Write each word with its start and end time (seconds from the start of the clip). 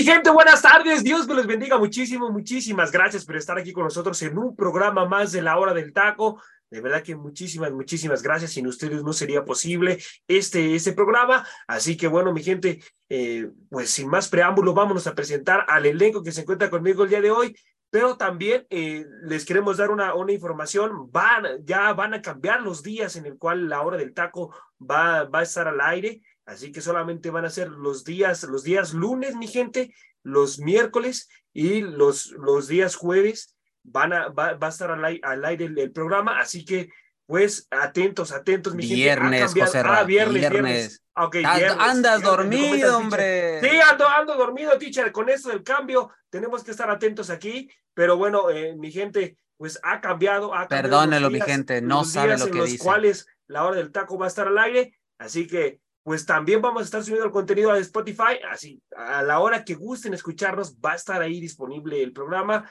Mi 0.00 0.06
gente? 0.06 0.30
Buenas 0.30 0.62
tardes. 0.62 1.04
Dios 1.04 1.28
me 1.28 1.34
los 1.34 1.46
bendiga 1.46 1.76
muchísimo. 1.76 2.30
Muchísimas 2.30 2.90
gracias 2.90 3.26
por 3.26 3.36
estar 3.36 3.58
aquí 3.58 3.70
con 3.70 3.84
nosotros 3.84 4.22
en 4.22 4.38
un 4.38 4.56
programa 4.56 5.04
más 5.04 5.30
de 5.30 5.42
la 5.42 5.58
hora 5.58 5.74
del 5.74 5.92
taco. 5.92 6.40
De 6.70 6.80
verdad 6.80 7.02
que 7.02 7.14
muchísimas, 7.14 7.70
muchísimas 7.70 8.22
gracias. 8.22 8.52
Sin 8.52 8.66
ustedes 8.66 9.02
no 9.02 9.12
sería 9.12 9.44
posible 9.44 9.98
este, 10.26 10.74
este 10.74 10.94
programa. 10.94 11.46
Así 11.66 11.98
que 11.98 12.08
bueno, 12.08 12.32
mi 12.32 12.42
gente, 12.42 12.82
eh, 13.10 13.50
pues 13.68 13.90
sin 13.90 14.08
más 14.08 14.30
preámbulo, 14.30 14.72
vámonos 14.72 15.06
a 15.06 15.14
presentar 15.14 15.66
al 15.68 15.84
elenco 15.84 16.22
que 16.22 16.32
se 16.32 16.40
encuentra 16.40 16.70
conmigo 16.70 17.04
el 17.04 17.10
día 17.10 17.20
de 17.20 17.30
hoy. 17.30 17.54
Pero 17.90 18.16
también 18.16 18.66
eh, 18.70 19.04
les 19.24 19.44
queremos 19.44 19.76
dar 19.76 19.90
una, 19.90 20.14
una 20.14 20.32
información. 20.32 21.10
Van, 21.12 21.44
ya 21.62 21.92
van 21.92 22.14
a 22.14 22.22
cambiar 22.22 22.62
los 22.62 22.82
días 22.82 23.16
en 23.16 23.26
el 23.26 23.36
cual 23.36 23.68
la 23.68 23.82
hora 23.82 23.98
del 23.98 24.14
taco 24.14 24.54
va, 24.80 25.24
va 25.24 25.40
a 25.40 25.42
estar 25.42 25.68
al 25.68 25.82
aire. 25.82 26.22
Así 26.46 26.72
que 26.72 26.80
solamente 26.80 27.30
van 27.30 27.44
a 27.44 27.50
ser 27.50 27.68
los 27.68 28.04
días, 28.04 28.42
los 28.44 28.64
días 28.64 28.92
lunes, 28.92 29.36
mi 29.36 29.46
gente, 29.46 29.94
los 30.22 30.58
miércoles 30.58 31.28
y 31.52 31.80
los, 31.80 32.32
los 32.32 32.68
días 32.68 32.96
jueves 32.96 33.56
van 33.82 34.12
a, 34.12 34.28
va, 34.28 34.54
va 34.54 34.66
a 34.66 34.70
estar 34.70 34.90
al, 34.90 35.44
aire 35.44 35.64
el, 35.64 35.92
programa. 35.92 36.40
Así 36.40 36.64
que, 36.64 36.90
pues, 37.26 37.66
atentos, 37.70 38.32
atentos, 38.32 38.74
mi 38.74 38.86
viernes, 38.86 39.52
gente. 39.52 39.60
José 39.60 39.82
ah, 39.84 40.04
viernes, 40.04 40.40
viernes. 40.40 40.62
viernes. 40.62 41.02
Okay, 41.14 41.42
viernes, 41.42 41.76
Andas 41.78 42.22
dormido, 42.22 42.96
hombre. 42.96 43.60
Sí, 43.60 43.78
ando, 43.90 44.08
ando 44.08 44.34
dormido, 44.36 44.78
teacher. 44.78 45.12
Con 45.12 45.28
esto 45.28 45.50
del 45.50 45.62
cambio, 45.62 46.10
tenemos 46.30 46.64
que 46.64 46.70
estar 46.70 46.90
atentos 46.90 47.30
aquí. 47.30 47.70
Pero 47.94 48.16
bueno, 48.16 48.50
eh, 48.50 48.74
mi 48.76 48.90
gente, 48.90 49.36
pues 49.56 49.78
ha 49.82 50.00
cambiado. 50.00 50.54
Ha 50.54 50.68
cambiado 50.68 50.82
Perdónelo, 50.82 51.30
mi 51.30 51.40
gente, 51.40 51.82
no 51.82 52.04
sabe 52.04 52.38
lo 52.38 52.46
que 52.46 52.58
en 52.58 52.64
dice. 52.64 52.76
los 52.78 52.82
cuales 52.82 53.26
la 53.46 53.64
hora 53.64 53.76
del 53.76 53.92
taco 53.92 54.18
va 54.18 54.26
a 54.26 54.28
estar 54.28 54.48
al 54.48 54.58
aire. 54.58 54.98
Así 55.18 55.46
que 55.46 55.80
pues 56.02 56.24
también 56.24 56.62
vamos 56.62 56.82
a 56.82 56.84
estar 56.84 57.02
subiendo 57.02 57.26
el 57.26 57.32
contenido 57.32 57.70
a 57.70 57.78
Spotify, 57.78 58.40
así 58.50 58.82
a 58.96 59.22
la 59.22 59.40
hora 59.40 59.64
que 59.64 59.74
gusten 59.74 60.14
escucharnos 60.14 60.76
va 60.76 60.92
a 60.92 60.96
estar 60.96 61.20
ahí 61.20 61.40
disponible 61.40 62.02
el 62.02 62.12
programa. 62.12 62.68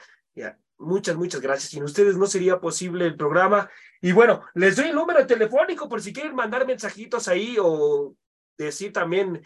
Muchas, 0.78 1.14
muchas 1.16 1.40
gracias. 1.40 1.70
Sin 1.70 1.82
ustedes 1.82 2.16
no 2.16 2.26
sería 2.26 2.58
posible 2.58 3.04
el 3.06 3.16
programa. 3.16 3.70
Y 4.00 4.12
bueno, 4.12 4.42
les 4.54 4.76
doy 4.76 4.88
el 4.88 4.94
número 4.94 5.26
telefónico 5.26 5.88
por 5.88 6.00
si 6.00 6.12
quieren 6.12 6.34
mandar 6.34 6.66
mensajitos 6.66 7.28
ahí 7.28 7.56
o 7.60 8.14
decir 8.56 8.92
también 8.92 9.42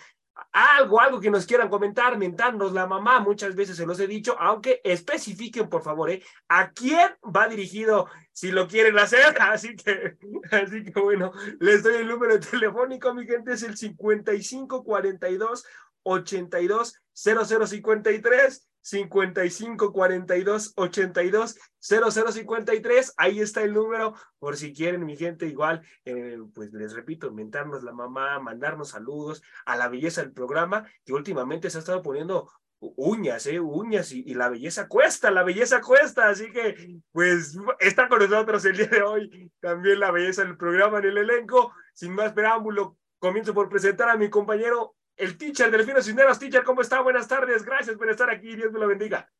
algo, 0.54 1.00
algo 1.00 1.20
que 1.20 1.32
nos 1.32 1.46
quieran 1.46 1.68
comentar, 1.68 2.16
mentarnos 2.16 2.72
la 2.72 2.86
mamá, 2.86 3.18
muchas 3.18 3.56
veces 3.56 3.76
se 3.76 3.84
los 3.84 3.98
he 3.98 4.06
dicho, 4.06 4.36
aunque 4.38 4.80
especifiquen, 4.84 5.68
por 5.68 5.82
favor, 5.82 6.10
¿eh? 6.10 6.22
a 6.48 6.70
quién 6.70 7.10
va 7.24 7.48
dirigido 7.48 8.08
si 8.30 8.52
lo 8.52 8.68
quieren 8.68 8.96
hacer. 8.96 9.34
Así 9.40 9.74
que, 9.74 10.16
así 10.52 10.84
que 10.84 11.00
bueno, 11.00 11.32
les 11.58 11.82
doy 11.82 11.96
el 11.96 12.06
número 12.06 12.38
telefónico, 12.38 13.12
mi 13.12 13.26
gente, 13.26 13.54
es 13.54 13.64
el 13.64 13.76
5542 13.76 15.66
82 16.04 17.02
0053 17.12 18.68
55 18.84 19.92
42 19.92 20.74
82 20.76 21.56
0053. 21.80 23.14
Ahí 23.16 23.40
está 23.40 23.62
el 23.62 23.72
número 23.72 24.14
por 24.38 24.56
si 24.56 24.72
quieren, 24.72 25.06
mi 25.06 25.16
gente, 25.16 25.46
igual, 25.46 25.82
eh, 26.04 26.38
pues 26.54 26.72
les 26.72 26.92
repito, 26.92 27.28
inventarnos 27.28 27.82
la 27.82 27.92
mamá, 27.92 28.38
mandarnos 28.40 28.90
saludos 28.90 29.42
a 29.64 29.76
la 29.76 29.88
belleza 29.88 30.20
del 30.20 30.32
programa, 30.32 30.86
que 31.04 31.14
últimamente 31.14 31.70
se 31.70 31.78
ha 31.78 31.80
estado 31.80 32.02
poniendo 32.02 32.50
uñas, 32.78 33.46
¿eh? 33.46 33.58
Uñas 33.58 34.12
y, 34.12 34.22
y, 34.26 34.34
la 34.34 34.50
belleza 34.50 34.86
cuesta, 34.86 35.30
la 35.30 35.42
belleza 35.42 35.80
cuesta, 35.80 36.28
así 36.28 36.52
que 36.52 37.00
pues 37.10 37.56
está 37.80 38.08
con 38.08 38.18
nosotros 38.18 38.62
el 38.66 38.76
día 38.76 38.88
de 38.88 39.02
hoy 39.02 39.50
también 39.60 40.00
la 40.00 40.10
belleza 40.10 40.44
del 40.44 40.58
programa 40.58 40.98
en 40.98 41.06
el 41.06 41.18
elenco. 41.18 41.72
Sin 41.94 42.12
más 42.12 42.32
preámbulo, 42.34 42.98
comienzo 43.18 43.54
por 43.54 43.70
presentar 43.70 44.10
a 44.10 44.18
mi 44.18 44.28
compañero 44.28 44.94
el 45.16 45.36
teacher 45.36 45.70
Delfino 45.70 46.02
Cisneros. 46.02 46.38
Teacher, 46.38 46.64
¿cómo 46.64 46.82
está? 46.82 47.00
Buenas 47.00 47.28
tardes, 47.28 47.64
gracias 47.64 47.96
por 47.96 48.10
estar 48.10 48.30
aquí, 48.30 48.54
Dios 48.54 48.72
me 48.72 48.78
lo 48.78 48.88
bendiga. 48.88 49.30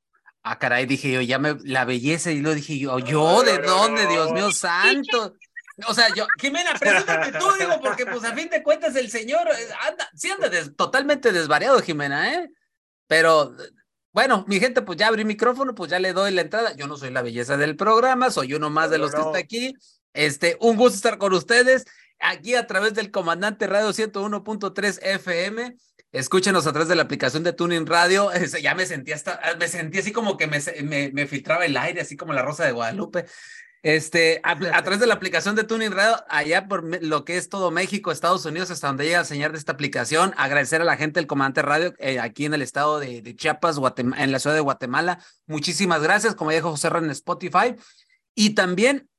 Ah, 0.42 0.58
caray, 0.58 0.84
dije 0.84 1.10
yo, 1.10 1.20
ya 1.22 1.38
me, 1.38 1.56
la 1.64 1.84
belleza, 1.84 2.30
y 2.30 2.40
lo 2.40 2.54
dije 2.54 2.78
yo, 2.78 2.98
¿yo 2.98 3.42
de 3.42 3.58
dónde, 3.58 4.06
Dios 4.06 4.30
mío 4.32 4.52
santo? 4.52 5.34
O 5.86 5.94
sea, 5.94 6.08
yo, 6.14 6.26
Jimena, 6.38 6.74
preséntate 6.78 7.32
tú, 7.38 7.46
digo, 7.58 7.80
porque 7.80 8.04
pues 8.06 8.22
a 8.24 8.34
fin 8.34 8.48
de 8.50 8.62
cuentas 8.62 8.94
el 8.94 9.10
señor 9.10 9.48
eh, 9.48 9.68
anda, 9.88 10.08
sí 10.14 10.30
anda 10.30 10.50
totalmente 10.76 11.32
desvariado, 11.32 11.80
Jimena, 11.80 12.34
¿eh? 12.34 12.50
Pero, 13.06 13.56
bueno, 14.12 14.44
mi 14.46 14.60
gente, 14.60 14.82
pues 14.82 14.98
ya 14.98 15.08
abrí 15.08 15.24
micrófono, 15.24 15.74
pues 15.74 15.90
ya 15.90 15.98
le 15.98 16.12
doy 16.12 16.32
la 16.32 16.42
entrada. 16.42 16.74
Yo 16.76 16.86
no 16.86 16.96
soy 16.96 17.10
la 17.10 17.22
belleza 17.22 17.56
del 17.56 17.76
programa, 17.76 18.30
soy 18.30 18.54
uno 18.54 18.70
más 18.70 18.90
de 18.90 18.98
los 18.98 19.12
que 19.12 19.20
está 19.20 19.38
aquí. 19.38 19.74
Este, 20.12 20.56
un 20.60 20.76
gusto 20.76 20.96
estar 20.96 21.18
con 21.18 21.32
ustedes 21.32 21.86
aquí 22.24 22.54
a 22.54 22.66
través 22.66 22.94
del 22.94 23.10
Comandante 23.10 23.66
Radio 23.66 23.90
101.3 23.90 24.98
FM. 25.02 25.76
Escúchenos 26.10 26.66
a 26.66 26.72
través 26.72 26.88
de 26.88 26.94
la 26.94 27.02
aplicación 27.02 27.42
de 27.42 27.52
Tuning 27.52 27.86
Radio. 27.86 28.30
Ya 28.62 28.74
me 28.74 28.86
sentí 28.86 29.12
hasta, 29.12 29.40
me 29.58 29.68
sentí 29.68 29.98
así 29.98 30.12
como 30.12 30.36
que 30.36 30.46
me, 30.46 30.58
me, 30.82 31.10
me 31.12 31.26
filtraba 31.26 31.66
el 31.66 31.76
aire, 31.76 32.00
así 32.00 32.16
como 32.16 32.32
la 32.32 32.42
Rosa 32.42 32.64
de 32.64 32.72
Guadalupe. 32.72 33.26
Este, 33.82 34.40
a, 34.42 34.52
a, 34.52 34.82
través 34.82 34.98
de 34.98 35.06
la 35.06 35.12
aplicación 35.12 35.54
de 35.54 35.64
Tuning 35.64 35.92
Radio, 35.92 36.16
allá 36.30 36.68
por 36.68 37.02
lo 37.02 37.26
que 37.26 37.36
es 37.36 37.50
todo 37.50 37.70
México, 37.70 38.10
Estados 38.10 38.46
Unidos, 38.46 38.70
hasta 38.70 38.86
donde 38.86 39.04
llega 39.04 39.20
el 39.20 39.26
señor 39.26 39.52
de 39.52 39.58
esta 39.58 39.72
aplicación. 39.72 40.32
Agradecer 40.38 40.80
a 40.80 40.84
la 40.84 40.96
gente 40.96 41.20
del 41.20 41.26
Comandante 41.26 41.60
Radio 41.60 41.92
eh, 41.98 42.18
aquí 42.18 42.46
en 42.46 42.54
el 42.54 42.62
estado 42.62 42.98
de, 42.98 43.20
de 43.20 43.36
Chiapas, 43.36 43.78
Guatemala, 43.78 44.24
en 44.24 44.32
la 44.32 44.38
ciudad 44.38 44.56
de 44.56 44.62
Guatemala. 44.62 45.18
Muchísimas 45.46 46.02
gracias, 46.02 46.34
como 46.34 46.50
dijo 46.50 46.70
José 46.70 46.88
Ron 46.88 47.04
en 47.04 47.10
Spotify. 47.10 47.74
Y 48.34 48.54
también 48.54 49.10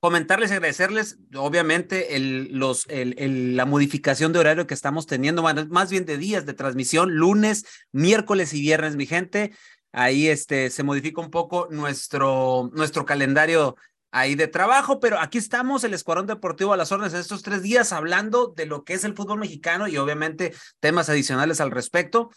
comentarles 0.00 0.52
agradecerles, 0.52 1.18
obviamente, 1.34 2.16
el, 2.16 2.48
los, 2.52 2.86
el, 2.88 3.14
el, 3.18 3.56
la 3.56 3.66
modificación 3.66 4.32
de 4.32 4.38
horario 4.38 4.66
que 4.66 4.74
estamos 4.74 5.06
teniendo, 5.06 5.42
más 5.42 5.90
bien 5.90 6.04
de 6.04 6.18
días 6.18 6.46
de 6.46 6.54
transmisión, 6.54 7.14
lunes, 7.14 7.64
miércoles 7.92 8.54
y 8.54 8.60
viernes, 8.60 8.96
mi 8.96 9.06
gente. 9.06 9.52
Ahí 9.92 10.28
este, 10.28 10.70
se 10.70 10.82
modifica 10.82 11.20
un 11.20 11.30
poco 11.30 11.68
nuestro, 11.70 12.70
nuestro 12.74 13.04
calendario 13.04 13.76
ahí 14.10 14.34
de 14.34 14.48
trabajo, 14.48 15.00
pero 15.00 15.18
aquí 15.18 15.38
estamos, 15.38 15.84
el 15.84 15.94
Escuadrón 15.94 16.26
Deportivo 16.26 16.72
a 16.72 16.76
las 16.76 16.92
órdenes 16.92 17.12
de 17.12 17.20
estos 17.20 17.42
tres 17.42 17.62
días, 17.62 17.92
hablando 17.92 18.48
de 18.48 18.66
lo 18.66 18.84
que 18.84 18.94
es 18.94 19.04
el 19.04 19.14
fútbol 19.14 19.38
mexicano 19.38 19.88
y 19.88 19.96
obviamente 19.96 20.54
temas 20.80 21.08
adicionales 21.08 21.60
al 21.60 21.70
respecto. 21.70 22.30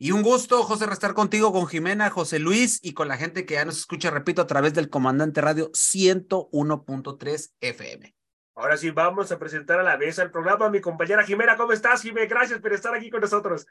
Y 0.00 0.12
un 0.12 0.22
gusto, 0.22 0.62
José, 0.62 0.86
estar 0.92 1.12
contigo, 1.12 1.52
con 1.52 1.66
Jimena, 1.66 2.08
José 2.08 2.38
Luis 2.38 2.78
y 2.84 2.92
con 2.94 3.08
la 3.08 3.16
gente 3.16 3.44
que 3.44 3.54
ya 3.54 3.64
nos 3.64 3.78
escucha, 3.78 4.12
repito, 4.12 4.40
a 4.40 4.46
través 4.46 4.72
del 4.72 4.88
Comandante 4.88 5.40
Radio 5.40 5.72
101.3 5.72 7.54
FM. 7.60 8.14
Ahora 8.54 8.76
sí, 8.76 8.90
vamos 8.90 9.32
a 9.32 9.40
presentar 9.40 9.80
a 9.80 9.82
la 9.82 9.96
vez 9.96 10.20
al 10.20 10.30
programa 10.30 10.70
mi 10.70 10.80
compañera 10.80 11.24
Jimena. 11.24 11.56
¿Cómo 11.56 11.72
estás, 11.72 12.02
Jimena? 12.02 12.28
Gracias 12.28 12.60
por 12.60 12.72
estar 12.72 12.94
aquí 12.94 13.10
con 13.10 13.20
nosotros. 13.20 13.66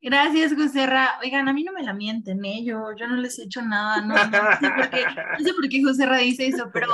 Gracias, 0.00 0.52
José 0.56 0.84
Ra. 0.84 1.16
Oigan, 1.22 1.48
a 1.48 1.52
mí 1.52 1.62
no 1.62 1.72
me 1.72 1.84
la 1.84 1.92
mienten, 1.92 2.44
¿eh? 2.44 2.64
Yo, 2.64 2.92
yo 2.96 3.06
no 3.06 3.14
les 3.16 3.38
he 3.38 3.44
hecho 3.44 3.62
nada, 3.62 4.00
no, 4.00 4.14
no, 4.14 4.58
sé 4.60 4.70
por 4.70 4.90
qué, 4.90 5.04
no 5.38 5.44
sé 5.44 5.54
por 5.54 5.68
qué 5.68 5.82
José 5.84 6.06
Ra 6.06 6.16
dice 6.18 6.48
eso, 6.48 6.70
pero 6.72 6.88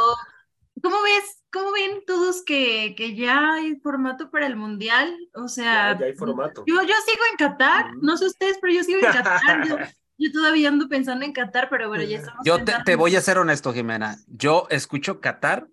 ¿cómo 0.84 1.02
ves? 1.02 1.42
¿Cómo 1.50 1.72
ven 1.72 2.04
todos 2.06 2.42
que, 2.44 2.94
que 2.96 3.16
ya 3.16 3.54
hay 3.54 3.76
formato 3.76 4.30
para 4.30 4.46
el 4.46 4.56
Mundial? 4.56 5.16
O 5.34 5.48
sea, 5.48 5.92
ya, 5.92 6.00
ya 6.00 6.06
hay 6.06 6.14
formato. 6.14 6.62
Yo, 6.66 6.82
yo 6.82 6.94
sigo 7.06 7.22
en 7.30 7.36
Qatar, 7.38 7.86
no 8.02 8.16
sé 8.18 8.26
ustedes, 8.26 8.58
pero 8.60 8.74
yo 8.74 8.84
sigo 8.84 8.98
en 8.98 9.12
Qatar. 9.12 9.66
Yo, 9.66 9.76
yo 10.18 10.32
todavía 10.32 10.68
ando 10.68 10.88
pensando 10.88 11.24
en 11.24 11.32
Qatar, 11.32 11.68
pero 11.70 11.88
bueno, 11.88 12.04
ya 12.04 12.18
estamos. 12.18 12.40
Yo 12.44 12.62
te, 12.62 12.74
te, 12.84 12.96
voy 12.96 13.16
a 13.16 13.22
ser 13.22 13.38
honesto, 13.38 13.72
Jimena. 13.72 14.18
Yo 14.26 14.66
escucho 14.68 15.20
Qatar 15.20 15.68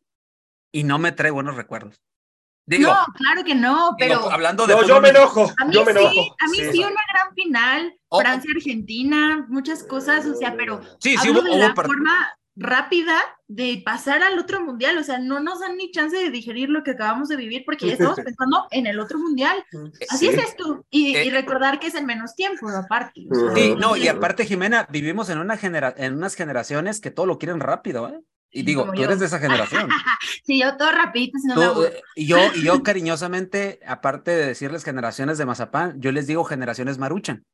y 0.72 0.84
no 0.84 0.98
me 0.98 1.12
trae 1.12 1.32
buenos 1.32 1.58
recuerdos. 1.58 2.02
Digo, 2.66 2.90
no, 2.90 3.14
claro 3.16 3.44
que 3.44 3.56
no, 3.56 3.96
pero. 3.98 4.20
Digo, 4.20 4.32
hablando 4.32 4.66
de. 4.66 4.76
No, 4.76 4.88
yo 4.88 5.02
me 5.02 5.10
enojo. 5.10 5.52
A 5.60 5.66
mí 5.66 5.74
yo 5.74 5.84
me 5.84 5.92
sí, 5.92 6.00
enojo. 6.00 6.36
a 6.40 6.48
mí 6.48 6.58
sí, 6.58 6.72
sí 6.72 6.80
una 6.80 7.02
gran 7.12 7.34
final. 7.36 7.98
Oh, 8.08 8.22
Francia-Argentina, 8.22 9.46
muchas 9.50 9.84
cosas, 9.84 10.26
o 10.26 10.36
sea, 10.36 10.56
pero. 10.56 10.82
Sí, 11.00 11.18
sí, 11.18 11.28
hablo 11.28 11.42
hubo, 11.42 11.50
de 11.50 11.50
hubo 11.50 11.58
la 11.58 11.76
forma 11.76 12.34
rápida 12.56 13.18
de 13.48 13.82
pasar 13.86 14.24
al 14.24 14.38
otro 14.40 14.62
mundial, 14.62 14.98
o 14.98 15.04
sea, 15.04 15.20
no 15.20 15.40
nos 15.40 15.60
dan 15.60 15.78
ni 15.78 15.92
chance 15.92 16.16
de 16.16 16.30
digerir 16.30 16.70
lo 16.70 16.84
que 16.84 16.92
acabamos 16.92 17.28
de 17.30 17.36
vivir 17.36 17.64
porque 17.66 17.88
ya 17.88 17.94
estamos 17.94 18.20
pensando 18.20 18.68
en 18.72 18.88
el 18.88 19.00
otro 19.00 19.20
mundial. 19.20 19.64
Así 20.10 20.28
sí. 20.28 20.36
es 20.36 20.38
esto. 20.38 20.86
Y, 20.90 21.16
eh, 21.16 21.26
y, 21.26 21.30
recordar 21.30 21.80
que 21.80 21.88
es 21.88 21.96
en 21.96 22.06
menos 22.06 22.36
tiempo, 22.36 22.70
aparte. 22.70 23.26
O 23.30 23.36
sea, 23.36 23.56
sí, 23.56 23.76
no, 23.78 23.96
y 23.96 24.08
aparte, 24.08 24.46
Jimena, 24.46 24.88
vivimos 24.90 25.30
en, 25.30 25.40
una 25.40 25.58
genera 25.58 25.94
en 25.98 26.16
unas 26.16 26.36
generaciones 26.36 27.00
que 27.00 27.12
todo 27.12 27.26
lo 27.26 27.38
quieren 27.38 27.60
rápido, 27.60 28.10
¿eh? 28.10 28.22
Y 28.54 28.64
digo, 28.64 28.82
Como 28.82 28.94
tú 28.94 29.00
yo. 29.00 29.06
eres 29.06 29.20
de 29.20 29.26
esa 29.28 29.40
generación. 29.40 29.88
Sí, 30.44 30.60
yo 30.60 30.76
todo 30.76 30.92
rapidito, 30.92 31.38
si 31.40 31.48
no 31.48 31.74
Tú, 31.74 31.82
me 31.82 31.90
y 32.16 32.26
yo, 32.26 32.38
y 32.56 32.64
yo 32.64 32.84
cariñosamente, 32.84 33.80
aparte 33.86 34.32
de 34.32 34.48
decirles 34.48 34.84
generaciones 34.84 35.38
de 35.38 35.46
mazapán, 35.46 36.02
yo 36.02 36.12
les 36.12 36.28
digo 36.28 36.44
generaciones 36.44 36.98
maruchan. 36.98 37.46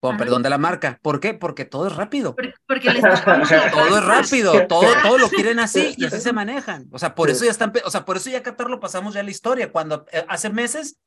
Con 0.00 0.16
perdón 0.16 0.42
de 0.42 0.48
la 0.48 0.56
marca. 0.56 0.98
¿Por 1.02 1.20
qué? 1.20 1.34
Porque 1.34 1.66
todo 1.66 1.86
es 1.86 1.94
rápido. 1.94 2.34
Porque 2.34 2.90
les 2.90 3.02
Todo 3.72 3.98
es 3.98 4.04
rápido, 4.04 4.52
todo, 4.68 4.86
todo 5.02 5.18
lo 5.18 5.28
quieren 5.28 5.58
así 5.58 5.94
y 5.96 6.06
así 6.06 6.20
se 6.20 6.32
manejan. 6.34 6.88
O 6.90 6.98
sea, 6.98 7.14
por 7.14 7.28
eso 7.28 7.44
ya 7.44 7.50
están, 7.50 7.72
o 7.84 7.90
sea, 7.90 8.06
por 8.06 8.16
eso 8.16 8.30
ya 8.30 8.42
Qatar 8.42 8.70
lo 8.70 8.80
pasamos 8.80 9.12
ya 9.12 9.20
a 9.20 9.22
la 9.22 9.30
historia. 9.30 9.70
Cuando 9.70 10.06
eh, 10.12 10.24
hace 10.28 10.48
meses 10.48 10.98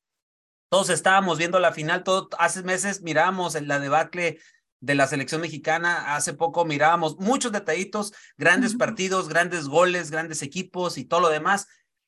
todos 0.70 0.90
estábamos 0.90 1.38
viendo 1.38 1.60
la 1.60 1.72
final, 1.72 2.04
todo, 2.04 2.30
hace 2.38 2.64
meses 2.64 3.02
mirábamos 3.02 3.56
en 3.56 3.68
la 3.68 3.80
debacle 3.80 4.40
de 4.80 4.96
la 4.96 5.08
selección 5.08 5.42
mexicana, 5.42 6.16
hace 6.16 6.34
poco 6.34 6.66
mirábamos 6.66 7.18
muchos 7.18 7.52
detallitos, 7.52 8.14
grandes 8.38 8.76
partidos, 8.76 9.30
grandes 9.30 9.68
goles, 9.68 10.12
grandes 10.12 10.42
equipos 10.42 10.98
y 10.98 11.06
todo 11.06 11.22
lo 11.22 11.30
demás, 11.30 11.68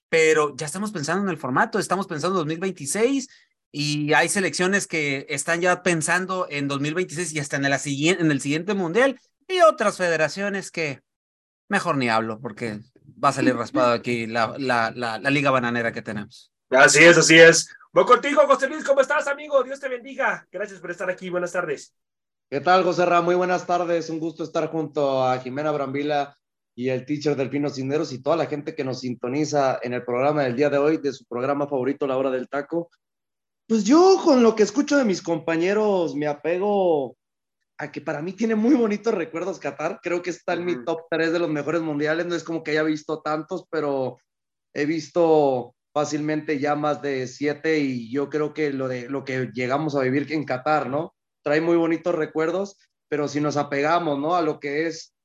pero 0.09 0.55
ya 0.57 0.65
estamos 0.65 0.91
pensando 0.91 1.23
en 1.23 1.29
el 1.29 1.37
formato, 1.37 1.79
estamos 1.79 2.05
pensando 2.05 2.35
en 2.35 2.47
2026 2.47 3.29
y 3.71 4.13
hay 4.13 4.29
selecciones 4.29 4.87
que 4.87 5.25
están 5.29 5.61
ya 5.61 5.83
pensando 5.83 6.47
en 6.49 6.67
2026 6.67 7.33
y 7.33 7.39
hasta 7.39 7.57
en, 7.57 7.69
la 7.69 7.79
siguiente, 7.79 8.23
en 8.23 8.31
el 8.31 8.41
siguiente 8.41 8.73
mundial 8.73 9.19
y 9.47 9.61
otras 9.61 9.97
federaciones 9.97 10.71
que 10.71 11.01
mejor 11.67 11.97
ni 11.97 12.09
hablo 12.09 12.39
porque 12.39 12.79
va 13.23 13.29
a 13.29 13.33
salir 13.33 13.55
raspado 13.55 13.93
aquí 13.93 14.27
la, 14.27 14.55
la, 14.57 14.91
la, 14.95 15.19
la 15.19 15.29
liga 15.29 15.51
bananera 15.51 15.91
que 15.91 16.01
tenemos. 16.01 16.51
Así 16.69 17.03
es, 17.03 17.17
así 17.17 17.37
es. 17.37 17.69
Voy 17.91 18.05
contigo, 18.05 18.41
José 18.45 18.67
Luis, 18.67 18.83
¿cómo 18.83 19.01
estás, 19.01 19.27
amigo? 19.27 19.63
Dios 19.63 19.79
te 19.79 19.87
bendiga. 19.87 20.45
Gracias 20.51 20.79
por 20.79 20.91
estar 20.91 21.09
aquí. 21.09 21.29
Buenas 21.29 21.51
tardes. 21.53 21.93
¿Qué 22.49 22.59
tal, 22.59 22.83
José 22.83 23.05
Ra? 23.05 23.21
Muy 23.21 23.35
buenas 23.35 23.65
tardes. 23.65 24.09
Un 24.09 24.19
gusto 24.19 24.43
estar 24.43 24.69
junto 24.69 25.23
a 25.23 25.39
Jimena 25.39 25.71
Brambila 25.71 26.37
y 26.75 26.89
el 26.89 27.05
teacher 27.05 27.35
Delfino 27.35 27.69
Cisneros 27.69 28.11
y 28.11 28.21
toda 28.21 28.35
la 28.35 28.47
gente 28.47 28.75
que 28.75 28.83
nos 28.83 28.99
sintoniza 28.99 29.79
en 29.81 29.93
el 29.93 30.03
programa 30.03 30.43
del 30.43 30.55
día 30.55 30.69
de 30.69 30.77
hoy, 30.77 30.97
de 30.97 31.13
su 31.13 31.25
programa 31.25 31.67
favorito, 31.67 32.05
La 32.05 32.17
Hora 32.17 32.29
del 32.29 32.49
Taco. 32.49 32.89
Pues 33.67 33.83
yo, 33.83 34.21
con 34.23 34.43
lo 34.43 34.55
que 34.55 34.61
escucho 34.61 34.95
de 34.95 35.05
mis 35.05 35.23
compañeros, 35.23 36.15
me 36.15 36.27
apego 36.27 37.17
a 37.77 37.91
que 37.91 37.99
para 37.99 38.21
mí 38.21 38.33
tiene 38.33 38.53
muy 38.55 38.75
bonitos 38.75 39.13
recuerdos 39.13 39.59
Qatar. 39.59 39.99
Creo 40.03 40.21
que 40.21 40.29
está 40.29 40.53
en 40.53 40.65
mi 40.65 40.85
top 40.85 41.07
3 41.09 41.33
de 41.33 41.39
los 41.39 41.49
mejores 41.49 41.81
mundiales. 41.81 42.27
No 42.27 42.35
es 42.35 42.43
como 42.43 42.63
que 42.63 42.71
haya 42.71 42.83
visto 42.83 43.21
tantos, 43.21 43.65
pero 43.71 44.17
he 44.73 44.85
visto 44.85 45.75
fácilmente 45.93 46.59
ya 46.59 46.75
más 46.75 47.01
de 47.01 47.25
siete 47.25 47.79
y 47.79 48.11
yo 48.11 48.29
creo 48.29 48.53
que 48.53 48.71
lo 48.71 48.87
de 48.87 49.09
lo 49.09 49.23
que 49.23 49.49
llegamos 49.53 49.95
a 49.95 50.01
vivir 50.01 50.31
en 50.31 50.43
Qatar, 50.43 50.89
¿no? 50.89 51.15
Trae 51.43 51.61
muy 51.61 51.77
bonitos 51.77 52.13
recuerdos, 52.13 52.77
pero 53.09 53.27
si 53.27 53.41
nos 53.41 53.57
apegamos, 53.57 54.19
¿no? 54.19 54.35
A 54.35 54.41
lo 54.41 54.59
que 54.59 54.87
es 54.87 55.15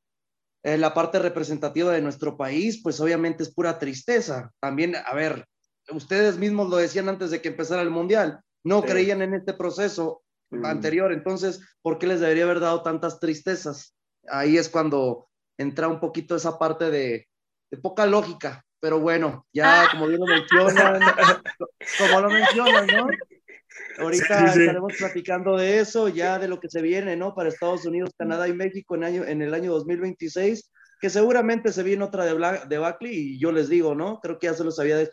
eh, 0.62 0.78
la 0.78 0.94
parte 0.94 1.18
representativa 1.18 1.92
de 1.92 2.02
nuestro 2.02 2.36
país, 2.36 2.80
pues 2.82 3.00
obviamente 3.00 3.42
es 3.42 3.52
pura 3.52 3.78
tristeza. 3.78 4.50
También, 4.60 4.94
a 4.96 5.14
ver, 5.14 5.46
ustedes 5.92 6.38
mismos 6.38 6.68
lo 6.70 6.76
decían 6.76 7.08
antes 7.08 7.30
de 7.30 7.40
que 7.40 7.48
empezara 7.48 7.82
el 7.82 7.90
mundial, 7.90 8.40
no 8.64 8.80
Sí. 8.82 8.88
creían 8.88 9.22
en 9.22 9.34
este 9.34 9.54
proceso 9.54 10.22
Mm. 10.50 10.64
anterior, 10.64 11.12
entonces, 11.12 11.60
¿por 11.80 11.98
qué 11.98 12.06
les 12.08 12.20
debería 12.20 12.42
haber 12.44 12.58
dado 12.60 12.82
tantas 12.82 13.20
tristezas? 13.20 13.94
Ahí 14.28 14.56
es 14.58 14.68
cuando 14.68 15.28
entra 15.56 15.86
un 15.88 16.00
poquito 16.00 16.34
esa 16.34 16.58
parte 16.58 16.90
de, 16.90 17.28
de 17.70 17.78
poca 17.78 18.04
lógica, 18.06 18.64
pero 18.80 18.98
bueno, 18.98 19.46
ya 19.52 19.88
como 19.90 20.08
bien 20.08 20.20
lo 20.20 20.26
mencionan, 20.26 21.04
como 21.98 22.20
lo 22.20 22.30
mencionan, 22.30 22.86
¿no? 22.88 23.06
Ahorita 23.98 24.38
Sí, 24.38 24.46
sí, 24.46 24.54
sí. 24.54 24.60
estaremos 24.60 24.96
platicando 24.96 25.56
de 25.56 25.78
eso, 25.80 26.08
ya 26.08 26.38
de 26.38 26.48
lo 26.48 26.58
que 26.58 26.68
se 26.68 26.80
viene, 26.82 27.16
¿no? 27.16 27.34
Para 27.34 27.48
Estados 27.48 27.84
Unidos, 27.86 28.10
Canadá 28.16 28.48
y 28.48 28.52
México 28.52 28.94
en, 28.94 29.04
año, 29.04 29.24
en 29.24 29.42
el 29.42 29.52
año 29.54 29.72
2026, 29.72 30.70
que 31.00 31.10
seguramente 31.10 31.72
se 31.72 31.82
viene 31.82 32.04
otra 32.04 32.24
debacle 32.24 33.12
y 33.12 33.38
yo 33.38 33.52
les 33.52 33.68
digo, 33.68 33.94
¿no? 33.94 34.20
Creo 34.20 34.38
que 34.38 34.46
ya 34.48 34.54
se 34.54 34.64
los 34.64 34.78
había 34.80 34.96
de- 34.96 35.10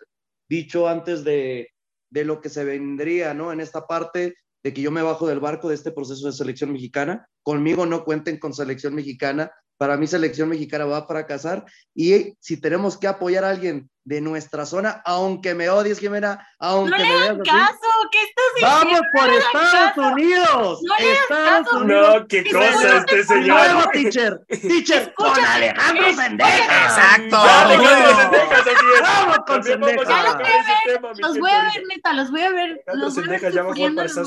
dicho 0.49 0.87
antes 0.87 1.23
de, 1.23 1.69
de 2.09 2.25
lo 2.25 2.41
que 2.41 2.49
se 2.49 2.63
vendría, 2.63 3.33
¿no? 3.33 3.51
En 3.51 3.59
esta 3.59 3.85
parte 3.85 4.35
de 4.63 4.73
que 4.73 4.81
yo 4.81 4.91
me 4.91 5.01
bajo 5.01 5.27
del 5.27 5.39
barco 5.39 5.69
de 5.69 5.75
este 5.75 5.91
proceso 5.91 6.27
de 6.27 6.33
selección 6.33 6.71
mexicana. 6.71 7.27
Conmigo 7.43 7.85
no 7.85 8.03
cuenten 8.03 8.39
con 8.39 8.53
selección 8.53 8.95
mexicana. 8.95 9.51
Para 9.77 9.95
mí 9.97 10.07
selección 10.07 10.49
mexicana 10.49 10.85
va 10.85 10.97
a 10.97 11.05
fracasar 11.07 11.63
y 11.93 12.33
si 12.39 12.59
tenemos 12.59 12.97
que 12.97 13.07
apoyar 13.07 13.43
a 13.43 13.49
alguien 13.49 13.89
de 14.03 14.21
nuestra 14.21 14.65
zona, 14.65 15.01
aunque 15.05 15.53
me 15.53 15.69
odies, 15.69 15.99
Jimena, 15.99 16.47
aunque 16.59 16.91
No 16.91 16.97
le 16.97 17.03
me 17.03 17.09
veas 17.13 17.23
hagan 17.29 17.41
así, 17.41 17.49
caso, 17.51 17.89
¿qué 18.11 18.23
estás 18.23 18.45
¡Vamos 18.61 18.83
diciendo? 18.85 19.07
por 19.13 19.21
No 19.27 19.31
le 19.31 19.37
Estados 19.37 19.91
caso. 19.93 20.01
Unidos! 20.13 20.79
No 20.83 20.95
le 20.97 21.03
hagas 21.05 21.21
¡Estados 21.21 21.67
caso. 21.67 21.77
Unidos! 21.77 22.15
No, 22.21 22.27
qué 22.27 22.43
cosa 22.51 22.97
este 22.97 23.35
¡Nuevo, 23.35 23.81
señor. 23.81 23.89
teacher! 23.91 24.39
¡Teacher! 24.47 25.13
¡Con 25.13 25.45
Alejandro 25.45 26.05
escucha. 26.07 26.23
Sendeja! 26.23 26.83
Exacto. 26.85 27.37
Vamos 27.37 27.75
con 27.77 27.83
¡Vamos! 27.83 28.17
Sendejas, 28.17 28.67
es. 28.67 29.01
¡Vamos 29.01 29.37
con 29.37 29.45
También 29.45 29.79
vamos 29.81 30.01
a 30.01 30.05
Sendejas! 30.07 30.37
tocar 30.37 30.51
ese 30.51 30.93
tema, 30.93 31.09
Los 31.17 31.37
voy 31.39 31.51
a 31.51 31.61
ver, 31.63 31.83
neta, 31.89 32.13
los 32.13 32.31
voy 32.31 32.41
a 32.41 32.49
ver. 32.49 32.83
Alejandro 32.87 32.95
Los 32.95 33.15
voy 33.15 33.23
a 33.25 33.27
ver 33.29 33.39
Sendejas 33.39 33.53
ya 33.53 33.61
a 33.61 33.63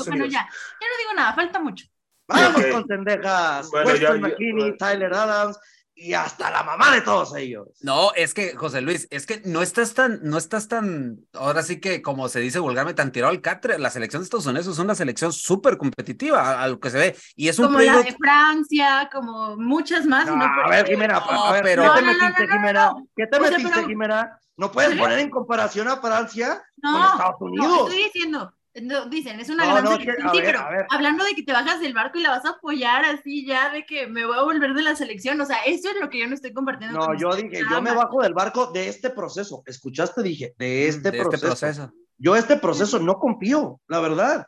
Bueno, 0.09 0.25
ya, 0.27 0.39
ya 0.39 0.87
no 0.87 0.97
digo 0.99 1.13
nada, 1.15 1.33
falta 1.33 1.59
mucho. 1.59 1.85
¡Vamos 2.27 2.65
con 2.65 2.87
Sendejas! 2.87 3.69
Bueno, 3.71 3.87
Weston 3.87 4.01
ya- 4.01 4.15
ya- 4.15 4.27
McKinney, 4.29 4.77
Tyler 4.77 5.13
Adams 5.13 5.57
y 5.93 6.13
hasta 6.13 6.49
la 6.49 6.63
mamá 6.63 6.89
de 6.95 7.01
todos 7.01 7.35
ellos. 7.35 7.67
No, 7.81 8.11
es 8.15 8.33
que, 8.33 8.55
José 8.55 8.81
Luis, 8.81 9.07
es 9.11 9.27
que 9.27 9.41
no 9.45 9.61
estás 9.61 9.93
tan, 9.93 10.19
no 10.23 10.37
estás 10.37 10.67
tan, 10.67 11.17
ahora 11.33 11.61
sí 11.61 11.79
que, 11.79 12.01
como 12.01 12.27
se 12.29 12.39
dice 12.39 12.57
vulgarmente, 12.59 12.97
tan 13.01 13.11
tirado 13.11 13.31
al 13.31 13.41
catre. 13.41 13.77
La 13.77 13.89
selección 13.91 14.21
de 14.21 14.23
Estados 14.23 14.47
Unidos 14.47 14.65
es 14.67 14.79
una 14.79 14.95
selección 14.95 15.31
súper 15.33 15.77
competitiva 15.77 16.41
a, 16.41 16.63
a 16.63 16.67
lo 16.69 16.79
que 16.79 16.89
se 16.89 16.97
ve. 16.97 17.15
Y 17.35 17.49
es 17.49 17.59
un 17.59 17.65
Como 17.65 17.79
la 17.79 17.93
proyecto. 17.93 18.11
de 18.11 18.17
Francia, 18.17 19.09
como 19.13 19.57
muchas 19.57 20.05
más. 20.07 20.25
No, 20.25 20.37
no 20.37 20.45
a 20.45 20.55
por 20.63 20.69
ver, 20.71 20.87
Jimena, 20.87 21.19
No, 21.29 21.45
a 21.45 21.51
ver, 21.53 21.63
pero- 21.63 21.83
¿qué 21.83 21.87
No, 21.89 21.93
te 21.95 22.01
no, 22.01 22.07
no, 22.13 22.19
metiste, 22.19 22.41
no, 22.41 22.47
no, 22.47 22.53
Jimena? 22.55 22.93
¿Qué 23.15 23.27
te 23.27 23.39
metiste, 23.39 23.83
Jimena? 23.85 24.39
No 24.57 24.71
puedes 24.71 24.97
poner 24.97 25.19
en 25.19 25.29
comparación 25.29 25.87
a 25.87 25.97
Francia 25.97 26.63
con 26.81 26.91
No, 26.93 27.05
Estados 27.11 27.35
no, 27.41 27.45
Unidos. 27.47 27.77
estoy 27.89 28.03
diciendo, 28.05 28.53
no, 28.81 29.05
dicen, 29.05 29.39
es 29.39 29.49
una 29.49 29.65
No, 29.65 29.71
gran 29.73 29.83
no, 29.83 29.91
selección, 29.91 30.15
que- 30.17 30.23
a 30.23 30.31
sí, 30.31 30.37
ver, 30.37 30.45
pero 30.45 30.59
a 30.59 30.69
ver. 30.69 30.85
hablando 30.89 31.23
de 31.25 31.33
que 31.33 31.43
te 31.43 31.51
bajas 31.51 31.79
del 31.81 31.93
barco 31.93 32.17
y 32.19 32.21
la 32.23 32.29
vas 32.29 32.45
a 32.45 32.51
apoyar 32.51 33.03
así 33.05 33.45
ya, 33.45 33.69
de 33.71 33.85
que 33.85 34.07
me 34.07 34.25
voy 34.25 34.37
a 34.37 34.43
volver 34.43 34.73
de 34.73 34.81
la 34.81 34.95
selección, 34.95 35.39
o 35.41 35.45
sea, 35.45 35.57
eso 35.65 35.89
es 35.89 35.99
lo 35.99 36.09
que 36.09 36.19
yo 36.19 36.27
no 36.27 36.35
estoy 36.35 36.53
compartiendo. 36.53 36.97
No, 36.97 37.05
con 37.07 37.17
yo 37.17 37.35
dije, 37.35 37.61
nada 37.63 37.75
yo 37.77 37.81
me 37.81 37.91
bajo 37.93 38.21
del 38.21 38.33
barco 38.33 38.71
de 38.71 38.87
este 38.87 39.09
proceso. 39.09 39.61
¿Escuchaste? 39.65 40.23
Dije, 40.23 40.53
de 40.57 40.87
este, 40.87 41.11
de 41.11 41.19
proceso. 41.21 41.47
este 41.47 41.65
proceso. 41.65 41.93
Yo 42.17 42.35
este 42.35 42.55
proceso 42.57 42.99
no 42.99 43.15
confío, 43.15 43.81
la 43.87 43.99
verdad. 43.99 44.45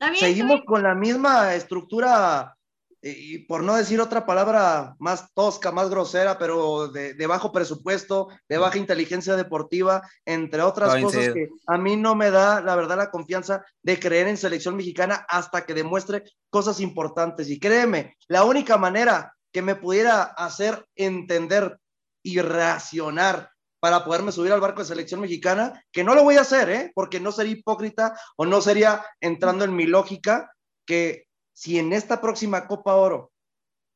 Bien, 0.00 0.16
Seguimos 0.16 0.60
con 0.66 0.82
la 0.82 0.94
misma 0.94 1.54
estructura, 1.54 2.55
y 3.02 3.38
por 3.40 3.62
no 3.62 3.76
decir 3.76 4.00
otra 4.00 4.26
palabra 4.26 4.96
más 4.98 5.32
tosca, 5.34 5.70
más 5.70 5.90
grosera, 5.90 6.38
pero 6.38 6.88
de, 6.88 7.14
de 7.14 7.26
bajo 7.26 7.52
presupuesto, 7.52 8.28
de 8.48 8.58
baja 8.58 8.78
inteligencia 8.78 9.36
deportiva, 9.36 10.02
entre 10.24 10.62
otras 10.62 11.00
cosas 11.02 11.32
que 11.32 11.48
a 11.66 11.78
mí 11.78 11.96
no 11.96 12.14
me 12.14 12.30
da, 12.30 12.60
la 12.60 12.74
verdad, 12.74 12.96
la 12.96 13.10
confianza 13.10 13.64
de 13.82 13.98
creer 13.98 14.28
en 14.28 14.36
selección 14.36 14.76
mexicana 14.76 15.24
hasta 15.28 15.64
que 15.64 15.74
demuestre 15.74 16.24
cosas 16.50 16.80
importantes. 16.80 17.48
Y 17.50 17.60
créeme, 17.60 18.16
la 18.28 18.44
única 18.44 18.76
manera 18.76 19.34
que 19.52 19.62
me 19.62 19.74
pudiera 19.74 20.22
hacer 20.22 20.84
entender 20.96 21.78
y 22.22 22.40
reaccionar 22.40 23.50
para 23.78 24.04
poderme 24.04 24.32
subir 24.32 24.52
al 24.52 24.60
barco 24.60 24.80
de 24.80 24.88
selección 24.88 25.20
mexicana, 25.20 25.84
que 25.92 26.02
no 26.02 26.14
lo 26.14 26.24
voy 26.24 26.36
a 26.36 26.40
hacer, 26.40 26.68
¿eh? 26.70 26.92
porque 26.94 27.20
no 27.20 27.30
sería 27.30 27.52
hipócrita 27.52 28.18
o 28.36 28.44
no 28.44 28.60
sería 28.60 29.04
entrando 29.20 29.64
en 29.64 29.76
mi 29.76 29.86
lógica 29.86 30.52
que 30.86 31.25
si 31.56 31.78
en 31.78 31.94
esta 31.94 32.20
próxima 32.20 32.66
Copa 32.66 32.94
Oro 32.96 33.32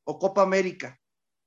o 0.04 0.18
Copa 0.18 0.40
América 0.40 0.98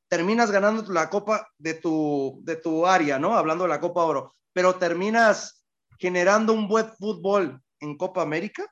terminas 0.07 0.51
ganando 0.51 0.93
la 0.93 1.09
Copa 1.09 1.49
de 1.57 1.73
tu, 1.73 2.39
de 2.43 2.55
tu 2.55 2.85
área, 2.85 3.17
¿no? 3.17 3.35
Hablando 3.35 3.63
de 3.63 3.71
la 3.71 3.79
Copa 3.79 4.03
Oro, 4.03 4.31
pero 4.53 4.75
terminas 4.75 5.65
generando 5.97 6.53
un 6.53 6.67
buen 6.67 6.87
fútbol 6.87 7.59
en 7.79 7.97
Copa 7.97 8.21
América, 8.21 8.71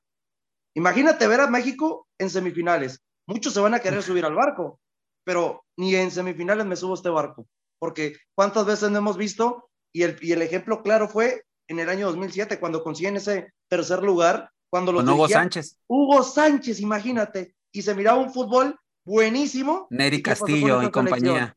imagínate 0.75 1.27
ver 1.27 1.41
a 1.41 1.48
México 1.48 2.07
en 2.19 2.29
semifinales. 2.29 3.01
Muchos 3.25 3.53
se 3.53 3.60
van 3.60 3.74
a 3.74 3.79
querer 3.79 4.03
subir 4.03 4.24
al 4.24 4.36
barco, 4.36 4.79
pero 5.24 5.65
ni 5.77 5.95
en 5.95 6.12
semifinales 6.12 6.67
me 6.67 6.75
subo 6.75 6.91
a 6.93 6.95
este 6.95 7.10
barco, 7.10 7.48
porque 7.79 8.17
cuántas 8.36 8.67
veces 8.67 8.91
no 8.91 9.00
hemos 9.00 9.17
visto, 9.17 9.67
y 9.91 10.03
el, 10.03 10.15
y 10.21 10.31
el 10.33 10.43
ejemplo 10.43 10.83
claro 10.83 11.10
fue 11.10 11.43
en 11.67 11.79
el 11.79 11.89
año 11.89 12.05
2007, 12.05 12.60
cuando 12.60 12.83
consiguen 12.83 13.15
ese 13.15 13.51
tercer 13.67 14.03
lugar, 14.03 14.51
cuando 14.72 14.92
los 14.92 15.04
Con 15.04 15.13
Hugo 15.13 15.28
Sánchez, 15.28 15.78
Hugo 15.88 16.24
Sánchez, 16.24 16.80
imagínate, 16.80 17.54
y 17.72 17.84
se 17.84 17.94
miraba 17.94 18.18
un 18.20 18.34
fútbol 18.34 18.80
buenísimo. 19.06 19.86
Neri 19.92 20.18
¿Y 20.18 20.24
qué 20.24 20.32
pasó 20.32 20.46
con 20.46 20.51
Castillo 20.54 20.82
y 20.84 20.90
compañía. 20.92 21.18
selección? 21.32 21.56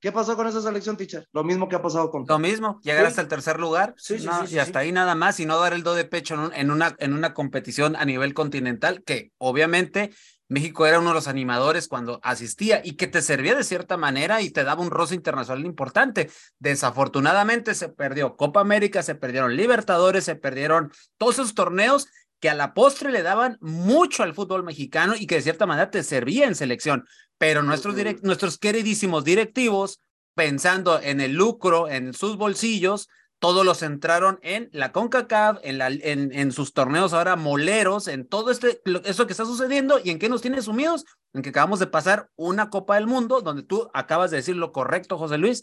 ¿Qué 0.00 0.12
pasó 0.12 0.36
con 0.36 0.46
esa 0.46 0.60
selección, 0.62 0.96
teacher? 0.96 1.26
Lo 1.32 1.42
mismo 1.44 1.68
que 1.68 1.74
ha 1.76 1.82
pasado 1.82 2.08
con 2.10 2.24
Lo 2.26 2.38
mismo, 2.38 2.80
llegar 2.82 3.02
Sí. 3.04 3.08
hasta 3.08 3.20
el 3.20 3.28
tercer 3.28 3.58
lugar 3.58 3.94
Sí, 3.98 4.18
sí, 4.20 4.26
no, 4.26 4.44
y 4.48 4.58
hasta 4.58 4.78
ahí 4.78 4.92
nada 4.92 5.14
más 5.16 5.40
y 5.40 5.46
no 5.46 5.58
dar 5.58 5.72
el 5.72 5.82
do 5.82 5.94
de 5.94 6.04
pecho 6.04 6.34
en, 6.34 6.40
un- 6.40 6.54
en 6.54 6.70
una, 6.70 6.94
en 6.98 7.12
una 7.14 7.34
competición 7.34 7.96
a 7.96 8.04
nivel 8.04 8.32
continental 8.32 9.02
que 9.04 9.32
obviamente 9.38 10.10
México 10.50 10.86
era 10.86 11.00
uno 11.00 11.08
de 11.10 11.14
los 11.14 11.26
animadores 11.28 11.88
cuando 11.88 12.20
asistía 12.22 12.80
y 12.82 12.92
que 12.92 13.06
te 13.08 13.20
servía 13.22 13.54
de 13.56 13.64
cierta 13.64 13.96
manera 13.98 14.40
y 14.40 14.50
te 14.50 14.64
daba 14.64 14.80
un 14.82 14.90
roce 14.90 15.14
internacional 15.16 15.66
importante. 15.66 16.30
Desafortunadamente 16.60 17.74
se 17.74 17.88
perdió 17.88 18.36
Copa 18.36 18.60
América, 18.60 19.02
se 19.02 19.14
perdieron 19.16 19.56
Libertadores, 19.56 20.24
se 20.24 20.36
perdieron 20.36 20.90
todos 21.18 21.34
esos 21.34 21.54
torneos 21.54 22.06
que 22.40 22.50
a 22.50 22.54
la 22.54 22.74
postre 22.74 23.10
le 23.10 23.22
daban 23.22 23.58
mucho 23.60 24.22
al 24.22 24.34
fútbol 24.34 24.62
mexicano 24.62 25.14
y 25.18 25.26
que 25.26 25.36
de 25.36 25.42
cierta 25.42 25.66
manera 25.66 25.90
te 25.90 26.02
servía 26.02 26.46
en 26.46 26.54
selección. 26.54 27.04
Pero 27.36 27.62
nuestros, 27.62 27.96
direct- 27.96 28.22
nuestros 28.22 28.58
queridísimos 28.58 29.24
directivos 29.24 30.00
pensando 30.34 31.00
en 31.00 31.20
el 31.20 31.32
lucro, 31.32 31.88
en 31.88 32.14
sus 32.14 32.36
bolsillos, 32.36 33.08
todos 33.40 33.64
los 33.64 33.78
centraron 33.78 34.38
en 34.42 34.68
la 34.72 34.90
CONCACAF, 34.90 35.58
en, 35.62 35.78
la, 35.78 35.88
en, 35.88 36.32
en 36.32 36.50
sus 36.52 36.72
torneos 36.72 37.12
ahora 37.12 37.36
moleros, 37.36 38.08
en 38.08 38.26
todo 38.26 38.50
este, 38.50 38.80
eso 39.04 39.26
que 39.26 39.32
está 39.32 39.44
sucediendo 39.44 40.00
y 40.02 40.10
en 40.10 40.18
qué 40.18 40.28
nos 40.28 40.42
tiene 40.42 40.60
sumidos, 40.62 41.04
en 41.32 41.42
que 41.42 41.50
acabamos 41.50 41.78
de 41.78 41.86
pasar 41.86 42.30
una 42.34 42.68
Copa 42.68 42.96
del 42.96 43.06
Mundo, 43.06 43.40
donde 43.40 43.62
tú 43.62 43.88
acabas 43.94 44.30
de 44.32 44.38
decir 44.38 44.56
lo 44.56 44.72
correcto, 44.72 45.18
José 45.18 45.38
Luis. 45.38 45.62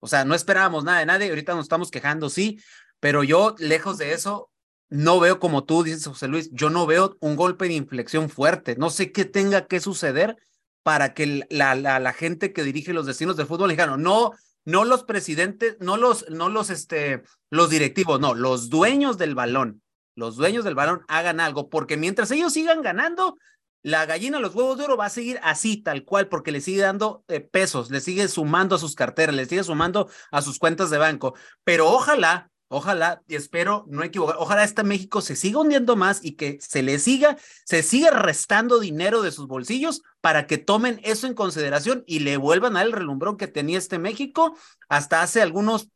O 0.00 0.06
sea, 0.06 0.24
no 0.24 0.34
esperábamos 0.34 0.84
nada 0.84 1.00
de 1.00 1.06
nadie, 1.06 1.28
ahorita 1.28 1.54
nos 1.54 1.66
estamos 1.66 1.90
quejando, 1.90 2.30
sí, 2.30 2.58
pero 3.00 3.22
yo, 3.22 3.54
lejos 3.58 3.98
de 3.98 4.14
eso, 4.14 4.50
no 4.90 5.20
veo 5.20 5.38
como 5.38 5.64
tú 5.64 5.82
dices, 5.82 6.06
José 6.06 6.28
Luis, 6.28 6.50
yo 6.52 6.68
no 6.68 6.86
veo 6.86 7.16
un 7.20 7.36
golpe 7.36 7.66
de 7.68 7.74
inflexión 7.74 8.28
fuerte. 8.28 8.76
No 8.76 8.90
sé 8.90 9.12
qué 9.12 9.24
tenga 9.24 9.66
que 9.66 9.80
suceder 9.80 10.36
para 10.82 11.14
que 11.14 11.46
la, 11.48 11.74
la, 11.74 12.12
gente 12.12 12.52
que 12.52 12.64
dirige 12.64 12.92
los 12.92 13.06
destinos 13.06 13.36
del 13.36 13.46
fútbol 13.46 13.68
mexicano, 13.68 13.96
no 13.96 14.32
no 14.64 14.84
los 14.84 15.04
presidentes, 15.04 15.76
no 15.80 15.96
los, 15.96 16.28
no 16.28 16.48
los, 16.48 16.70
este, 16.70 17.22
los 17.50 17.70
directivos, 17.70 18.20
no, 18.20 18.34
los 18.34 18.68
dueños 18.68 19.18
del 19.18 19.34
balón, 19.34 19.82
los 20.14 20.36
dueños 20.36 20.64
del 20.64 20.74
balón 20.74 21.02
hagan 21.08 21.40
algo, 21.40 21.70
porque 21.70 21.96
mientras 21.96 22.30
ellos 22.30 22.52
sigan 22.52 22.82
ganando, 22.82 23.36
la 23.82 24.04
gallina, 24.04 24.38
los 24.38 24.54
huevos 24.54 24.76
de 24.76 24.84
oro 24.84 24.96
va 24.98 25.06
a 25.06 25.10
seguir 25.10 25.40
así, 25.42 25.78
tal 25.78 26.04
cual, 26.04 26.28
porque 26.28 26.52
le 26.52 26.60
sigue 26.60 26.82
dando 26.82 27.24
eh, 27.28 27.40
pesos, 27.40 27.90
le 27.90 28.00
sigue 28.00 28.28
sumando 28.28 28.76
a 28.76 28.78
sus 28.78 28.94
carteras, 28.94 29.34
le 29.34 29.46
sigue 29.46 29.64
sumando 29.64 30.10
a 30.30 30.42
sus 30.42 30.58
cuentas 30.58 30.90
de 30.90 30.98
banco. 30.98 31.34
Pero 31.64 31.88
ojalá 31.88 32.50
Ojalá, 32.72 33.20
y 33.26 33.34
espero 33.34 33.84
no 33.88 34.04
equivocar, 34.04 34.36
ojalá 34.38 34.62
este 34.62 34.84
México 34.84 35.22
se 35.22 35.34
siga 35.34 35.58
hundiendo 35.58 35.96
más 35.96 36.24
y 36.24 36.36
que 36.36 36.58
se 36.60 36.84
le 36.84 37.00
siga, 37.00 37.36
se 37.64 37.82
siga 37.82 38.12
restando 38.12 38.78
dinero 38.78 39.22
de 39.22 39.32
sus 39.32 39.48
bolsillos 39.48 40.02
para 40.20 40.46
que 40.46 40.56
tomen 40.56 41.00
eso 41.02 41.26
en 41.26 41.34
consideración 41.34 42.04
y 42.06 42.20
le 42.20 42.36
vuelvan 42.36 42.76
al 42.76 42.92
relumbrón 42.92 43.36
que 43.36 43.48
tenía 43.48 43.76
este 43.76 43.98
México 43.98 44.56
hasta 44.88 45.20
hace 45.20 45.42
algunos, 45.42 45.88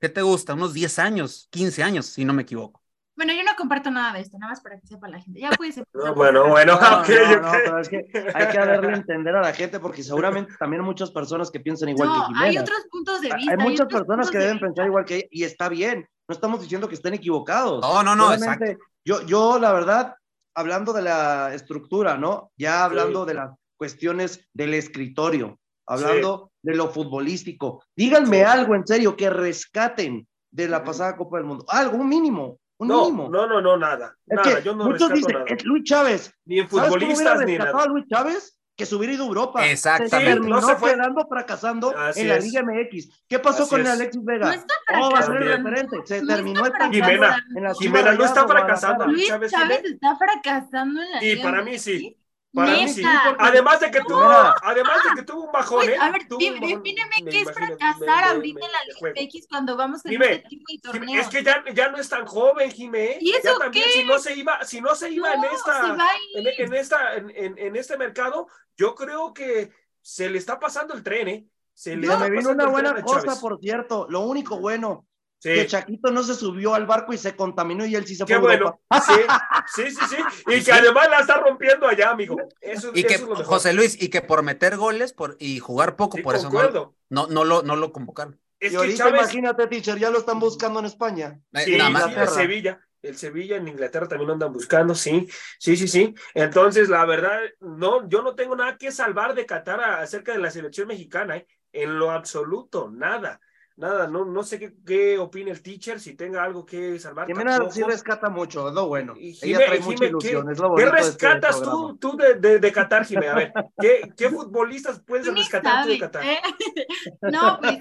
¿qué 0.00 0.08
te 0.08 0.22
gusta? 0.22 0.54
Unos 0.54 0.74
10 0.74 0.98
años, 0.98 1.46
15 1.50 1.84
años, 1.84 2.06
si 2.06 2.24
no 2.24 2.32
me 2.34 2.42
equivoco. 2.42 2.85
Bueno, 3.16 3.32
yo 3.32 3.42
no 3.44 3.52
comparto 3.56 3.90
nada 3.90 4.12
de 4.12 4.20
esto, 4.20 4.38
nada 4.38 4.52
más 4.52 4.60
para 4.60 4.78
que 4.78 4.86
sepa 4.86 5.08
la 5.08 5.18
gente. 5.20 5.40
Ya 5.40 5.50
puede 5.50 5.72
ser. 5.72 5.84
No, 5.94 6.14
bueno, 6.14 6.48
bueno, 6.48 6.78
No, 6.78 7.00
ok, 7.00 7.08
no, 7.42 7.50
pero 7.52 7.78
es 7.80 7.88
que 7.88 7.96
hay 8.34 8.48
que 8.48 8.58
darle 8.58 8.92
a 8.92 8.96
entender 8.96 9.34
a 9.34 9.40
la 9.40 9.52
gente 9.54 9.80
porque 9.80 10.02
seguramente 10.02 10.52
también 10.58 10.82
hay 10.82 10.86
muchas 10.86 11.10
personas 11.10 11.50
que 11.50 11.60
piensan 11.60 11.88
igual 11.88 12.08
que 12.10 12.14
No, 12.18 12.26
Jimena. 12.26 12.44
hay 12.44 12.58
otros 12.58 12.86
puntos 12.90 13.20
de 13.22 13.34
vista. 13.34 13.50
Hay 13.52 13.56
muchas 13.56 13.86
otros 13.86 14.00
personas 14.02 14.30
que 14.30 14.36
de 14.38 14.44
deben 14.44 14.56
vista. 14.56 14.66
pensar 14.66 14.86
igual 14.86 15.04
que 15.06 15.14
ella 15.16 15.26
y 15.30 15.44
está 15.44 15.68
bien. 15.70 16.06
No 16.28 16.34
estamos 16.34 16.60
diciendo 16.60 16.88
que 16.88 16.94
estén 16.96 17.14
equivocados. 17.14 17.80
No, 17.80 18.02
no, 18.02 18.14
no, 18.14 18.24
Solamente, 18.34 18.64
exacto. 18.72 18.84
Yo, 19.04 19.22
yo, 19.22 19.58
la 19.58 19.72
verdad, 19.72 20.14
hablando 20.54 20.92
de 20.92 21.02
la 21.02 21.54
estructura, 21.54 22.18
¿no? 22.18 22.50
Ya 22.58 22.84
hablando 22.84 23.24
de 23.24 23.34
las 23.34 23.50
cuestiones 23.78 24.46
del 24.52 24.74
escritorio, 24.74 25.58
hablando 25.86 26.50
de 26.62 26.74
lo 26.74 26.88
futbolístico. 26.90 27.82
Díganme 27.96 28.38
Sí. 28.38 28.42
algo 28.42 28.74
en 28.74 28.86
serio 28.86 29.16
que 29.16 29.30
rescaten 29.30 30.26
de 30.50 30.68
la 30.68 30.82
pasada 30.84 31.16
Copa 31.16 31.36
del 31.38 31.46
Mundo. 31.46 31.64
Algo, 31.68 32.02
mínimo, 32.02 32.58
un 32.78 32.88
No, 32.88 33.04
mínimo. 33.06 33.28
no, 33.28 33.46
no, 33.46 33.60
no, 33.60 33.76
nada. 33.76 34.14
Es 34.26 34.36
Nada, 34.36 34.56
que 34.56 34.62
yo 34.62 34.74
no 34.76 34.84
muchos 34.84 35.12
dicen, 35.12 35.32
nada. 35.34 35.44
es 35.48 35.64
Luis 35.64 35.84
Chávez. 35.84 36.32
Ni 36.44 36.58
en 36.60 36.68
¿Sabes 36.68 36.90
cómo 36.90 36.94
hubiera 36.96 37.08
futbolistas 37.16 37.46
ni 37.46 37.58
nada. 37.58 37.82
a 37.82 37.86
Luis 37.86 38.04
Chávez? 38.08 38.52
Que 38.76 38.84
se 38.84 38.94
hubiera 38.94 39.14
ido 39.14 39.24
a 39.24 39.28
Europa. 39.28 39.66
Exactamente. 39.66 40.16
Se 40.18 40.32
terminó 40.34 40.60
no 40.60 40.66
se 40.66 40.76
fue. 40.76 40.90
quedando 40.92 41.26
fracasando 41.26 41.96
Así 41.96 42.20
en 42.20 42.28
la 42.28 42.36
es. 42.36 42.44
Liga 42.44 42.62
MX. 42.62 43.24
¿Qué 43.26 43.38
pasó 43.38 43.62
Así 43.62 43.70
con 43.70 43.80
es. 43.80 43.88
Alexis 43.88 44.22
Vega? 44.22 44.46
No 44.48 44.52
está 44.52 44.74
¿Cómo 44.88 45.10
va 45.12 45.18
a 45.18 45.22
ser 45.22 45.36
el 45.36 45.42
fracasando. 45.44 45.70
referente? 45.70 46.06
Se 46.06 46.20
No 46.20 46.26
terminó 46.34 46.66
estancando 46.66 46.94
Jimena, 46.94 47.44
Jimena, 47.78 48.12
no 48.12 48.24
está 48.24 48.46
fracasando. 48.46 49.06
Luis 49.06 49.26
Chávez, 49.28 49.50
Chávez 49.50 49.80
está 49.84 50.16
fracasando 50.16 51.00
en 51.00 51.10
la 51.10 51.24
Y 51.24 51.34
Liga 51.36 51.42
para 51.50 51.62
mí 51.62 51.78
sí. 51.78 52.18
Para 52.56 52.72
mí 52.72 52.88
sí. 52.88 53.02
Además 53.38 53.80
de 53.80 53.90
que 53.90 54.00
tuvo, 54.00 54.22
además 54.62 54.96
de 55.04 55.10
que 55.16 55.22
tuvo 55.22 55.44
un 55.44 55.52
bajón, 55.52 55.78
Pues, 55.84 55.90
¿eh? 55.90 55.96
a 56.00 56.10
ver, 56.10 56.22
bajón, 56.28 56.38
defíneme 56.60 57.16
me 57.22 57.30
qué 57.30 57.40
es 57.42 57.52
fracasar 57.52 57.98
me- 58.00 58.12
ahorita 58.30 58.60
me- 58.60 58.66
en 58.66 58.72
la 58.72 58.78
Liga. 59.12 59.22
MX 59.22 59.46
cuando 59.48 59.76
vamos 59.76 60.02
con 60.02 60.10
Dime, 60.10 60.32
este 60.32 60.48
tipo 60.48 60.64
de 60.72 60.78
torneos. 60.80 61.26
Es 61.26 61.28
que 61.28 61.44
ya, 61.44 61.64
ya 61.74 61.88
no 61.90 61.98
es 61.98 62.08
tan 62.08 62.26
joven, 62.26 62.70
Jimé. 62.72 63.18
¿Y 63.20 63.32
ya 63.32 63.38
eso 63.38 63.58
también, 63.58 63.84
qué? 63.84 63.92
si 63.92 64.04
no 64.04 64.18
se 64.18 64.34
iba, 64.34 64.64
si 64.64 64.80
no 64.80 64.94
se 64.94 65.10
iba 65.10 65.32
en 65.34 65.40
No, 65.42 65.46
esta, 65.52 65.82
se 65.82 65.92
va 65.92 66.04
a 66.04 66.40
ir. 66.40 66.48
en, 66.48 66.66
en 66.66 66.74
esta, 66.74 67.14
en, 67.16 67.30
en- 67.36 67.58
en 67.58 67.76
este 67.76 67.96
mercado, 67.98 68.48
yo 68.76 68.94
creo 68.94 69.32
que 69.34 69.70
se 70.00 70.28
le 70.30 70.38
está 70.38 70.58
pasando 70.58 70.94
el 70.94 71.02
tren, 71.02 71.28
¿eh? 71.28 71.46
Se 71.74 71.94
le 71.94 72.06
está 72.06 72.18
me 72.20 72.30
vino 72.30 72.50
una 72.50 72.66
buena 72.66 73.02
cosa, 73.02 73.38
por 73.38 73.58
cierto. 73.60 74.06
Lo 74.08 74.20
único 74.20 74.58
bueno, 74.58 75.06
Sí. 75.38 75.50
que 75.52 75.66
Chaquito 75.66 76.10
no 76.10 76.22
se 76.22 76.34
subió 76.34 76.74
al 76.74 76.86
barco 76.86 77.12
y 77.12 77.18
se 77.18 77.36
contaminó 77.36 77.84
y 77.86 77.94
él 77.94 78.06
sí 78.06 78.16
se 78.16 78.24
Qué 78.24 78.34
fue 78.34 78.54
a 78.54 78.58
bueno. 78.58 78.80
Europa. 78.90 79.04
Sí, 79.06 79.12
sí, 79.74 79.90
sí, 79.90 80.04
sí. 80.16 80.16
Y 80.54 80.64
que 80.64 80.72
además 80.72 81.08
la 81.10 81.20
está 81.20 81.38
rompiendo 81.40 81.86
allá, 81.86 82.10
amigo. 82.10 82.36
Eso, 82.60 82.90
Y 82.94 83.00
eso 83.00 83.08
que, 83.08 83.14
es 83.14 83.20
lo 83.20 83.28
mejor. 83.28 83.44
José 83.44 83.72
Luis, 83.72 84.00
y 84.02 84.08
que 84.08 84.22
por 84.22 84.42
meter 84.42 84.76
goles 84.76 85.12
por, 85.12 85.36
y 85.38 85.58
jugar 85.58 85.96
poco, 85.96 86.16
Sí, 86.16 86.22
por 86.22 86.36
eso 86.36 86.50
no, 86.50 86.94
no, 87.10 87.26
no, 87.28 87.44
lo, 87.44 87.62
no 87.62 87.76
lo 87.76 87.92
convocaron. 87.92 88.40
Es 88.58 88.68
y 88.68 88.70
que 88.72 88.76
ahorita 88.78 88.96
Chávez, 89.04 89.20
imagínate, 89.20 89.66
teacher, 89.66 89.98
ya 89.98 90.10
lo 90.10 90.18
están 90.18 90.40
buscando 90.40 90.80
en 90.80 90.86
España. 90.86 91.38
Eh, 91.52 91.64
Sí, 91.64 91.76
nada 91.76 91.90
más- 91.90 92.02
sí, 92.04 92.08
el 92.08 92.12
Inglaterra. 92.14 92.40
Sevilla. 92.42 92.80
El 93.02 93.16
Sevilla 93.16 93.56
en 93.56 93.68
Inglaterra 93.68 94.08
también 94.08 94.26
lo 94.28 94.32
andan 94.32 94.52
buscando, 94.52 94.92
sí, 94.94 95.28
sí, 95.60 95.76
sí, 95.76 95.86
sí. 95.86 96.14
Entonces, 96.34 96.88
la 96.88 97.04
verdad, 97.04 97.38
no, 97.60 98.08
yo 98.08 98.22
no 98.22 98.34
tengo 98.34 98.56
nada 98.56 98.76
que 98.78 98.90
salvar 98.90 99.34
de 99.34 99.46
Qatar 99.46 99.80
acerca 99.80 100.32
de 100.32 100.38
la 100.38 100.50
selección 100.50 100.88
mexicana, 100.88 101.36
¿eh? 101.36 101.46
En 101.72 101.98
lo 102.00 102.10
absoluto, 102.10 102.90
nada, 102.90 103.38
nada, 103.76 104.06
no, 104.06 104.24
no 104.24 104.42
sé 104.42 104.58
qué, 104.58 104.74
qué 104.86 105.18
opina 105.18 105.50
el 105.50 105.62
teacher, 105.62 106.00
si 106.00 106.14
tenga 106.14 106.42
algo 106.42 106.64
que 106.64 106.98
salvar. 106.98 107.26
Jimena 107.26 107.52
tampoco. 107.52 107.72
sí 107.72 107.82
rescata 107.82 108.28
mucho, 108.30 108.68
es 108.68 108.74
lo 108.74 108.88
bueno. 108.88 109.14
Y 109.16 109.30
Ella 109.42 109.58
Jime- 109.58 109.66
trae 109.66 109.80
mucha 109.80 109.94
Jime, 109.96 110.06
ilusión, 110.08 110.46
¿qué- 110.46 110.52
es 110.52 110.58
lo 110.58 110.74
¿Qué 110.74 110.84
bonito 110.84 110.92
de 110.92 111.00
este 111.00 111.28
rescatas 111.28 111.62
tú, 111.62 111.96
tú 111.98 112.16
de, 112.16 112.34
de, 112.34 112.58
de 112.58 112.72
Qatar, 112.72 113.04
Jimé? 113.04 113.28
A 113.28 113.34
ver, 113.34 113.52
¿qué, 113.80 114.12
qué 114.16 114.30
futbolistas 114.30 115.00
puedes 115.00 115.26
rescatar 115.32 115.84
tú 115.84 115.90
de 115.90 115.98
Qatar? 115.98 116.24
¿eh? 116.26 116.40
No, 117.22 117.58
pues, 117.60 117.78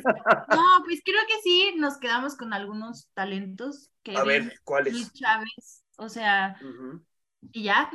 no, 0.50 0.84
pues 0.86 1.02
creo 1.04 1.22
que 1.28 1.42
sí 1.44 1.74
nos 1.78 1.98
quedamos 1.98 2.36
con 2.36 2.54
algunos 2.54 3.10
talentos. 3.14 3.90
A 4.16 4.24
ver, 4.24 4.54
¿cuáles? 4.64 4.94
Luis 4.94 5.14
Chávez, 5.14 5.84
o 5.98 6.10
sea, 6.10 6.56
y 7.52 7.64
ya. 7.64 7.90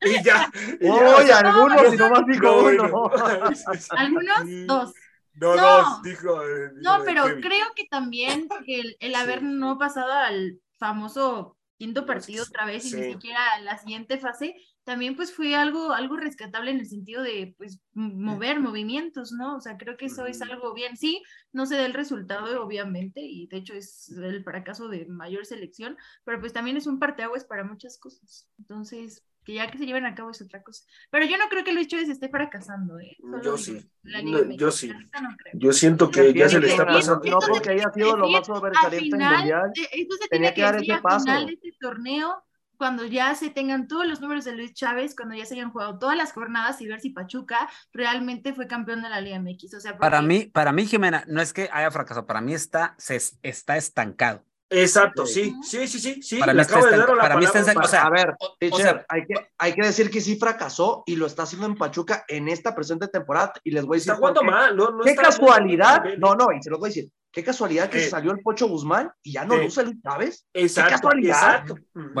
Y 0.00 0.22
ya. 0.22 0.50
y 0.80 0.86
ya, 1.26 1.38
algunos, 1.38 1.94
no, 1.94 2.08
no, 2.08 2.58
uno. 2.58 2.88
no. 2.88 3.10
Sí, 3.54 3.78
sí. 3.78 3.88
Algunos, 3.90 4.38
dos. 4.66 4.92
No, 5.36 5.54
No. 5.56 6.02
dijo. 6.02 6.42
eh, 6.42 6.70
No, 6.76 6.98
pero 7.04 7.24
Kevin. 7.26 7.40
creo 7.42 7.66
que 7.74 7.86
también 7.90 8.48
el, 8.66 8.96
el 9.00 9.14
haber 9.14 9.40
Sí. 9.40 9.44
no 9.46 9.78
pasado 9.78 10.12
al 10.12 10.60
famoso 10.78 11.56
quinto 11.78 12.00
Los- 12.00 12.06
partido 12.06 12.44
otra 12.44 12.64
vez 12.64 12.90
y 12.92 12.96
ni 12.96 13.12
siquiera 13.12 13.38
a 13.54 13.60
la 13.60 13.76
siguiente 13.76 14.18
fase, 14.18 14.54
también 14.84 15.14
pues 15.16 15.34
fue 15.34 15.54
algo, 15.54 15.92
algo 15.92 16.16
rescatable 16.16 16.70
en 16.70 16.78
el 16.78 16.86
sentido 16.86 17.22
de 17.22 17.54
pues 17.58 17.80
mover 17.92 18.60
movimientos, 18.60 19.32
¿no? 19.32 19.56
O 19.56 19.60
sea, 19.60 19.76
creo 19.76 19.96
que 19.98 20.06
eso 20.06 20.24
es 20.26 20.40
algo 20.40 20.72
bien. 20.72 20.96
Sí, 20.96 21.22
no 21.52 21.66
se 21.66 21.76
da 21.76 21.84
el 21.84 21.92
resultado, 21.92 22.62
obviamente, 22.64 23.20
y 23.20 23.46
de 23.48 23.58
hecho 23.58 23.74
es 23.74 24.08
el 24.10 24.42
fracaso 24.44 24.88
de 24.88 25.04
mayor 25.06 25.44
selección, 25.44 25.98
pero 26.24 26.40
pues 26.40 26.52
también 26.54 26.76
es 26.78 26.86
un 26.86 26.98
parteaguas 26.98 27.44
para 27.44 27.64
muchas 27.64 27.98
cosas. 27.98 28.48
Entonces, 28.58 29.22
que 29.46 29.54
ya 29.54 29.70
que 29.70 29.78
se 29.78 29.86
lleven 29.86 30.04
a 30.06 30.14
cabo 30.16 30.30
es 30.32 30.42
otra 30.42 30.60
cosa. 30.62 30.84
Pero 31.10 31.24
yo 31.24 31.38
no 31.38 31.48
creo 31.48 31.62
que 31.64 31.72
Luis 31.72 31.86
Chávez 31.86 32.08
esté 32.08 32.28
fracasando, 32.28 32.98
¿eh? 32.98 33.16
Solo 33.20 33.42
Yo 33.42 33.56
sí. 33.56 33.88
No, 34.02 34.50
yo 34.56 34.70
sí. 34.72 34.88
no. 34.88 35.36
Yo 35.54 35.72
siento 35.72 36.10
que 36.10 36.34
ya 36.34 36.48
se 36.48 36.58
le 36.60 36.66
está 36.68 36.84
pasando. 36.84 37.24
No 37.30 37.38
porque 37.38 37.70
haya 37.70 37.90
sido 37.94 38.16
lo 38.16 38.28
más 38.28 38.48
Al 38.50 38.56
sobresaliente 38.56 39.16
en 39.16 39.22
el 39.22 39.28
final, 39.28 39.38
mundial. 39.38 39.72
esto 39.92 40.16
se 40.20 40.28
tenía 40.28 40.52
tiene 40.52 40.54
que 40.54 40.54
que 40.54 40.62
dar 40.62 40.76
ese 40.76 40.92
al 40.94 41.02
paso. 41.02 41.24
final 41.24 41.46
de 41.46 41.52
este 41.52 41.72
torneo, 41.80 42.42
cuando 42.76 43.06
ya 43.06 43.34
se 43.36 43.50
tengan 43.50 43.88
todos 43.88 44.06
los 44.06 44.20
números 44.20 44.44
de 44.44 44.52
Luis 44.56 44.74
Chávez, 44.74 45.14
cuando 45.16 45.34
ya 45.34 45.46
se 45.46 45.54
hayan 45.54 45.70
jugado 45.70 45.98
todas 45.98 46.16
las 46.16 46.32
jornadas 46.32 46.80
y 46.82 46.88
ver 46.88 47.00
si 47.00 47.10
Pachuca 47.10 47.70
realmente 47.92 48.52
fue 48.52 48.66
campeón 48.66 49.02
de 49.02 49.08
la 49.08 49.20
Liga 49.20 49.38
MX. 49.40 49.74
O 49.74 49.80
sea, 49.80 49.96
Para 49.96 50.20
mí, 50.22 50.44
para 50.52 50.72
mí, 50.72 50.86
Jimena, 50.86 51.24
no 51.28 51.40
es 51.40 51.52
que 51.52 51.70
haya 51.72 51.90
fracasado, 51.90 52.26
para 52.26 52.40
mí 52.42 52.52
está, 52.52 52.94
se, 52.98 53.16
está 53.42 53.76
estancado. 53.76 54.44
Exacto, 54.68 55.26
Sí. 55.26 55.54
sí, 55.62 55.86
sí, 55.86 55.98
sí, 56.00 56.22
sí. 56.22 56.38
Para 56.38 56.52
le 56.52 56.56
mí 56.58 56.62
está 56.62 56.74
acabo 56.78 56.86
de 56.86 56.92
estanca- 56.96 57.06
dar 57.06 57.16
la 57.16 57.22
para 57.22 57.36
mí 57.36 57.44
está 57.44 57.60
o 57.80 57.88
sea, 57.88 58.02
a 58.02 58.10
ver, 58.10 58.34
teacher, 58.58 59.06
hay, 59.08 59.24
que, 59.26 59.34
hay 59.58 59.72
que 59.74 59.86
decir 59.86 60.10
que 60.10 60.20
sí 60.20 60.36
fracasó 60.36 61.04
y 61.06 61.14
lo 61.16 61.26
está 61.26 61.44
haciendo 61.44 61.66
en 61.66 61.76
Pachuca 61.76 62.24
en 62.26 62.48
esta 62.48 62.74
presente 62.74 63.06
temporada 63.08 63.52
y 63.62 63.70
les 63.70 63.84
voy 63.84 63.96
a 63.96 63.98
decir 63.98 64.10
Está 64.12 64.18
jugando 64.18 64.40
qué. 64.40 64.46
mal, 64.46 64.76
no, 64.76 64.90
no 64.90 65.04
Qué 65.04 65.10
está 65.10 65.22
casualidad, 65.22 66.00
muy 66.00 66.08
bien. 66.08 66.20
no, 66.20 66.34
no, 66.34 66.48
y 66.52 66.62
se 66.62 66.70
los 66.70 66.80
voy 66.80 66.88
a 66.88 66.90
decir, 66.90 67.08
qué 67.30 67.44
casualidad 67.44 67.88
que 67.90 67.98
Eh. 67.98 68.04
se 68.04 68.10
salió 68.10 68.32
el 68.32 68.40
Pocho 68.40 68.66
Guzmán 68.66 69.10
y 69.22 69.32
ya 69.34 69.44
no 69.44 69.56
luce 69.56 69.84
Luis 69.84 70.02
Chávez. 70.02 70.46
Exacto, 70.52 70.90
casualidad. 70.94 71.64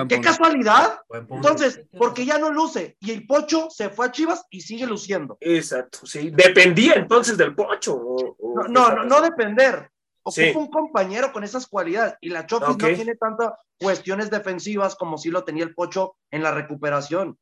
Qué 0.08 0.20
casualidad. 0.20 1.00
Buen 1.08 1.26
punto. 1.26 1.48
Entonces, 1.48 1.80
porque 1.98 2.24
ya 2.26 2.38
no 2.38 2.52
luce 2.52 2.96
y 3.00 3.10
el 3.10 3.26
Pocho 3.26 3.68
se 3.70 3.88
fue 3.90 4.06
a 4.06 4.12
Chivas 4.12 4.44
y 4.50 4.60
sigue 4.60 4.86
luciendo. 4.86 5.36
Exacto, 5.40 6.06
sí. 6.06 6.30
Dependía 6.32 6.94
entonces 6.94 7.36
del 7.36 7.54
pocho. 7.56 7.94
o- 7.96 8.36
o 8.38 8.54
No, 8.56 8.62
qué 8.66 8.68
no, 8.72 8.94
no, 8.94 9.04
no 9.04 9.20
depender. 9.22 9.90
Ocupa 10.28 10.32
Sí. 10.42 10.52
un 10.56 10.66
compañero 10.70 11.32
con 11.32 11.44
esas 11.44 11.66
cualidades 11.68 12.14
y 12.20 12.30
la 12.30 12.46
Chofis 12.46 12.76
no 12.76 12.76
tiene 12.96 13.14
tantas 13.14 13.52
cuestiones 13.78 14.28
defensivas 14.30 14.96
como 14.96 15.18
si 15.18 15.30
lo 15.30 15.44
tenía 15.44 15.62
el 15.64 15.74
Pocho 15.74 16.16
en 16.30 16.42
la 16.42 16.50
recuperación. 16.52 17.38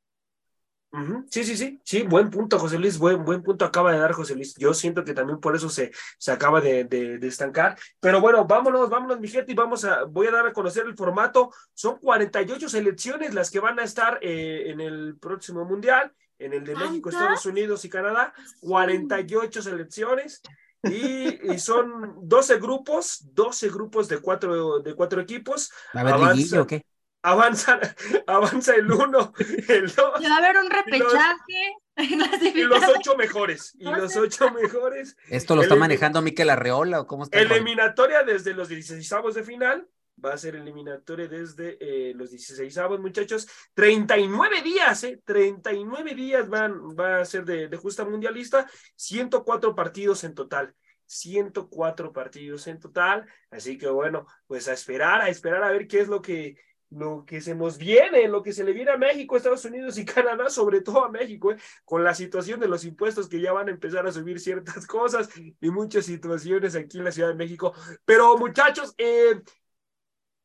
Sí, 1.29 1.43
sí, 1.43 1.57
sí, 1.57 1.81
sí, 1.83 2.03
buen 2.03 2.31
punto, 2.31 2.57
José 2.57 2.79
Luis, 2.79 2.99
buen, 2.99 3.25
buen 3.25 3.43
punto 3.43 3.65
acaba 3.65 3.91
de 3.91 3.99
dar 3.99 4.13
José 4.13 4.37
Luis. 4.37 4.55
Yo 4.57 4.73
siento 4.73 5.03
que 5.03 5.13
también 5.13 5.41
por 5.41 5.57
eso 5.57 5.69
se, 5.69 5.91
se 6.19 6.31
acaba 6.31 6.61
de, 6.61 6.85
de- 6.85 7.19
de 7.19 7.27
estancar. 7.27 7.77
Pero 7.99 8.21
bueno, 8.21 8.45
vámonos, 8.45 8.89
vámonos, 8.89 9.19
mi 9.19 9.27
gente, 9.27 9.51
y 9.51 9.55
vamos 9.57 9.85
a, 9.85 10.05
voy 10.05 10.29
a 10.29 10.31
dar 10.31 10.47
a 10.47 10.53
conocer 10.53 10.87
el 10.87 10.95
formato. 10.97 11.51
Son 11.73 11.99
48 11.99 12.69
selecciones 12.69 13.35
las 13.35 13.51
que 13.51 13.59
van 13.59 13.81
a 13.81 13.83
estar 13.83 14.21
eh, 14.23 14.71
en 14.71 14.81
el 14.81 15.17
próximo 15.19 15.65
Mundial, 15.65 16.13
en 16.39 16.53
el 16.53 16.65
de 16.65 16.77
México. 16.77 17.09
Estados 17.09 17.45
Unidos 17.47 17.85
y 17.85 17.89
Canadá. 17.89 18.33
48 18.61 19.63
selecciones. 19.63 20.43
Y, 20.91 21.53
y, 21.53 21.59
son 21.59 22.17
12 22.23 22.59
grupos, 22.59 23.29
12 23.33 23.69
grupos 23.69 24.09
de 24.09 24.19
cuatro, 24.19 24.81
de 24.81 24.95
cuatro 24.95 25.21
equipos. 25.21 25.71
¿Va 25.95 26.01
a 26.01 26.03
haber 26.03 26.15
avanza, 26.15 26.63
o 26.63 26.67
qué? 26.67 26.85
Avanza, 27.23 27.81
avanza 28.27 28.75
el 28.75 28.91
uno, 28.91 29.33
el 29.69 29.87
dos. 29.87 30.23
Va 30.23 30.35
a 30.35 30.39
haber 30.39 30.59
un 30.59 30.71
repechaje. 30.71 31.77
Y 31.97 32.17
los, 32.17 32.29
y 32.55 32.63
los 32.65 32.85
ocho 32.97 33.17
mejores. 33.17 33.75
Y 33.79 33.85
los 33.85 34.17
ocho 34.17 34.51
mejores. 34.51 35.17
¿Esto 35.29 35.57
lo 35.57 35.63
está 35.63 35.77
manejando 35.77 36.21
Miquel 36.23 36.51
Arreola 36.51 37.01
o 37.01 37.07
cómo 37.07 37.25
está? 37.25 37.39
Eliminatoria 37.39 38.25
desde 38.25 38.53
los 38.53 38.69
16 38.69 39.35
de 39.35 39.43
final 39.43 39.89
va 40.23 40.35
a 40.35 40.39
ser 40.39 40.57
eliminatoria 40.57 41.29
desde 41.29 41.77
eh, 41.81 42.15
los 42.15 42.31
16 42.31 42.77
avos, 42.79 43.01
muchachos. 43.01 43.47
39 43.75 44.63
días, 44.63 45.05
¿eh? 45.05 45.21
39 45.25 46.15
días 46.15 46.49
van, 46.49 46.73
va 46.99 47.21
a 47.21 47.25
ser 47.25 47.45
de, 47.45 47.69
de, 47.69 47.77
justa 47.77 48.05
mundialista, 48.05 48.69
104 48.97 49.75
partidos 49.75 50.25
en 50.25 50.35
total. 50.35 50.75
104 51.07 52.13
partidos 52.13 52.67
en 52.67 52.81
total, 52.81 53.27
así 53.51 53.77
que 53.77 53.89
bueno, 53.89 54.27
pues 54.47 54.69
a 54.69 54.73
esperar, 54.73 55.21
a 55.21 55.29
esperar 55.29 55.63
a 55.63 55.71
ver 55.71 55.87
qué 55.87 56.01
es 56.01 56.09
lo 56.09 56.23
que, 56.23 56.57
lo 56.91 57.25
que 57.27 57.41
se 57.41 57.55
nos 57.55 57.79
viene, 57.79 58.29
lo 58.29 58.43
que 58.43 58.53
se 58.53 58.65
le 58.65 58.73
viene 58.73 58.93
a 58.93 58.97
México, 58.97 59.37
Estados 59.37 59.65
Unidos 59.65 59.99
y 59.99 60.05
Canadá, 60.05 60.49
sobre 60.49 60.81
todo 60.81 61.05
a 61.05 61.11
México, 61.11 61.53
¿eh? 61.53 61.57
con 61.85 62.05
la 62.05 62.15
situación 62.15 62.61
de 62.61 62.69
los 62.69 62.85
impuestos 62.85 63.29
que 63.29 63.41
ya 63.41 63.53
van 63.53 63.69
a 63.69 63.73
empezar 63.73 64.07
a 64.07 64.13
subir 64.13 64.41
ciertas 64.41 64.87
cosas 64.87 65.29
y 65.37 65.71
muchas 65.71 66.07
situaciones 66.07 66.75
aquí 66.75 66.99
en 66.99 67.05
la 67.05 67.13
Ciudad 67.13 67.29
de 67.29 67.35
México. 67.35 67.75
Pero 68.05 68.37
muchachos, 68.39 68.95
eh, 68.99 69.41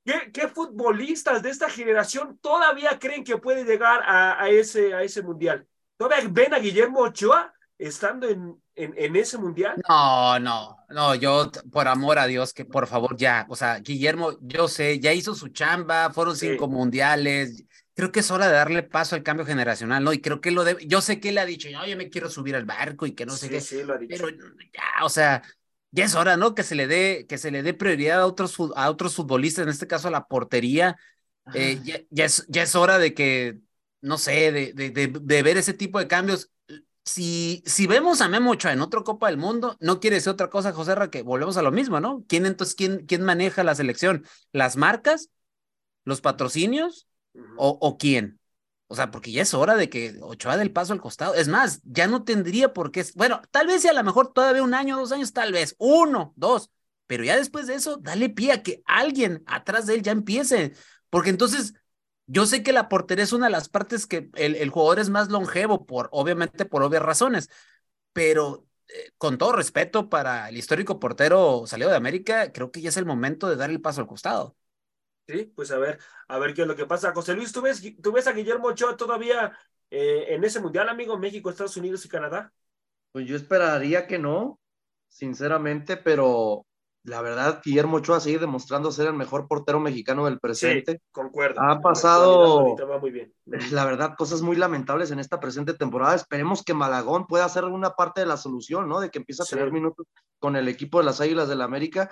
¿Qué, 0.09 0.31
¿Qué, 0.31 0.47
futbolistas 0.47 1.43
de 1.43 1.51
esta 1.51 1.69
generación 1.69 2.39
todavía 2.41 2.97
creen 2.99 3.23
que 3.23 3.37
puede 3.37 3.63
llegar 3.63 4.01
a, 4.03 4.41
a, 4.41 4.49
ese, 4.49 4.93
a 4.93 5.03
ese 5.03 5.21
mundial? 5.21 5.67
¿Todavía 5.97 6.27
ven 6.31 6.53
a 6.53 6.59
Guillermo 6.59 7.01
Ochoa 7.01 7.53
estando 7.77 8.27
en, 8.27 8.59
en, 8.73 8.93
en, 8.97 9.15
ese 9.15 9.37
mundial? 9.37 9.75
No, 9.87 10.39
no, 10.39 10.77
no, 10.89 11.13
yo 11.13 11.51
por 11.71 11.87
amor 11.87 12.17
a 12.17 12.25
Dios, 12.25 12.53
que 12.53 12.65
por 12.65 12.87
favor 12.87 13.15
ya, 13.17 13.45
o 13.49 13.55
sea, 13.55 13.79
Guillermo, 13.81 14.31
yo 14.41 14.67
sé, 14.67 14.99
ya 14.99 15.13
hizo 15.13 15.35
su 15.35 15.49
chamba, 15.49 16.09
fueron 16.11 16.35
sí. 16.35 16.49
cinco 16.49 16.67
mundiales, 16.67 17.65
creo 17.93 18.11
que 18.11 18.21
es 18.21 18.31
hora 18.31 18.47
de 18.47 18.53
darle 18.53 18.81
paso 18.81 19.15
al 19.15 19.23
cambio 19.23 19.45
generacional, 19.45 20.03
¿no? 20.03 20.13
Y 20.13 20.21
creo 20.21 20.41
que 20.41 20.51
lo 20.51 20.63
debe, 20.63 20.87
yo 20.87 21.01
sé 21.01 21.19
que 21.19 21.29
él 21.29 21.37
ha 21.37 21.45
dicho, 21.45 21.69
no, 21.69 21.85
yo 21.85 21.97
me 21.97 22.09
quiero 22.09 22.29
subir 22.29 22.55
al 22.55 22.65
barco 22.65 23.05
y 23.05 23.11
que 23.11 23.25
no 23.25 23.33
sé 23.33 23.47
sí, 23.47 23.51
qué, 23.51 23.61
sí, 23.61 23.83
lo 23.83 23.93
ha 23.93 23.97
dicho. 23.97 24.15
pero 24.17 24.29
ya, 24.73 25.03
o 25.03 25.09
sea, 25.09 25.43
ya 25.91 26.05
es 26.05 26.15
hora, 26.15 26.37
¿no? 26.37 26.55
Que 26.55 26.63
se 26.63 26.75
le 26.75 26.87
dé, 26.87 27.25
que 27.27 27.37
se 27.37 27.51
le 27.51 27.63
dé 27.63 27.73
prioridad 27.73 28.21
a 28.21 28.25
otros, 28.25 28.57
a 28.75 28.89
otros 28.89 29.15
futbolistas, 29.15 29.63
en 29.63 29.69
este 29.69 29.87
caso 29.87 30.07
a 30.07 30.11
la 30.11 30.27
portería. 30.27 30.97
Eh, 31.53 31.79
ya, 31.83 31.99
ya, 32.11 32.25
es, 32.25 32.45
ya 32.47 32.63
es 32.63 32.75
hora 32.75 32.99
de 32.99 33.13
que, 33.13 33.59
no 34.01 34.17
sé, 34.17 34.51
de, 34.51 34.73
de, 34.73 34.91
de, 34.91 35.07
de, 35.07 35.43
ver 35.43 35.57
ese 35.57 35.73
tipo 35.73 35.99
de 35.99 36.07
cambios. 36.07 36.51
Si, 37.03 37.63
si 37.65 37.87
vemos 37.87 38.21
a 38.21 38.29
Memo 38.29 38.51
Ochoa 38.51 38.71
en 38.71 38.81
otra 38.81 39.01
Copa 39.01 39.27
del 39.27 39.37
Mundo, 39.37 39.75
no 39.79 39.99
quiere 39.99 40.17
decir 40.17 40.29
otra 40.29 40.51
cosa, 40.51 40.73
José 40.73 40.93
Ra, 40.93 41.09
que 41.09 41.23
volvemos 41.23 41.57
a 41.57 41.63
lo 41.63 41.71
mismo, 41.71 41.99
¿no? 41.99 42.23
¿Quién 42.27 42.45
entonces, 42.45 42.75
quién, 42.75 43.05
quién 43.07 43.23
maneja 43.23 43.63
la 43.63 43.73
selección? 43.73 44.25
¿Las 44.51 44.77
marcas? 44.77 45.29
¿Los 46.05 46.21
patrocinios? 46.21 47.07
¿O 47.57 47.97
quién? 47.97 48.38
O 48.91 48.95
sea, 48.95 49.11
porque 49.11 49.31
ya 49.31 49.43
es 49.43 49.53
hora 49.53 49.75
de 49.75 49.87
que 49.89 50.17
Ochoa 50.21 50.57
dé 50.57 50.63
el 50.63 50.73
paso 50.73 50.93
al 50.93 51.01
costado. 51.01 51.35
Es 51.35 51.47
más, 51.47 51.79
ya 51.83 52.07
no 52.07 52.23
tendría 52.23 52.73
por 52.73 52.91
qué. 52.91 53.05
Bueno, 53.15 53.41
tal 53.51 53.67
vez 53.67 53.83
si 53.83 53.87
a 53.87 53.93
lo 53.93 54.03
mejor 54.03 54.33
todavía 54.33 54.63
un 54.63 54.73
año, 54.73 54.97
dos 54.97 55.11
años, 55.11 55.31
tal 55.31 55.53
vez, 55.53 55.75
uno, 55.77 56.33
dos. 56.35 56.71
Pero 57.05 57.23
ya 57.23 57.37
después 57.37 57.67
de 57.67 57.75
eso, 57.75 57.97
dale 57.97 58.29
pie 58.29 58.51
a 58.51 58.63
que 58.63 58.81
alguien 58.85 59.43
atrás 59.45 59.85
de 59.85 59.93
él 59.95 60.01
ya 60.01 60.11
empiece. 60.11 60.73
Porque 61.11 61.29
entonces, 61.29 61.75
yo 62.25 62.47
sé 62.47 62.63
que 62.63 62.73
la 62.73 62.89
portería 62.89 63.23
es 63.23 63.33
una 63.33 63.45
de 63.47 63.51
las 63.51 63.69
partes 63.69 64.07
que 64.07 64.29
el, 64.35 64.55
el 64.55 64.69
jugador 64.71 64.99
es 64.99 65.09
más 65.09 65.29
longevo, 65.29 65.85
por, 65.85 66.09
obviamente 66.11 66.65
por 66.65 66.81
obvias 66.83 67.03
razones. 67.03 67.49
Pero 68.13 68.67
eh, 68.87 69.11
con 69.17 69.37
todo 69.37 69.53
respeto 69.53 70.09
para 70.09 70.49
el 70.49 70.57
histórico 70.57 70.99
portero 70.99 71.65
salido 71.67 71.89
de 71.91 71.97
América, 71.97 72.51
creo 72.53 72.71
que 72.71 72.81
ya 72.81 72.89
es 72.89 72.97
el 72.97 73.05
momento 73.05 73.49
de 73.49 73.55
dar 73.55 73.69
el 73.69 73.81
paso 73.81 74.01
al 74.01 74.07
costado. 74.07 74.57
Sí, 75.29 75.53
pues 75.55 75.69
a 75.69 75.77
ver, 75.77 75.99
a 76.27 76.39
ver 76.39 76.55
qué 76.55 76.63
es 76.63 76.67
lo 76.67 76.75
que 76.75 76.87
pasa. 76.87 77.13
José 77.13 77.35
Luis, 77.35 77.51
¿tú 77.53 77.61
ves, 77.61 77.83
tú 78.01 78.11
ves 78.11 78.25
a 78.25 78.31
Guillermo 78.31 78.69
Ochoa 78.69 78.97
todavía 78.97 79.55
eh, 79.91 80.25
en 80.29 80.43
ese 80.43 80.59
mundial, 80.59 80.89
amigo, 80.89 81.19
México, 81.19 81.51
Estados 81.51 81.77
Unidos 81.77 82.03
y 82.03 82.09
Canadá? 82.09 82.51
Pues 83.11 83.27
yo 83.27 83.35
esperaría 83.35 84.07
que 84.07 84.17
no, 84.17 84.59
sinceramente, 85.07 85.97
pero 85.97 86.65
la 87.03 87.21
verdad, 87.21 87.61
Guillermo 87.63 87.97
Ochoa 87.97 88.19
sigue 88.19 88.39
demostrando 88.39 88.91
ser 88.91 89.05
el 89.05 89.13
mejor 89.13 89.47
portero 89.47 89.79
mexicano 89.79 90.25
del 90.25 90.39
presente. 90.39 90.93
Sí, 90.93 90.97
concuerdo. 91.11 91.61
Ha 91.61 91.79
pasado, 91.79 92.75
va 92.75 92.97
muy 92.97 93.11
bien. 93.11 93.31
la 93.71 93.85
verdad, 93.85 94.15
cosas 94.17 94.41
muy 94.41 94.55
lamentables 94.55 95.11
en 95.11 95.19
esta 95.19 95.39
presente 95.39 95.75
temporada. 95.75 96.15
Esperemos 96.15 96.63
que 96.63 96.73
Malagón 96.73 97.27
pueda 97.27 97.47
ser 97.49 97.65
una 97.65 97.91
parte 97.91 98.21
de 98.21 98.27
la 98.27 98.37
solución, 98.37 98.89
¿no? 98.89 98.99
De 98.99 99.11
que 99.11 99.19
empiece 99.19 99.43
a 99.43 99.45
tener 99.45 99.67
sí. 99.67 99.73
minutos 99.73 100.07
con 100.39 100.55
el 100.55 100.67
equipo 100.67 100.97
de 100.97 101.05
las 101.05 101.21
Águilas 101.21 101.47
del 101.47 101.59
la 101.59 101.65
América 101.65 102.09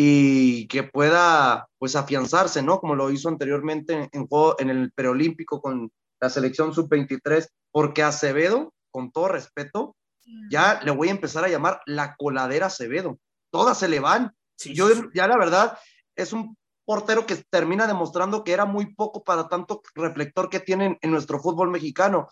y 0.00 0.68
que 0.68 0.84
pueda 0.84 1.68
pues 1.76 1.96
afianzarse, 1.96 2.62
¿no? 2.62 2.78
Como 2.78 2.94
lo 2.94 3.10
hizo 3.10 3.28
anteriormente 3.28 4.08
en, 4.12 4.28
juego, 4.28 4.54
en 4.60 4.70
el 4.70 4.92
preolímpico 4.92 5.60
con 5.60 5.90
la 6.20 6.30
selección 6.30 6.72
sub-23, 6.72 7.48
porque 7.72 8.04
Acevedo, 8.04 8.72
con 8.92 9.10
todo 9.10 9.26
respeto, 9.26 9.96
ya 10.52 10.80
le 10.84 10.92
voy 10.92 11.08
a 11.08 11.10
empezar 11.10 11.44
a 11.44 11.48
llamar 11.48 11.80
la 11.84 12.14
coladera 12.14 12.66
Acevedo. 12.66 13.18
Todas 13.50 13.76
se 13.76 13.88
le 13.88 13.98
van. 13.98 14.32
Sí, 14.56 14.72
Yo 14.72 14.88
sí, 14.88 15.02
ya 15.14 15.26
la 15.26 15.36
verdad 15.36 15.76
es 16.14 16.32
un 16.32 16.56
portero 16.84 17.26
que 17.26 17.34
termina 17.50 17.88
demostrando 17.88 18.44
que 18.44 18.52
era 18.52 18.66
muy 18.66 18.94
poco 18.94 19.24
para 19.24 19.48
tanto 19.48 19.82
reflector 19.96 20.48
que 20.48 20.60
tienen 20.60 20.96
en 21.00 21.10
nuestro 21.10 21.40
fútbol 21.40 21.72
mexicano. 21.72 22.28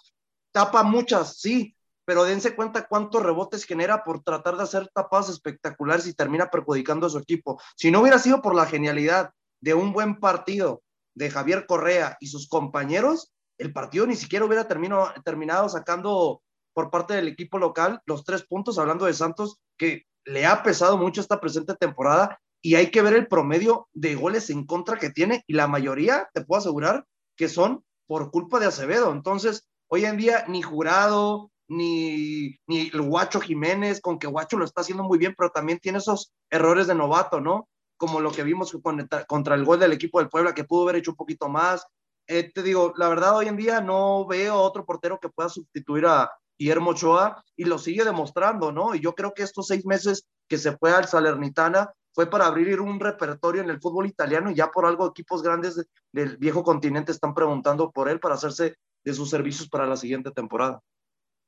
Tapa 0.52 0.85
muchas, 0.85 1.40
sí, 1.40 1.75
pero 2.06 2.24
dense 2.24 2.54
cuenta 2.54 2.86
cuántos 2.86 3.22
rebotes 3.22 3.64
genera 3.64 4.04
por 4.04 4.22
tratar 4.22 4.56
de 4.56 4.62
hacer 4.62 4.88
tapadas 4.94 5.28
espectaculares 5.28 6.06
y 6.06 6.14
termina 6.14 6.48
perjudicando 6.50 7.06
a 7.06 7.10
su 7.10 7.18
equipo. 7.18 7.60
Si 7.76 7.90
no 7.90 8.00
hubiera 8.00 8.18
sido 8.18 8.40
por 8.40 8.54
la 8.54 8.64
genialidad 8.64 9.32
de 9.60 9.74
un 9.74 9.92
buen 9.92 10.20
partido 10.20 10.82
de 11.14 11.30
Javier 11.30 11.66
Correa 11.66 12.16
y 12.20 12.28
sus 12.28 12.48
compañeros, 12.48 13.32
el 13.58 13.72
partido 13.72 14.06
ni 14.06 14.14
siquiera 14.14 14.44
hubiera 14.44 14.68
terminado, 14.68 15.12
terminado 15.24 15.68
sacando 15.68 16.42
por 16.72 16.90
parte 16.90 17.14
del 17.14 17.28
equipo 17.28 17.58
local 17.58 18.00
los 18.06 18.24
tres 18.24 18.46
puntos, 18.46 18.78
hablando 18.78 19.06
de 19.06 19.14
Santos, 19.14 19.58
que 19.76 20.04
le 20.24 20.46
ha 20.46 20.62
pesado 20.62 20.98
mucho 20.98 21.20
esta 21.20 21.40
presente 21.40 21.74
temporada 21.74 22.38
y 22.62 22.76
hay 22.76 22.90
que 22.90 23.02
ver 23.02 23.14
el 23.14 23.26
promedio 23.26 23.88
de 23.94 24.14
goles 24.14 24.50
en 24.50 24.64
contra 24.64 24.98
que 24.98 25.10
tiene 25.10 25.42
y 25.46 25.54
la 25.54 25.66
mayoría, 25.66 26.28
te 26.34 26.44
puedo 26.44 26.60
asegurar, 26.60 27.04
que 27.36 27.48
son 27.48 27.84
por 28.06 28.30
culpa 28.30 28.60
de 28.60 28.66
Acevedo. 28.66 29.10
Entonces, 29.10 29.68
hoy 29.88 30.04
en 30.04 30.16
día 30.16 30.44
ni 30.48 30.62
jurado, 30.62 31.50
ni, 31.68 32.59
ni 32.66 32.88
el 32.92 33.02
Guacho 33.02 33.40
Jiménez, 33.40 34.00
con 34.00 34.18
que 34.18 34.26
Guacho 34.26 34.57
lo 34.57 34.64
está 34.64 34.83
haciendo 34.83 35.05
muy 35.05 35.18
bien, 35.18 35.35
pero 35.37 35.50
también 35.50 35.79
tiene 35.79 35.98
esos 35.98 36.33
errores 36.50 36.87
de 36.87 36.94
novato, 36.94 37.40
¿no? 37.40 37.68
Como 37.96 38.20
lo 38.20 38.31
que 38.31 38.42
vimos 38.42 38.76
contra, 38.83 39.55
el 39.55 39.64
gol 39.64 39.81
del 39.81 39.92
equipo 39.92 40.18
del 40.18 40.29
Puebla, 40.29 40.55
que 40.55 40.64
pudo 40.64 40.85
haber 40.85 40.96
hecho 40.96 41.12
un 41.12 41.16
poquito 41.16 41.48
más. 41.48 41.87
Eh, 42.29 42.50
te 42.52 42.62
digo, 42.62 42.92
la 42.96 43.09
verdad, 43.09 43.37
hoy 43.37 43.48
en 43.48 43.57
día 43.57 43.81
no 43.81 44.26
veo 44.26 44.57
otro 44.57 44.85
portero 44.85 45.18
que 45.20 45.29
pueda 45.29 45.48
sustituir 45.48 46.07
a 46.07 46.31
Guillermo 46.59 46.90
Ochoa 46.90 47.42
y 47.57 47.64
lo 47.64 47.79
sigue 47.79 48.05
demostrando, 48.05 48.72
¿no? 48.72 48.94
Y 48.94 49.00
yo 49.00 49.14
creo 49.14 49.33
que 49.35 49.42
estos 49.42 49.68
seis 49.68 49.85
meses 49.87 50.26
que 50.48 50.59
se 50.59 50.76
fue 50.76 50.92
al 50.92 51.07
Salernitana 51.07 51.92
fue 52.14 52.31
para 52.31 52.46
abrir 52.46 52.81
un 52.81 52.98
repertorio 52.98 53.62
en 53.62 53.70
el 53.70 53.81
fútbol 53.81 54.07
italiano 54.07 54.50
y 54.50 54.55
ya 54.55 54.70
por 54.70 54.87
algo 54.87 55.07
equipos 55.07 55.42
grandes 55.42 55.76
de, 55.76 55.85
del 56.12 56.38
viejo 56.38 56.62
continente 56.62 57.12
están 57.12 57.35
preguntando 57.35 57.90
por 57.90 58.09
él 58.09 58.20
para 58.20 58.37
hacerse 58.37 58.76
de 59.05 59.12
sus 59.14 59.29
servicios 59.29 59.68
para 59.68 59.87
la 59.87 59.96
siguiente 59.96 60.31
temporada. 60.31 60.81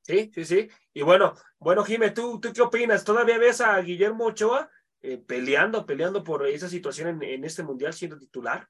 Sí, 0.08 0.30
sí, 0.34 0.44
sí. 0.46 0.68
Y 0.94 1.02
bueno, 1.02 1.34
bueno, 1.58 1.84
Jimé, 1.84 2.12
¿tú, 2.12 2.40
¿tú 2.40 2.50
qué 2.54 2.62
opinas? 2.62 3.04
¿Todavía 3.04 3.36
ves 3.36 3.60
a 3.60 3.78
Guillermo 3.82 4.24
Ochoa 4.24 4.70
eh, 5.02 5.18
peleando, 5.18 5.84
peleando 5.84 6.24
por 6.24 6.46
esa 6.46 6.66
situación 6.66 7.08
en, 7.08 7.22
en, 7.22 7.44
este 7.44 7.62
mundial 7.62 7.92
siendo 7.92 8.18
titular? 8.18 8.66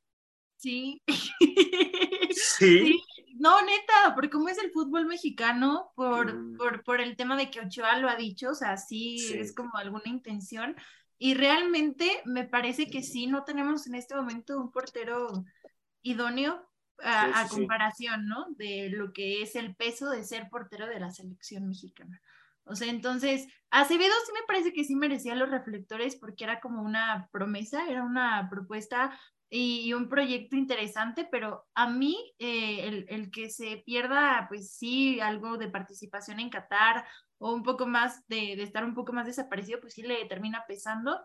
Sí. 0.57 1.01
sí. 2.33 3.01
No, 3.39 3.63
neta, 3.63 4.17
porque 4.17 4.31
como 4.31 4.49
es 4.49 4.59
el 4.59 4.73
fútbol 4.73 5.07
mexicano, 5.07 5.93
por, 5.95 6.35
mm. 6.35 6.57
por, 6.57 6.83
por 6.83 7.01
el 7.01 7.17
tema 7.17 7.37
de 7.37 7.53
que 7.53 7.61
Ochoa 7.61 8.01
lo 8.01 8.09
ha 8.09 8.17
dicho, 8.17 8.51
o 8.51 8.55
sea, 8.55 8.77
sí, 8.77 9.21
sí, 9.21 9.39
es 9.39 9.55
como 9.55 9.77
alguna 9.77 10.07
intención. 10.07 10.75
Y 11.19 11.35
realmente 11.35 12.21
me 12.25 12.49
parece 12.49 12.91
que 12.91 13.05
sí, 13.05 13.29
no 13.29 13.45
tenemos 13.45 13.87
en 13.87 13.95
este 13.95 14.17
momento 14.17 14.59
un 14.59 14.73
portero 14.73 15.45
idóneo 16.03 16.68
a, 17.03 17.27
sí, 17.27 17.33
sí, 17.33 17.35
a, 17.35 17.49
comparación, 17.49 18.27
¿no? 18.27 18.47
De 18.51 18.91
lo 18.91 19.13
que 19.13 19.43
es 19.43 19.57
el 19.57 19.75
peso 19.75 20.11
de 20.11 20.25
ser 20.25 20.49
portero 20.51 20.87
de 20.87 21.01
la 21.01 21.11
selección 21.11 21.69
mexicana. 21.69 22.21
O 22.65 22.77
sea, 22.77 22.89
entonces, 22.89 23.47
Acevedo 23.71 24.13
sí 24.27 24.33
me 24.33 24.47
parece 24.47 24.73
que 24.73 24.85
sí 24.85 24.95
merecía 24.95 25.35
los 25.35 25.51
reflectores 25.51 26.17
porque 26.17 26.45
era 26.45 26.61
como 26.61 26.83
una 26.83 27.29
promesa, 27.33 27.89
era 27.89 28.03
una 28.05 28.49
propuesta 28.51 29.19
y, 29.51 29.93
un 29.95 30.09
proyecto 30.09 30.57
interesante, 30.57 31.27
pero 31.31 31.67
a 31.75 31.89
mí 31.89 32.35
eh, 32.39 32.87
el, 32.87 33.07
el, 33.09 33.31
que 33.31 33.49
se 33.49 33.83
pierda, 33.87 34.47
pues 34.49 34.73
sí, 34.73 35.21
algo 35.21 35.57
de 35.57 35.69
participación 35.69 36.41
en 36.41 36.51
Qatar 36.51 37.07
o 37.39 37.55
un 37.55 37.63
poco 37.63 37.87
más 37.87 38.27
de, 38.29 38.57
de 38.57 38.63
estar 38.63 38.85
un 38.85 38.95
poco 38.95 39.13
más 39.15 39.27
desaparecido, 39.27 39.81
pues 39.81 39.95
sí 39.95 40.03
le 40.03 40.27
termina 40.27 40.65
pesando. 40.69 41.19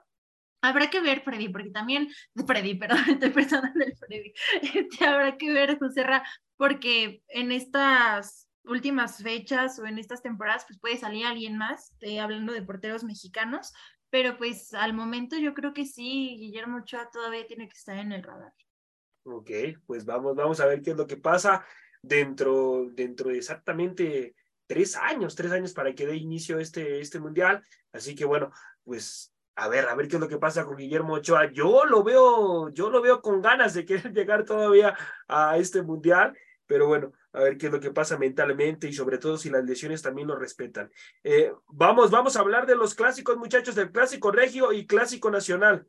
Habrá 0.63 0.89
que 0.89 1.01
ver, 1.01 1.21
Freddy, 1.23 1.49
porque 1.49 1.71
también, 1.71 2.07
Freddy, 2.47 2.75
perdón, 2.75 2.99
estoy 3.09 3.29
pensando 3.31 3.67
en 3.75 3.81
el 3.81 3.97
Freddy, 3.97 4.33
este, 4.61 5.05
habrá 5.05 5.37
que 5.37 5.51
ver, 5.51 5.77
José 5.77 6.03
Ra, 6.03 6.23
porque 6.55 7.21
en 7.27 7.51
estas 7.51 8.47
últimas 8.63 9.21
fechas 9.21 9.77
o 9.77 9.85
en 9.85 9.99
estas 9.99 10.21
temporadas, 10.21 10.63
pues 10.65 10.79
puede 10.79 10.97
salir 10.97 11.25
alguien 11.25 11.57
más, 11.57 11.93
hablando 12.21 12.53
de 12.53 12.61
porteros 12.61 13.03
mexicanos, 13.03 13.73
pero 14.09 14.37
pues 14.37 14.73
al 14.73 14.93
momento 14.93 15.37
yo 15.37 15.53
creo 15.53 15.73
que 15.73 15.85
sí, 15.85 16.37
Guillermo 16.39 16.77
Ochoa 16.77 17.09
todavía 17.11 17.45
tiene 17.45 17.67
que 17.67 17.77
estar 17.77 17.97
en 17.97 18.13
el 18.13 18.23
radar. 18.23 18.53
Ok, 19.25 19.49
pues 19.85 20.05
vamos, 20.05 20.33
vamos 20.35 20.61
a 20.61 20.65
ver 20.65 20.81
qué 20.81 20.91
es 20.91 20.97
lo 20.97 21.07
que 21.07 21.17
pasa 21.17 21.65
dentro, 22.01 22.87
dentro 22.91 23.31
de 23.31 23.37
exactamente 23.37 24.35
tres 24.65 24.95
años, 24.95 25.35
tres 25.35 25.51
años 25.51 25.73
para 25.73 25.93
que 25.93 26.05
dé 26.05 26.15
inicio 26.15 26.59
este, 26.59 27.01
este 27.01 27.19
mundial. 27.19 27.61
Así 27.91 28.15
que 28.15 28.23
bueno, 28.23 28.51
pues 28.83 29.32
a 29.55 29.67
ver, 29.67 29.87
a 29.87 29.95
ver 29.95 30.07
qué 30.07 30.15
es 30.15 30.21
lo 30.21 30.27
que 30.27 30.37
pasa 30.37 30.65
con 30.65 30.77
Guillermo 30.77 31.13
Ochoa. 31.13 31.51
Yo 31.51 31.85
lo 31.85 32.03
veo, 32.03 32.69
yo 32.69 32.89
lo 32.89 33.01
veo 33.01 33.21
con 33.21 33.41
ganas 33.41 33.73
de 33.73 33.85
querer 33.85 34.11
llegar 34.13 34.45
todavía 34.45 34.97
a 35.27 35.57
este 35.57 35.81
mundial, 35.81 36.37
pero 36.65 36.87
bueno, 36.87 37.11
a 37.33 37.41
ver 37.41 37.57
qué 37.57 37.67
es 37.67 37.71
lo 37.71 37.79
que 37.79 37.91
pasa 37.91 38.17
mentalmente 38.17 38.87
y 38.87 38.93
sobre 38.93 39.17
todo 39.17 39.37
si 39.37 39.49
las 39.49 39.63
lesiones 39.63 40.01
también 40.01 40.27
lo 40.27 40.35
respetan. 40.35 40.89
Eh, 41.23 41.51
vamos, 41.67 42.09
vamos 42.09 42.35
a 42.35 42.39
hablar 42.39 42.65
de 42.65 42.75
los 42.75 42.95
clásicos, 42.95 43.37
muchachos, 43.37 43.75
del 43.75 43.91
clásico 43.91 44.31
regio 44.31 44.73
y 44.73 44.87
clásico 44.87 45.29
nacional. 45.29 45.87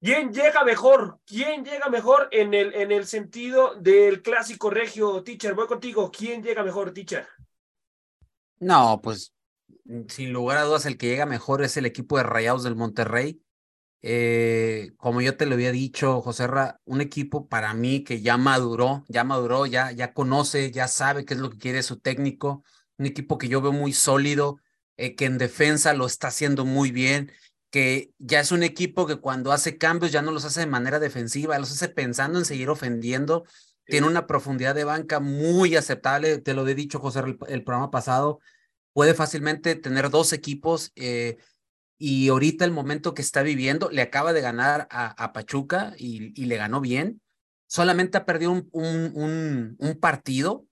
¿Quién 0.00 0.32
llega 0.32 0.64
mejor? 0.64 1.18
¿Quién 1.24 1.64
llega 1.64 1.88
mejor 1.88 2.28
en 2.30 2.52
el, 2.52 2.74
en 2.74 2.92
el 2.92 3.06
sentido 3.06 3.74
del 3.76 4.20
clásico 4.20 4.68
regio, 4.68 5.22
teacher? 5.22 5.54
Voy 5.54 5.66
contigo. 5.66 6.10
¿Quién 6.10 6.42
llega 6.42 6.62
mejor, 6.62 6.92
teacher? 6.92 7.26
No, 8.58 9.00
pues 9.02 9.33
sin 10.08 10.32
lugar 10.32 10.58
a 10.58 10.62
dudas 10.64 10.86
el 10.86 10.96
que 10.96 11.08
llega 11.08 11.26
mejor 11.26 11.62
es 11.62 11.76
el 11.76 11.86
equipo 11.86 12.16
de 12.16 12.22
Rayados 12.24 12.64
del 12.64 12.76
Monterrey. 12.76 13.40
Eh, 14.06 14.92
como 14.98 15.22
yo 15.22 15.36
te 15.36 15.46
lo 15.46 15.54
había 15.54 15.72
dicho, 15.72 16.20
José 16.20 16.46
Ra, 16.46 16.78
un 16.84 17.00
equipo 17.00 17.48
para 17.48 17.72
mí 17.72 18.04
que 18.04 18.20
ya 18.20 18.36
maduró, 18.36 19.04
ya 19.08 19.24
maduró, 19.24 19.64
ya, 19.64 19.92
ya 19.92 20.12
conoce, 20.12 20.70
ya 20.70 20.88
sabe 20.88 21.24
qué 21.24 21.34
es 21.34 21.40
lo 21.40 21.48
que 21.50 21.58
quiere 21.58 21.82
su 21.82 21.98
técnico, 21.98 22.64
un 22.98 23.06
equipo 23.06 23.38
que 23.38 23.48
yo 23.48 23.62
veo 23.62 23.72
muy 23.72 23.94
sólido, 23.94 24.58
eh, 24.98 25.14
que 25.14 25.24
en 25.24 25.38
defensa 25.38 25.94
lo 25.94 26.04
está 26.04 26.28
haciendo 26.28 26.66
muy 26.66 26.90
bien, 26.90 27.32
que 27.70 28.12
ya 28.18 28.40
es 28.40 28.52
un 28.52 28.62
equipo 28.62 29.06
que 29.06 29.16
cuando 29.16 29.52
hace 29.52 29.78
cambios 29.78 30.12
ya 30.12 30.20
no 30.20 30.32
los 30.32 30.44
hace 30.44 30.60
de 30.60 30.66
manera 30.66 31.00
defensiva, 31.00 31.58
los 31.58 31.72
hace 31.72 31.88
pensando 31.88 32.38
en 32.38 32.44
seguir 32.44 32.68
ofendiendo, 32.68 33.44
tiene 33.86 34.06
una 34.06 34.26
profundidad 34.26 34.74
de 34.74 34.84
banca 34.84 35.18
muy 35.18 35.76
aceptable, 35.76 36.38
te 36.38 36.52
lo 36.52 36.68
he 36.68 36.74
dicho, 36.74 37.00
José, 37.00 37.20
el, 37.20 37.38
el 37.48 37.64
programa 37.64 37.90
pasado, 37.90 38.40
puede 38.94 39.12
fácilmente 39.12 39.74
tener 39.74 40.08
dos 40.08 40.32
equipos. 40.32 40.92
Eh, 40.96 41.36
y 41.98 42.28
ahorita 42.28 42.64
el 42.64 42.70
momento 42.70 43.12
que 43.12 43.22
está 43.22 43.42
viviendo, 43.42 43.90
le 43.90 44.02
acaba 44.02 44.32
de 44.32 44.40
ganar 44.40 44.88
a, 44.90 45.32
Pachuca 45.32 45.94
y, 45.98 46.46
le 46.46 46.56
ganó 46.56 46.80
bien. 46.80 47.20
Solamente 47.66 48.16
ha 48.16 48.24
perdido 48.24 48.52
un, 48.52 49.98
partido 50.00 50.66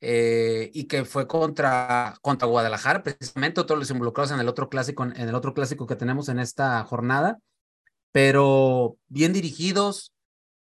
eh, 0.00 0.70
y 0.72 0.84
que 0.84 1.04
fue 1.04 1.26
contra, 1.26 2.16
contra 2.22 2.48
Guadalajara, 2.48 3.02
precisamente 3.02 3.64
todos 3.64 3.78
los 3.78 3.90
involucrados 3.90 4.30
en 4.32 4.40
el 4.40 4.48
otro 4.48 4.68
clásico, 4.68 5.04
en 5.04 5.28
el 5.28 5.34
otro 5.34 5.54
clásico 5.54 5.86
que 5.86 5.96
tenemos 5.96 6.28
en 6.28 6.38
esta 6.38 6.82
jornada, 6.84 7.38
pero 8.12 8.96
bien 9.08 9.32
dirigidos. 9.32 10.12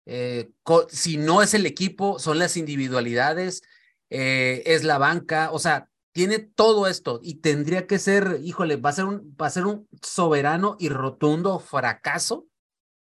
Eh, 0.05 0.51
si 0.89 1.17
no 1.17 1.43
es 1.43 1.55
el 1.55 1.65
equipo, 1.65 2.19
son 2.19 2.39
las 2.39 2.57
individualidades, 2.57 3.63
es 4.11 4.85
la 4.85 4.99
banca, 4.99 5.51
o 5.53 5.59
sea, 5.59 5.89
tiene 6.13 6.39
todo 6.39 6.87
esto 6.87 7.21
y 7.23 7.37
tendría 7.37 7.87
que 7.87 7.99
ser, 7.99 8.39
híjole, 8.43 8.77
va 8.77 8.91
a 8.91 8.95
ser 8.95 9.07
un, 9.07 9.37
va 9.41 9.47
a 9.47 9.51
ser 9.51 9.67
un 9.67 9.89
soberano 10.03 10.77
y 10.79 10.91
rotundo 10.91 11.59
fracaso, 11.59 12.47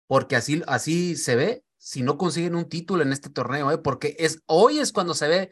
porque 0.08 0.36
así, 0.36 0.62
así 0.68 1.16
se 1.16 1.36
ve 1.36 1.64
si 1.78 2.02
no 2.04 2.18
consiguen 2.18 2.56
un 2.56 2.68
título 2.68 3.04
en 3.04 3.14
este 3.14 3.30
torneo, 3.30 3.72
¿eh? 3.72 3.78
porque 3.78 4.16
es, 4.20 4.44
hoy 4.46 4.80
es 4.80 4.92
cuando 4.92 5.14
se 5.14 5.30
ve 5.30 5.52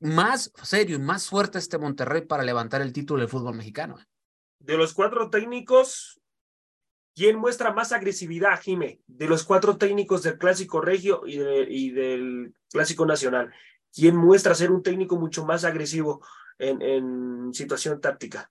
más 0.00 0.52
serio 0.62 0.96
y 0.96 1.00
más 1.00 1.28
fuerte 1.28 1.58
este 1.58 1.78
Monterrey 1.78 2.22
para 2.22 2.42
levantar 2.42 2.82
el 2.82 2.92
título 2.92 3.20
del 3.20 3.28
fútbol 3.28 3.54
mexicano. 3.54 3.98
¿eh? 4.00 4.04
De 4.58 4.76
los 4.76 4.92
cuatro 4.92 5.30
técnicos, 5.30 6.20
¿quién 7.14 7.36
muestra 7.36 7.72
más 7.72 7.92
agresividad, 7.92 8.60
Jime? 8.60 9.00
De 9.06 9.28
los 9.28 9.44
cuatro 9.44 9.76
técnicos 9.76 10.24
del 10.24 10.38
Clásico 10.38 10.80
Regio 10.80 11.22
y, 11.24 11.38
y 11.38 11.90
del 11.92 12.52
Clásico 12.68 13.06
Nacional, 13.06 13.52
¿quién 13.94 14.16
muestra 14.16 14.56
ser 14.56 14.72
un 14.72 14.82
técnico 14.82 15.16
mucho 15.16 15.44
más 15.44 15.64
agresivo? 15.64 16.20
En, 16.60 17.52
situación 17.52 18.00
táctica. 18.00 18.50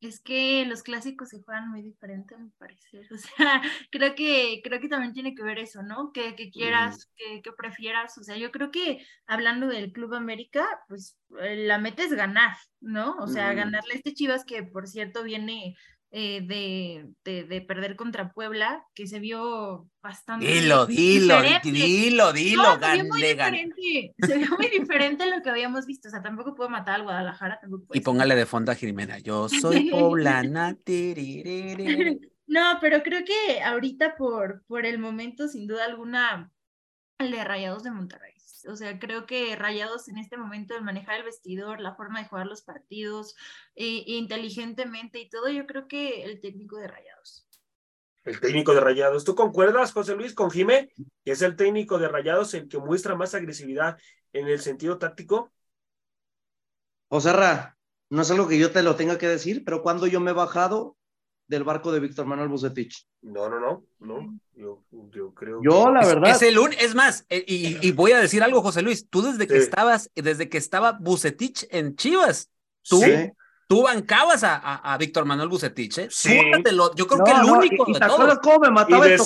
Es 0.00 0.20
que 0.20 0.66
los 0.66 0.82
clásicos 0.82 1.30
se 1.30 1.42
juegan 1.42 1.70
muy 1.70 1.80
diferente, 1.80 2.36
me 2.36 2.50
parece. 2.58 3.08
O 3.10 3.16
sea, 3.16 3.62
creo 3.90 4.14
que, 4.14 4.60
creo 4.62 4.80
que 4.80 4.88
también 4.88 5.14
tiene 5.14 5.34
que 5.34 5.42
ver 5.42 5.58
eso, 5.58 5.82
¿no? 5.82 6.12
Que, 6.12 6.36
que 6.36 6.50
quieras, 6.50 7.10
que, 7.16 7.40
que, 7.40 7.52
prefieras. 7.52 8.18
O 8.18 8.22
sea, 8.22 8.36
yo 8.36 8.50
creo 8.50 8.70
que 8.70 9.04
hablando 9.26 9.66
del 9.66 9.92
Club 9.92 10.14
América, 10.14 10.66
pues 10.88 11.16
eh, 11.40 11.56
la 11.66 11.78
meta 11.78 12.02
es 12.02 12.12
ganar, 12.12 12.54
¿no? 12.80 13.16
O 13.16 13.26
sea, 13.26 13.54
ganarle 13.54 13.94
a 13.94 13.96
este 13.96 14.12
Chivas 14.12 14.44
que, 14.44 14.62
por 14.62 14.86
cierto, 14.86 15.22
viene 15.22 15.74
eh, 16.16 16.42
de, 16.42 17.44
de, 17.44 17.60
perder 17.62 17.96
contra 17.96 18.32
Puebla, 18.32 18.86
que 18.94 19.08
se 19.08 19.18
vio 19.18 19.90
bastante. 20.00 20.46
Dilo, 20.46 20.86
dilo, 20.86 21.42
dilo, 21.60 22.32
dilo, 22.32 22.78
se, 22.78 22.92
vio 22.92 23.04
muy 23.06 23.20
diferente, 23.20 24.14
se 24.20 24.38
vio 24.38 24.48
muy 24.56 24.68
diferente 24.68 25.24
a 25.24 25.26
lo 25.26 25.42
que 25.42 25.50
habíamos 25.50 25.86
visto. 25.86 26.06
O 26.06 26.12
sea, 26.12 26.22
tampoco 26.22 26.54
puedo 26.54 26.70
matar 26.70 26.94
al 26.94 27.02
Guadalajara. 27.02 27.58
y 27.92 27.98
póngale 27.98 28.36
de 28.36 28.46
fondo 28.46 28.70
a 28.70 28.76
Jimena. 28.76 29.18
Yo 29.18 29.48
soy 29.48 29.90
poblana. 29.90 30.78
no, 32.46 32.78
pero 32.80 33.02
creo 33.02 33.24
que 33.24 33.60
ahorita, 33.64 34.14
por, 34.14 34.62
por 34.68 34.86
el 34.86 35.00
momento, 35.00 35.48
sin 35.48 35.66
duda 35.66 35.84
alguna, 35.84 36.52
el 37.18 37.32
de 37.32 37.42
Rayados 37.42 37.82
de 37.82 37.90
Monterrey. 37.90 38.33
O 38.66 38.76
sea, 38.76 38.98
creo 38.98 39.26
que 39.26 39.56
Rayados 39.56 40.08
en 40.08 40.18
este 40.18 40.36
momento, 40.36 40.74
el 40.74 40.82
manejar 40.82 41.16
el 41.16 41.24
vestidor, 41.24 41.80
la 41.80 41.94
forma 41.94 42.20
de 42.20 42.28
jugar 42.28 42.46
los 42.46 42.62
partidos, 42.62 43.36
eh, 43.74 44.04
inteligentemente 44.06 45.18
y 45.20 45.28
todo, 45.28 45.48
yo 45.48 45.66
creo 45.66 45.88
que 45.88 46.24
el 46.24 46.40
técnico 46.40 46.76
de 46.76 46.88
Rayados. 46.88 47.46
El 48.24 48.40
técnico 48.40 48.74
de 48.74 48.80
Rayados. 48.80 49.24
¿Tú 49.24 49.34
concuerdas, 49.34 49.92
José 49.92 50.14
Luis, 50.14 50.34
con 50.34 50.50
Jimé, 50.50 50.90
que 51.24 51.32
es 51.32 51.42
el 51.42 51.56
técnico 51.56 51.98
de 51.98 52.08
Rayados 52.08 52.54
el 52.54 52.68
que 52.68 52.78
muestra 52.78 53.14
más 53.14 53.34
agresividad 53.34 53.98
en 54.32 54.48
el 54.48 54.60
sentido 54.60 54.98
táctico? 54.98 55.52
José 57.08 57.32
Ra, 57.32 57.76
no 58.08 58.22
es 58.22 58.30
algo 58.30 58.48
que 58.48 58.58
yo 58.58 58.70
te 58.70 58.82
lo 58.82 58.96
tenga 58.96 59.18
que 59.18 59.28
decir, 59.28 59.62
pero 59.64 59.82
cuando 59.82 60.06
yo 60.06 60.20
me 60.20 60.30
he 60.30 60.34
bajado 60.34 60.96
del 61.46 61.64
barco 61.64 61.92
de 61.92 62.00
Víctor 62.00 62.26
Manuel 62.26 62.48
Bucetich. 62.48 63.06
No, 63.22 63.48
no, 63.48 63.60
no, 63.60 63.84
no. 64.00 64.38
Yo, 64.54 64.82
yo 65.10 65.34
creo. 65.34 65.60
Yo, 65.62 65.90
la 65.90 66.06
verdad. 66.06 66.30
Es, 66.30 66.42
el 66.42 66.58
un, 66.58 66.72
es 66.72 66.94
más, 66.94 67.26
eh, 67.28 67.44
y, 67.46 67.90
voy 67.92 68.12
a 68.12 68.18
decir 68.18 68.42
algo, 68.42 68.62
José 68.62 68.82
Luis. 68.82 69.08
Tú 69.08 69.22
desde 69.22 69.46
que 69.46 69.58
estabas, 69.58 70.10
desde 70.14 70.48
que 70.48 70.58
estaba 70.58 70.92
Bucetich 70.92 71.66
en 71.70 71.96
Chivas, 71.96 72.50
tú, 72.82 73.02
tú 73.68 73.82
bancabas 73.82 74.44
a, 74.44 74.56
a, 74.56 74.96
Víctor 74.98 75.24
Manuel 75.24 75.48
Bucetich, 75.48 75.98
¿eh? 75.98 76.08
Sí. 76.10 76.40
yo 76.96 77.06
creo 77.06 77.24
que 77.24 77.30
el 77.30 77.44
único 77.44 77.84
de 77.86 78.00
todos. 78.00 78.38
cómo 78.40 78.60
me 78.60 78.70
mataba 78.70 79.06
el 79.06 79.20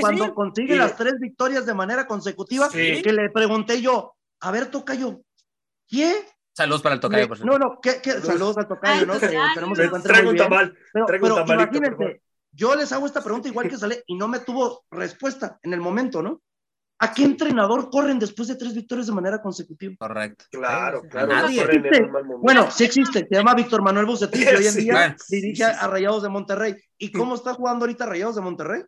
cuando 0.00 0.34
consigue 0.34 0.76
las 0.76 0.96
tres 0.96 1.14
victorias 1.18 1.66
de 1.66 1.74
manera 1.74 2.06
consecutiva? 2.06 2.68
Que 2.68 3.02
le 3.12 3.30
pregunté 3.30 3.80
yo, 3.80 4.14
a 4.40 4.50
ver, 4.50 4.70
Tocayo, 4.70 5.22
¿qué 5.88 6.24
Saludos 6.58 6.82
para 6.82 6.96
el 6.96 7.00
tocayo, 7.00 7.28
por 7.28 7.46
No, 7.46 7.56
no, 7.56 7.78
¿qué, 7.80 8.00
saludos 8.20 8.58
al 8.58 8.66
tocayo, 8.66 9.06
¿no? 9.06 9.16
Que 9.20 9.28
tenemos 9.54 9.78
en 9.78 9.90
cuenta 9.90 10.22
muy 10.24 10.34
bien. 10.34 10.50
Mal, 10.50 10.76
pero, 10.92 11.06
pero 11.06 11.40
imagínate, 11.42 12.22
yo 12.50 12.74
les 12.74 12.90
hago 12.90 13.06
esta 13.06 13.22
pregunta 13.22 13.46
igual 13.46 13.68
que 13.68 13.76
sale 13.76 14.02
y 14.08 14.16
no 14.16 14.26
me 14.26 14.40
tuvo 14.40 14.84
respuesta 14.90 15.60
en 15.62 15.72
el 15.72 15.80
momento, 15.80 16.20
¿no? 16.20 16.42
¿A 16.98 17.14
qué 17.14 17.22
entrenador 17.22 17.90
corren 17.90 18.18
después 18.18 18.48
de 18.48 18.56
tres 18.56 18.74
victorias 18.74 19.06
de 19.06 19.12
manera 19.12 19.40
consecutiva? 19.40 19.94
Correcto. 20.00 20.46
Claro, 20.50 21.02
claro. 21.08 21.28
Nadie. 21.28 21.64
bueno, 22.42 22.68
sí 22.72 22.82
existe. 22.82 23.28
Se 23.30 23.36
llama 23.36 23.54
Víctor 23.54 23.80
Manuel 23.80 24.06
Bucetich. 24.06 24.48
hoy 24.48 24.66
en 24.66 24.74
día 24.74 25.16
dirige 25.28 25.62
a 25.62 25.86
Rayados 25.86 26.24
de 26.24 26.28
Monterrey. 26.28 26.74
¿Y 26.98 27.12
cómo 27.12 27.36
está 27.36 27.54
jugando 27.54 27.84
ahorita 27.84 28.04
Rayados 28.04 28.34
de 28.34 28.40
Monterrey? 28.40 28.82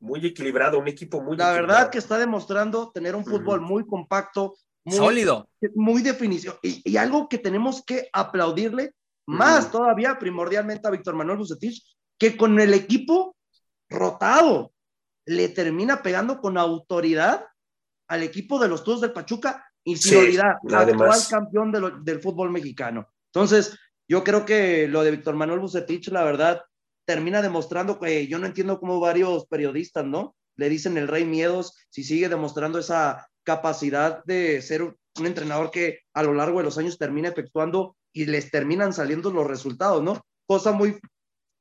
Muy 0.00 0.26
equilibrado, 0.26 0.80
un 0.80 0.88
equipo 0.88 1.22
muy 1.22 1.36
La 1.36 1.52
verdad 1.52 1.88
que 1.88 1.98
está 1.98 2.18
demostrando 2.18 2.90
tener 2.90 3.14
un 3.14 3.24
fútbol 3.24 3.60
muy 3.60 3.86
compacto, 3.86 4.56
Sólido. 4.86 5.48
Muy 5.74 6.02
definición. 6.02 6.56
Y, 6.62 6.96
algo 6.96 7.28
que 7.28 7.38
tenemos 7.38 7.84
que 7.84 8.08
aplaudirle 8.12 8.94
más 9.26 9.70
todavía, 9.70 10.18
primordialmente 10.18 10.88
a 10.88 10.90
Víctor 10.90 11.14
Manuel 11.14 11.38
Bucetich, 11.38 11.84
que 12.18 12.36
con 12.36 12.58
el 12.58 12.74
equipo 12.74 13.36
rotado 13.88 14.72
le 15.26 15.48
termina 15.48 16.02
pegando 16.02 16.40
con 16.40 16.56
autoridad 16.58 17.46
al 18.08 18.22
equipo 18.22 18.58
de 18.58 18.68
los 18.68 18.82
Todos 18.82 19.02
del 19.02 19.12
Pachuca 19.12 19.64
y 19.84 19.96
sin 19.96 20.18
olvidar, 20.18 20.58
actual 20.68 21.20
campeón 21.28 21.72
del 22.04 22.20
fútbol 22.20 22.50
mexicano. 22.50 23.08
Entonces, 23.32 23.78
yo 24.08 24.24
creo 24.24 24.44
que 24.44 24.88
lo 24.88 25.04
de 25.04 25.12
Víctor 25.12 25.36
Manuel 25.36 25.60
Bucetich, 25.60 26.08
la 26.08 26.24
verdad, 26.24 26.62
termina 27.06 27.42
demostrando 27.42 28.00
que 28.00 28.26
yo 28.26 28.38
no 28.38 28.46
entiendo 28.46 28.80
cómo 28.80 28.98
varios 28.98 29.46
periodistas, 29.46 30.04
¿no? 30.04 30.36
Le 30.56 30.68
dicen 30.68 30.96
el 30.96 31.08
rey 31.08 31.24
miedos 31.24 31.76
si 31.90 32.02
sigue 32.02 32.28
demostrando 32.28 32.78
esa 32.78 33.29
capacidad 33.50 34.22
de 34.26 34.62
ser 34.62 34.82
un 34.82 35.26
entrenador 35.26 35.72
que 35.72 36.02
a 36.14 36.22
lo 36.22 36.32
largo 36.34 36.58
de 36.58 36.64
los 36.64 36.78
años 36.78 36.98
termina 36.98 37.30
efectuando 37.30 37.96
y 38.12 38.26
les 38.26 38.48
terminan 38.48 38.92
saliendo 38.92 39.32
los 39.32 39.44
resultados, 39.44 40.00
¿no? 40.04 40.20
Cosa 40.46 40.70
muy 40.70 41.00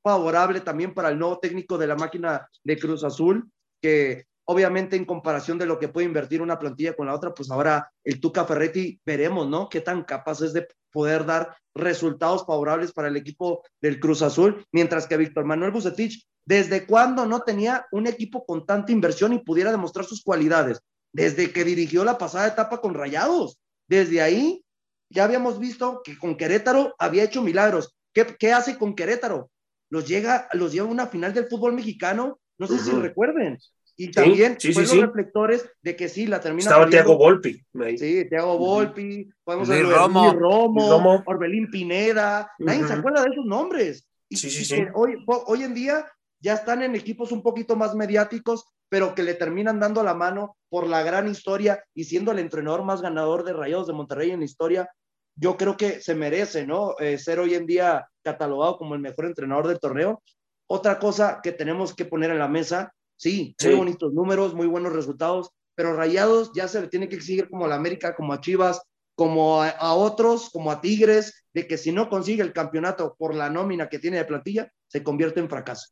favorable 0.04 0.62
también 0.62 0.94
para 0.94 1.10
el 1.10 1.18
nuevo 1.18 1.40
técnico 1.40 1.80
de 1.80 1.88
la 1.88 1.96
máquina 1.96 2.48
de 2.64 2.78
Cruz 2.78 3.04
Azul, 3.04 3.50
que 3.82 4.26
obviamente 4.46 4.98
en 4.98 5.06
comparación 5.06 5.58
de 5.58 5.66
lo 5.66 5.80
que 5.80 5.88
puede 5.88 6.06
invertir 6.06 6.44
una 6.44 6.60
plantilla 6.60 6.94
con 6.94 7.08
la 7.08 7.16
otra, 7.16 7.34
pues 7.34 7.50
ahora 7.50 7.92
el 8.04 8.20
Tuca 8.20 8.46
Ferretti 8.46 9.00
veremos, 9.04 9.50
¿no? 9.50 9.68
Qué 9.68 9.82
tan 9.82 10.04
capaz 10.04 10.42
es 10.42 10.54
de 10.54 10.68
poder 10.92 11.26
dar 11.26 11.58
resultados 11.74 12.46
favorables 12.46 12.92
para 12.92 13.08
el 13.08 13.18
equipo 13.18 13.64
del 13.82 14.00
Cruz 14.00 14.22
Azul, 14.22 14.64
mientras 14.72 15.08
que 15.08 15.18
Víctor 15.18 15.46
Manuel 15.46 15.72
Bucetich, 15.72 16.24
¿desde 16.46 16.86
cuándo 16.86 17.26
no 17.26 17.42
tenía 17.42 17.88
un 17.92 18.06
equipo 18.06 18.46
con 18.46 18.68
tanta 18.68 18.92
inversión 18.92 19.34
y 19.34 19.40
pudiera 19.40 19.72
demostrar 19.72 20.06
sus 20.06 20.22
cualidades? 20.24 20.80
Desde 21.12 21.52
que 21.52 21.64
dirigió 21.64 22.04
la 22.04 22.18
pasada 22.18 22.48
etapa 22.48 22.82
con 22.82 22.94
Rayados. 22.94 23.60
Desde 23.88 24.22
ahí 24.22 24.64
ya 25.10 25.24
habíamos 25.24 25.60
visto 25.60 26.02
que 26.04 26.18
con 26.18 26.38
Querétaro 26.38 26.94
había 27.00 27.24
hecho 27.24 27.42
milagros. 27.42 27.96
¿Qué, 28.14 28.26
qué 28.38 28.54
hace 28.54 28.78
con 28.78 28.96
Querétaro? 28.96 29.50
Los, 29.90 30.08
llega, 30.08 30.48
los 30.54 30.72
lleva 30.72 30.88
a 30.88 30.92
una 30.92 31.08
final 31.08 31.34
del 31.34 31.48
fútbol 31.48 31.74
mexicano, 31.74 32.40
no 32.60 32.68
sé 32.68 32.78
si 32.78 32.92
recuerden. 32.92 33.58
Y 33.98 34.12
también 34.12 34.56
sí, 34.60 34.72
fue 34.72 34.86
sí, 34.86 34.96
los 34.98 35.08
reflectores 35.08 35.70
de 35.82 35.96
que 35.96 36.08
sí, 36.08 36.26
la 36.28 36.40
termina. 36.40 36.62
Estaba 36.70 36.86
perdiendo. 36.86 37.08
Tiago 37.08 37.18
Volpi. 37.20 37.66
ahí. 37.84 37.98
Sí, 37.98 38.30
Thiago 38.30 38.58
Volpi, 38.58 39.30
podemos 39.44 39.68
Luis 39.68 39.80
hablar 39.82 39.92
de 39.94 39.98
Romo. 40.06 40.34
Romo, 40.34 40.90
Romo. 40.92 41.24
Orbelín 41.26 41.70
Pineda, 41.72 42.50
nadie 42.60 42.86
se 42.88 42.94
acuerda 42.94 43.24
de 43.24 43.30
esos 43.32 43.46
nombres. 43.46 44.08
Y, 44.30 44.38
Sí, 44.38 44.50
sí, 44.52 44.62
y 44.62 44.66
sí. 44.66 44.84
Hoy, 44.94 45.16
ho- 45.28 45.44
hoy 45.48 45.64
en 45.64 45.74
día 45.74 46.06
ya 46.40 46.54
están 46.54 46.82
en 46.84 46.96
equipos 46.96 47.32
un 47.34 47.42
poquito 47.44 47.76
más 47.76 47.94
mediáticos, 47.96 48.64
pero 48.90 49.16
que 49.16 49.24
le 49.24 49.36
terminan 49.36 49.80
dando 49.80 50.04
la 50.04 50.14
mano 50.14 50.58
por 50.70 50.88
la 50.88 51.04
gran 51.04 51.28
historia 51.28 51.84
y 51.94 52.04
siendo 52.06 52.32
el 52.32 52.40
entrenador 52.40 52.84
más 52.84 53.02
ganador 53.02 53.44
de 53.44 53.54
Rayados 53.54 53.88
de 53.88 53.94
Monterrey 53.94 54.32
en 54.32 54.40
la 54.40 54.46
historia, 54.46 54.90
yo 55.36 55.56
creo 55.58 55.78
que 55.78 56.02
se 56.02 56.16
merece, 56.16 56.66
¿no? 56.68 56.96
Eh, 57.00 57.18
ser 57.18 57.40
hoy 57.40 57.54
en 57.54 57.66
día 57.66 58.08
catalogado 58.24 58.78
como 58.78 58.96
el 58.96 59.02
mejor 59.02 59.26
entrenador 59.26 59.68
del 59.68 59.80
torneo. 59.80 60.22
Otra 60.68 61.00
cosa 61.00 61.40
que 61.42 61.52
tenemos 61.52 61.96
que 61.96 62.06
poner 62.06 62.32
en 62.32 62.40
la 62.40 62.48
mesa, 62.48 62.94
sí, 63.16 63.56
Sí. 63.58 63.68
muy 63.70 63.78
bonitos 63.78 64.14
números, 64.14 64.54
muy 64.54 64.68
buenos 64.68 64.92
resultados, 64.94 65.52
pero 65.76 65.96
Rayados 65.96 66.52
ya 66.54 66.68
se 66.68 66.82
le 66.82 66.88
tiene 66.90 67.08
que 67.08 67.16
exigir 67.16 67.50
como 67.50 67.66
a 67.66 67.70
la 67.70 67.76
América, 67.76 68.16
como 68.16 68.34
a 68.34 68.42
Chivas, 68.42 68.82
como 69.16 69.62
a, 69.62 69.70
a 69.70 69.94
otros, 69.94 70.50
como 70.50 70.72
a 70.72 70.82
Tigres, 70.82 71.46
de 71.54 71.68
que 71.68 71.78
si 71.78 71.92
no 71.92 72.10
consigue 72.10 72.42
el 72.44 72.54
campeonato 72.54 73.16
por 73.18 73.34
la 73.34 73.50
nómina 73.50 73.88
que 73.90 74.00
tiene 74.00 74.18
de 74.18 74.26
plantilla, 74.26 74.72
se 74.88 75.04
convierte 75.04 75.40
en 75.40 75.50
fracaso. 75.50 75.88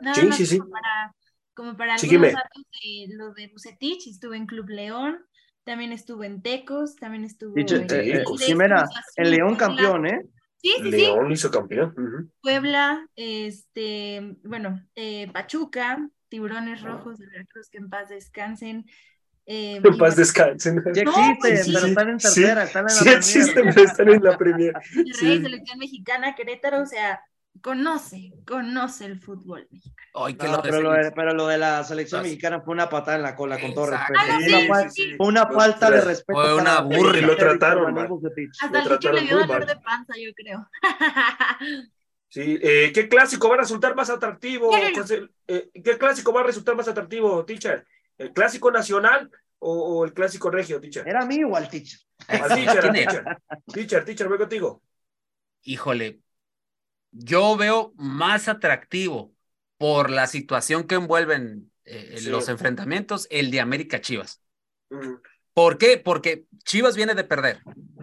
Nada 0.00 0.14
Sí, 0.14 0.26
más 0.26 0.36
sí, 0.36 0.46
sí. 0.46 0.58
Para, 0.58 1.14
como 1.58 1.76
para 1.76 1.98
Sí, 1.98 2.06
algunos 2.06 2.32
datos 2.34 2.62
de 2.82 3.14
lo 3.16 3.34
de 3.34 3.48
Bucetich, 3.48 4.06
estuvo 4.06 4.34
en 4.34 4.46
Club 4.46 4.68
León, 4.68 5.18
también 5.64 5.90
estuvo 5.92 6.22
en 6.24 6.40
Tecos, 6.40 6.94
también 6.96 7.26
Dicho, 7.54 7.74
en 7.76 7.82
eh, 7.82 7.86
eh, 8.20 8.24
Jimena, 8.38 8.84
Cruz 8.84 8.96
Azul, 8.96 9.12
el 9.16 9.30
León 9.32 9.56
campeón, 9.56 10.06
¿eh? 10.06 10.20
Sí, 10.62 10.72
sí, 10.76 10.82
sí. 10.84 10.90
León 10.90 11.32
hizo 11.32 11.50
campeón. 11.50 12.32
Puebla, 12.40 13.06
este, 13.16 14.36
bueno, 14.44 14.80
eh, 14.94 15.30
Pachuca, 15.32 16.08
Tiburones 16.28 16.82
Rojos 16.82 17.18
de 17.18 17.26
Veracruz, 17.26 17.68
que 17.70 17.78
en 17.78 17.90
paz 17.90 18.08
descansen. 18.08 18.86
eh, 19.46 19.80
En 19.82 19.98
paz 19.98 20.16
descansen. 20.16 20.82
Sí 20.94 21.02
No, 21.02 21.10
existen, 21.12 21.36
pues 21.40 21.64
sí, 21.64 21.72
pero 21.72 21.84
sí, 21.84 21.90
están 21.90 22.08
en 22.08 22.20
sí. 22.20 22.26
tercera, 22.34 22.62
están 22.64 22.82
en 22.82 22.86
la 22.86 22.90
Sí 22.90 23.04
Premier. 23.04 23.18
existen, 23.18 23.64
pero 23.74 23.86
están 23.86 24.08
en 24.08 24.22
la. 24.22 24.30
Monterrey, 24.30 24.72
Sí. 25.12 25.42
selección 25.42 25.78
mexicana, 25.78 26.34
Querétaro, 26.34 26.82
o 26.82 26.86
sea, 26.86 27.20
conoce, 27.62 28.32
conoce 28.46 29.04
el 29.06 29.20
fútbol 29.20 29.66
mexicano. 29.70 29.96
Ay, 30.14 30.34
que 30.34 30.46
No, 30.46 30.56
lo 30.56 30.62
pero, 30.62 30.80
lo 30.80 30.90
de, 30.90 30.96
defines. 30.98 31.14
pero 31.16 31.34
lo 31.34 31.46
de 31.46 31.58
la 31.58 31.84
selección 31.84 32.20
Pues- 32.20 32.30
mexicana 32.30 32.60
fue 32.60 32.72
una 32.74 32.88
patada 32.88 33.16
en 33.16 33.22
la 33.22 33.34
cola, 33.36 33.60
con 33.60 33.74
todo 33.74 33.86
respeto. 33.86 34.20
Ah, 34.20 34.24
Fue 34.26 34.42
sí, 34.44 34.48
una, 34.50 34.58
sí, 34.60 34.68
fal- 34.68 34.90
sí. 34.90 35.14
fue 35.16 35.26
una 35.26 35.46
falta 35.46 35.90
de 35.90 36.00
respeto. 36.00 36.40
Fue 36.40 36.54
una. 36.54 36.86
Y 37.18 37.20
lo 37.22 37.36
trataron. 37.36 37.94
Bucetich. 38.08 38.50
Hasta 38.62 38.82
el 38.82 38.88
Lo 38.88 38.96
Chicho 38.98 39.12
le 39.12 39.20
dio 39.22 39.38
dolor 39.38 39.66
de 39.66 39.76
panza, 39.76 40.14
yo 40.18 40.30
creo. 40.34 40.68
Sí, 42.30 42.58
eh, 42.62 42.92
¿qué 42.92 43.08
clásico 43.08 43.48
va 43.48 43.54
a 43.54 43.58
resultar 43.60 43.96
más 43.96 44.10
atractivo? 44.10 44.70
Ya. 44.70 44.90
José? 44.94 45.28
Eh, 45.46 45.70
¿Qué 45.82 45.96
clásico 45.96 46.30
va 46.30 46.42
a 46.42 46.44
resultar 46.44 46.76
más 46.76 46.86
atractivo, 46.86 47.42
teacher? 47.46 47.86
¿El 48.18 48.34
clásico 48.34 48.70
nacional 48.70 49.30
o, 49.58 49.72
o 50.00 50.04
el 50.04 50.12
clásico 50.12 50.50
regio, 50.50 50.78
teacher? 50.78 51.08
¿Era 51.08 51.22
a 51.22 51.24
mí 51.26 51.42
o 51.42 51.56
al 51.56 51.70
teacher? 51.70 51.98
Al 52.28 52.48
teacher, 52.54 52.92
teacher. 52.92 53.24
Teacher, 53.72 54.04
teacher, 54.04 54.28
voy 54.28 54.36
contigo. 54.36 54.82
Híjole, 55.62 56.20
yo 57.10 57.56
veo 57.56 57.92
más 57.96 58.48
atractivo 58.48 59.34
por 59.78 60.10
la 60.10 60.26
situación 60.26 60.84
que 60.84 60.96
envuelven 60.96 61.70
eh, 61.84 62.16
Sí. 62.18 62.28
los 62.30 62.48
enfrentamientos 62.48 63.26
el 63.30 63.50
de 63.50 63.60
América 63.60 64.00
Chivas. 64.00 64.42
Mm, 64.90 65.14
¿Por 65.54 65.78
qué? 65.78 65.98
Porque 65.98 66.44
Chivas 66.64 66.96
viene 66.96 67.14
de 67.14 67.24
perder. 67.24 67.60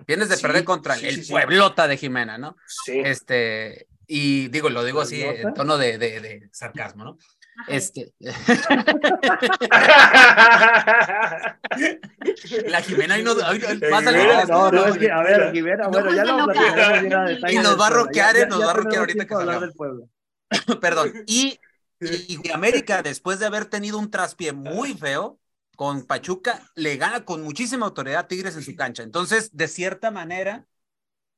Vienes 0.07 0.29
de 0.29 0.35
Sí, 0.37 0.41
perder 0.41 0.63
contra 0.63 0.95
sí, 0.95 1.07
el. 1.07 1.25
Pueblota 1.27 1.87
de 1.87 1.97
Jimena, 1.97 2.37
¿no? 2.37 2.57
Sí. 2.67 2.99
Este, 3.03 3.87
y 4.07 4.49
digo, 4.49 4.69
lo 4.69 4.83
digo 4.83 5.01
así 5.01 5.21
en 5.21 5.53
tono 5.53 5.77
de, 5.77 5.97
de- 5.97 6.19
de 6.21 6.49
sarcasmo, 6.51 7.03
¿no? 7.03 7.17
Ajá. 7.57 7.65
Este, 7.67 8.13
la 12.67 12.81
Jimena 12.81 13.15
ahí 13.15 13.23
nos, 13.23 13.41
ay, 13.43 13.59
va 13.59 13.97
a 13.99 14.03
salir 14.03 14.21
Jimena, 14.21 14.41
el 14.41 14.47
No, 14.47 14.71
no, 14.71 14.77
escudo, 14.85 14.87
es 14.87 14.97
que, 14.97 15.11
a 15.11 15.21
ver, 15.23 15.63
bueno, 15.89 16.13
ya 16.13 16.25
lo 16.25 16.45
platicaremos 16.45 17.51
Y 17.51 17.55
nos 17.57 17.79
va 17.79 17.87
a 17.87 18.11
Ya- 18.11 18.31
eh, 18.31 18.45
nos 18.47 18.61
va 18.61 18.71
a 18.71 18.75
tenemos 18.75 18.97
ahorita 18.97 19.25
que 19.25 19.35
de 19.35 19.41
hablar 19.41 19.59
del 19.61 19.73
Puebla. 19.73 20.05
Perdón. 20.81 21.13
Y, 21.27 21.59
y, 21.99 22.39
y 22.47 22.51
América, 22.51 23.01
después 23.01 23.39
de 23.39 23.45
haber 23.45 23.65
tenido 23.65 23.97
un 23.97 24.11
traspié 24.11 24.53
muy 24.53 24.93
feo 24.93 25.39
con 25.75 26.05
Pachuca, 26.05 26.61
le 26.75 26.97
gana 26.97 27.25
con 27.25 27.43
muchísima 27.43 27.85
autoridad 27.85 28.21
a 28.21 28.27
Tigres 28.27 28.55
en 28.55 28.63
su 28.63 28.75
cancha. 28.75 29.03
Entonces, 29.03 29.55
de 29.55 29.67
cierta 29.67 30.11
manera, 30.11 30.65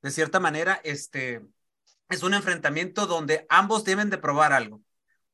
de 0.02 0.12
cierta 0.12 0.40
manera, 0.40 0.80
este 0.84 1.42
es 2.10 2.24
un 2.24 2.34
enfrentamiento 2.34 3.08
donde 3.08 3.46
ambos 3.50 3.84
deben 3.84 4.10
de 4.10 4.18
probar 4.18 4.54
algo. 4.54 4.82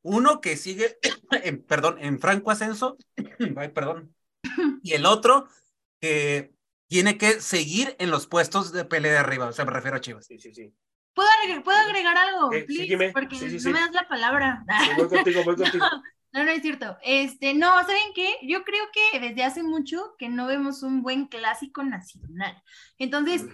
Uno 0.03 0.41
que 0.41 0.57
sigue, 0.57 0.97
en, 1.31 1.63
perdón, 1.63 1.97
en 1.99 2.19
franco 2.19 2.51
ascenso, 2.51 2.97
ay, 3.57 3.69
perdón, 3.69 4.13
y 4.83 4.93
el 4.93 5.05
otro 5.05 5.47
que 5.99 6.53
tiene 6.87 7.17
que 7.17 7.41
seguir 7.41 7.95
en 7.97 8.11
los 8.11 8.27
puestos 8.27 8.71
de 8.71 8.85
pelea 8.85 9.13
de 9.13 9.17
arriba, 9.17 9.47
o 9.47 9.53
sea, 9.53 9.65
me 9.65 9.71
refiero 9.71 9.97
a 9.97 10.01
Chivas. 10.01 10.25
Sí, 10.25 10.37
sí, 10.37 10.53
sí. 10.53 10.71
¿Puedo 11.15 11.29
agregar, 11.41 11.63
¿puedo 11.63 11.77
agregar 11.77 12.17
algo? 12.17 12.51
Sí, 12.51 12.85
please? 12.87 13.11
Porque 13.13 13.35
Sí, 13.35 13.47
sí, 13.49 13.55
no 13.55 13.61
sí. 13.61 13.69
me 13.69 13.79
das 13.79 13.93
la 13.93 14.07
palabra. 14.07 14.63
Sí, 14.83 14.89
voy 14.97 15.07
contigo, 15.07 15.43
voy 15.43 15.55
contigo. 15.57 15.85
No, 16.33 16.43
no 16.43 16.49
es 16.49 16.61
cierto. 16.63 16.97
Este, 17.03 17.53
no, 17.53 17.67
¿saben 17.81 18.13
qué? 18.15 18.37
Yo 18.41 18.63
creo 18.63 18.85
que 18.91 19.19
desde 19.19 19.43
hace 19.43 19.61
mucho 19.61 20.15
que 20.17 20.29
no 20.29 20.47
vemos 20.47 20.81
un 20.81 21.03
buen 21.03 21.27
clásico 21.27 21.83
nacional. 21.83 22.61
Entonces, 22.97 23.45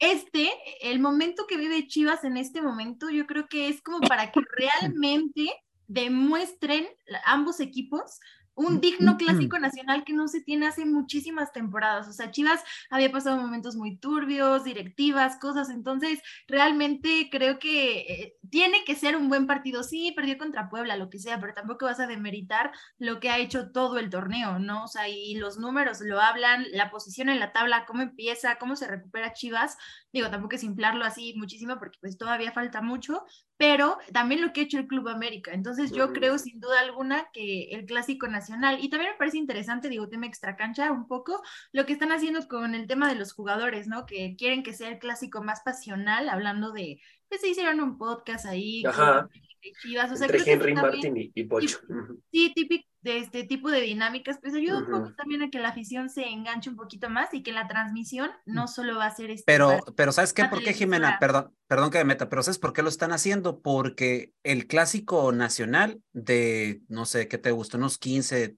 este, 0.00 0.50
el 0.82 0.98
momento 0.98 1.46
que 1.46 1.56
vive 1.56 1.86
Chivas 1.86 2.24
en 2.24 2.36
este 2.36 2.60
momento, 2.60 3.08
yo 3.10 3.26
creo 3.26 3.46
que 3.46 3.68
es 3.68 3.80
como 3.80 4.00
para 4.00 4.32
que 4.32 4.40
realmente 4.56 5.52
demuestren 5.86 6.86
ambos 7.24 7.60
equipos 7.60 8.20
un 8.56 8.80
digno 8.80 9.16
clásico 9.16 9.58
nacional 9.58 10.04
que 10.04 10.12
no 10.12 10.28
se 10.28 10.40
tiene 10.40 10.66
hace 10.66 10.84
muchísimas 10.84 11.52
temporadas. 11.52 12.08
O 12.08 12.12
sea, 12.12 12.30
Chivas 12.30 12.62
había 12.90 13.10
pasado 13.10 13.36
momentos 13.36 13.74
muy 13.76 13.96
turbios, 13.96 14.64
directivas, 14.64 15.36
cosas. 15.38 15.70
Entonces, 15.70 16.20
realmente 16.46 17.28
creo 17.30 17.58
que 17.58 17.98
eh, 18.00 18.36
tiene 18.50 18.84
que 18.84 18.94
ser 18.94 19.16
un 19.16 19.28
buen 19.28 19.46
partido. 19.46 19.82
Sí, 19.82 20.12
perdió 20.14 20.38
contra 20.38 20.68
Puebla, 20.68 20.96
lo 20.96 21.10
que 21.10 21.18
sea, 21.18 21.40
pero 21.40 21.54
tampoco 21.54 21.86
vas 21.86 22.00
a 22.00 22.06
demeritar 22.06 22.70
lo 22.98 23.18
que 23.18 23.30
ha 23.30 23.38
hecho 23.38 23.72
todo 23.72 23.98
el 23.98 24.10
torneo, 24.10 24.58
¿no? 24.58 24.84
O 24.84 24.88
sea, 24.88 25.08
y 25.08 25.34
los 25.34 25.58
números 25.58 26.00
lo 26.00 26.20
hablan, 26.20 26.66
la 26.72 26.90
posición 26.90 27.28
en 27.28 27.40
la 27.40 27.52
tabla, 27.52 27.86
cómo 27.86 28.02
empieza, 28.02 28.56
cómo 28.56 28.76
se 28.76 28.86
recupera 28.86 29.32
Chivas. 29.32 29.76
Digo, 30.14 30.30
tampoco 30.30 30.54
es 30.54 30.62
inflarlo 30.62 31.04
así 31.04 31.34
muchísimo 31.36 31.76
porque 31.76 31.98
pues 32.00 32.16
todavía 32.16 32.52
falta 32.52 32.80
mucho, 32.80 33.24
pero 33.56 33.98
también 34.12 34.42
lo 34.42 34.52
que 34.52 34.60
ha 34.60 34.62
hecho 34.62 34.78
el 34.78 34.86
Club 34.86 35.08
América. 35.08 35.52
Entonces, 35.52 35.90
yo 35.90 36.12
creo 36.12 36.38
sin 36.38 36.60
duda 36.60 36.78
alguna 36.78 37.26
que 37.32 37.70
el 37.72 37.84
clásico 37.84 38.28
nacional, 38.28 38.78
y 38.80 38.90
también 38.90 39.10
me 39.10 39.18
parece 39.18 39.38
interesante, 39.38 39.88
digo, 39.88 40.08
tema 40.08 40.26
extra 40.26 40.54
cancha 40.54 40.92
un 40.92 41.08
poco, 41.08 41.42
lo 41.72 41.84
que 41.84 41.94
están 41.94 42.12
haciendo 42.12 42.46
con 42.46 42.76
el 42.76 42.86
tema 42.86 43.08
de 43.08 43.16
los 43.16 43.32
jugadores, 43.32 43.88
¿no? 43.88 44.06
Que 44.06 44.36
quieren 44.38 44.62
que 44.62 44.72
sea 44.72 44.88
el 44.88 45.00
clásico 45.00 45.42
más 45.42 45.62
pasional, 45.62 46.28
hablando 46.28 46.70
de, 46.70 47.00
pues 47.28 47.40
se 47.40 47.48
hicieron 47.48 47.80
un 47.80 47.98
podcast 47.98 48.46
ahí, 48.46 48.84
Ajá. 48.86 49.28
Chivas, 49.82 50.12
o 50.12 50.16
sea, 50.16 50.26
Entre 50.26 50.42
creo 50.42 50.44
que 50.44 50.52
Henry 50.52 50.74
también- 50.74 51.14
Martin 51.14 51.16
y, 51.16 51.32
y 51.34 51.44
Pocho. 51.44 51.78
Sí, 52.30 52.52
típico 52.54 52.86
de 53.00 53.18
este 53.18 53.44
tipo 53.44 53.70
de 53.70 53.80
dinámicas, 53.80 54.38
pues 54.42 54.54
ayuda 54.54 54.78
un 54.78 54.90
poco 54.90 55.14
también 55.14 55.42
a 55.42 55.48
que 55.50 55.58
la 55.58 55.68
afición 55.70 56.10
se 56.10 56.26
enganche 56.28 56.68
un 56.70 56.76
poquito 56.76 57.08
más 57.08 57.32
y 57.32 57.42
que 57.42 57.52
la 57.52 57.66
transmisión 57.66 58.30
no 58.44 58.66
solo 58.68 58.96
va 58.96 59.06
a 59.06 59.14
ser 59.14 59.30
este 59.30 59.44
Pero, 59.46 59.68
para- 59.68 59.92
pero 59.96 60.12
¿sabes 60.12 60.34
qué? 60.34 60.44
¿Por 60.44 60.62
qué. 60.62 60.74
Jimena? 60.74 61.16
Perdón, 61.18 61.54
perdón 61.66 61.90
que 61.90 61.98
me 61.98 62.04
meta, 62.04 62.28
pero 62.28 62.42
¿sabes 62.42 62.58
por 62.58 62.74
qué 62.74 62.82
lo 62.82 62.88
están 62.90 63.12
haciendo? 63.12 63.60
Porque 63.62 64.32
el 64.42 64.66
clásico 64.66 65.32
nacional 65.32 66.02
de, 66.12 66.82
no 66.88 67.06
sé, 67.06 67.26
¿qué 67.28 67.38
te 67.38 67.50
gusta? 67.50 67.78
Unos 67.78 67.96
15, 67.98 68.56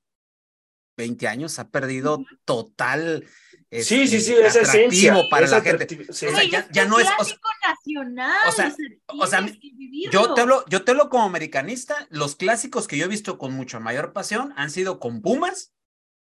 20 0.96 1.28
años 1.28 1.58
ha 1.60 1.68
perdido 1.70 2.24
total. 2.44 3.24
Sí, 3.70 4.06
sí, 4.06 4.20
sí, 4.20 4.32
esa 4.34 4.60
esencia. 4.60 5.14
para 5.28 5.46
la 5.46 5.60
gente. 5.60 5.86
sí. 5.88 5.98
O 6.08 6.12
sea, 6.12 6.30
Güey, 6.30 6.50
ya- 6.50 6.68
es 6.82 6.88
no 6.88 6.98
es- 7.00 7.06
o 7.06 7.08
sea- 7.08 7.16
clásico 7.16 7.48
nacional, 7.66 8.36
o 8.48 8.52
sea, 8.52 8.74
o. 9.06 10.10
Yo 10.10 10.34
te 10.34 10.40
hablo, 10.40 10.64
yo 10.68 10.84
te 10.84 10.92
hablo 10.92 11.08
como 11.10 11.24
americanista, 11.24 12.06
los 12.10 12.36
clásicos 12.36 12.86
que 12.86 12.96
yo 12.96 13.06
he 13.06 13.08
visto 13.08 13.38
con 13.38 13.52
mucha 13.52 13.80
mayor 13.80 14.12
pasión 14.12 14.52
han 14.56 14.70
sido 14.70 15.00
con 15.00 15.20
Pumas, 15.20 15.72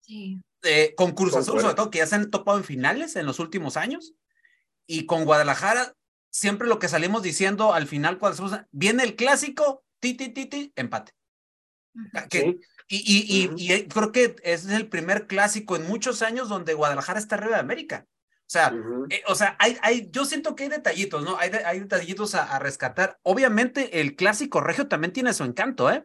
Sí. 0.02 0.42
eh, 0.62 0.94
con 0.96 1.12
Cruz 1.14 1.36
Azul, 1.36 1.60
sobre 1.60 1.74
todo, 1.74 1.90
que 1.90 1.98
ya 2.00 2.06
se 2.06 2.16
han 2.16 2.30
topado 2.30 2.58
en 2.60 2.64
finales 2.64 3.16
en 3.16 3.26
los 3.26 3.40
últimos 3.40 3.78
años, 3.78 4.14
y 4.86 5.06
con 5.08 5.26
Guadalajara, 5.26 5.96
siempre 6.30 6.68
lo 6.68 6.78
que 6.78 6.88
salimos 6.88 7.24
diciendo 7.24 7.74
al 7.74 7.88
final, 7.88 8.20
cuando 8.20 8.66
viene 8.72 9.04
el 9.04 9.16
clásico, 9.16 9.84
ti, 10.00 10.14
ti, 10.14 10.30
ti, 10.30 10.46
ti, 10.46 10.72
empate. 10.76 11.14
Que, 12.30 12.60
y, 12.88 12.98
y, 12.98 13.50
y, 13.58 13.74
y, 13.74 13.88
creo 13.88 14.12
que 14.12 14.36
es 14.44 14.66
el 14.68 14.88
primer 14.88 15.28
clásico 15.28 15.76
en 15.76 15.88
muchos 15.88 16.22
años 16.22 16.50
donde 16.50 16.74
Guadalajara 16.74 17.20
está 17.20 17.36
arriba 17.36 17.56
de 17.56 17.62
América. 17.62 18.06
O 18.46 18.54
sea, 18.54 18.74
eh, 19.10 19.24
o 19.28 19.36
sea 19.36 19.56
hay, 19.60 19.78
hay, 19.82 20.10
yo 20.12 20.26
siento 20.26 20.56
que 20.56 20.64
hay 20.64 20.70
detallitos, 20.70 21.24
¿no? 21.24 21.38
Hay, 21.38 21.50
hay 21.66 21.80
detallitos 21.80 22.36
a, 22.36 22.44
a, 22.44 22.60
rescatar. 22.60 23.18
Obviamente, 23.24 24.02
el 24.02 24.16
clásico 24.16 24.62
regio 24.62 24.88
también 24.88 25.14
tiene 25.14 25.34
su 25.34 25.44
encanto, 25.44 25.90
¿eh? 25.90 26.04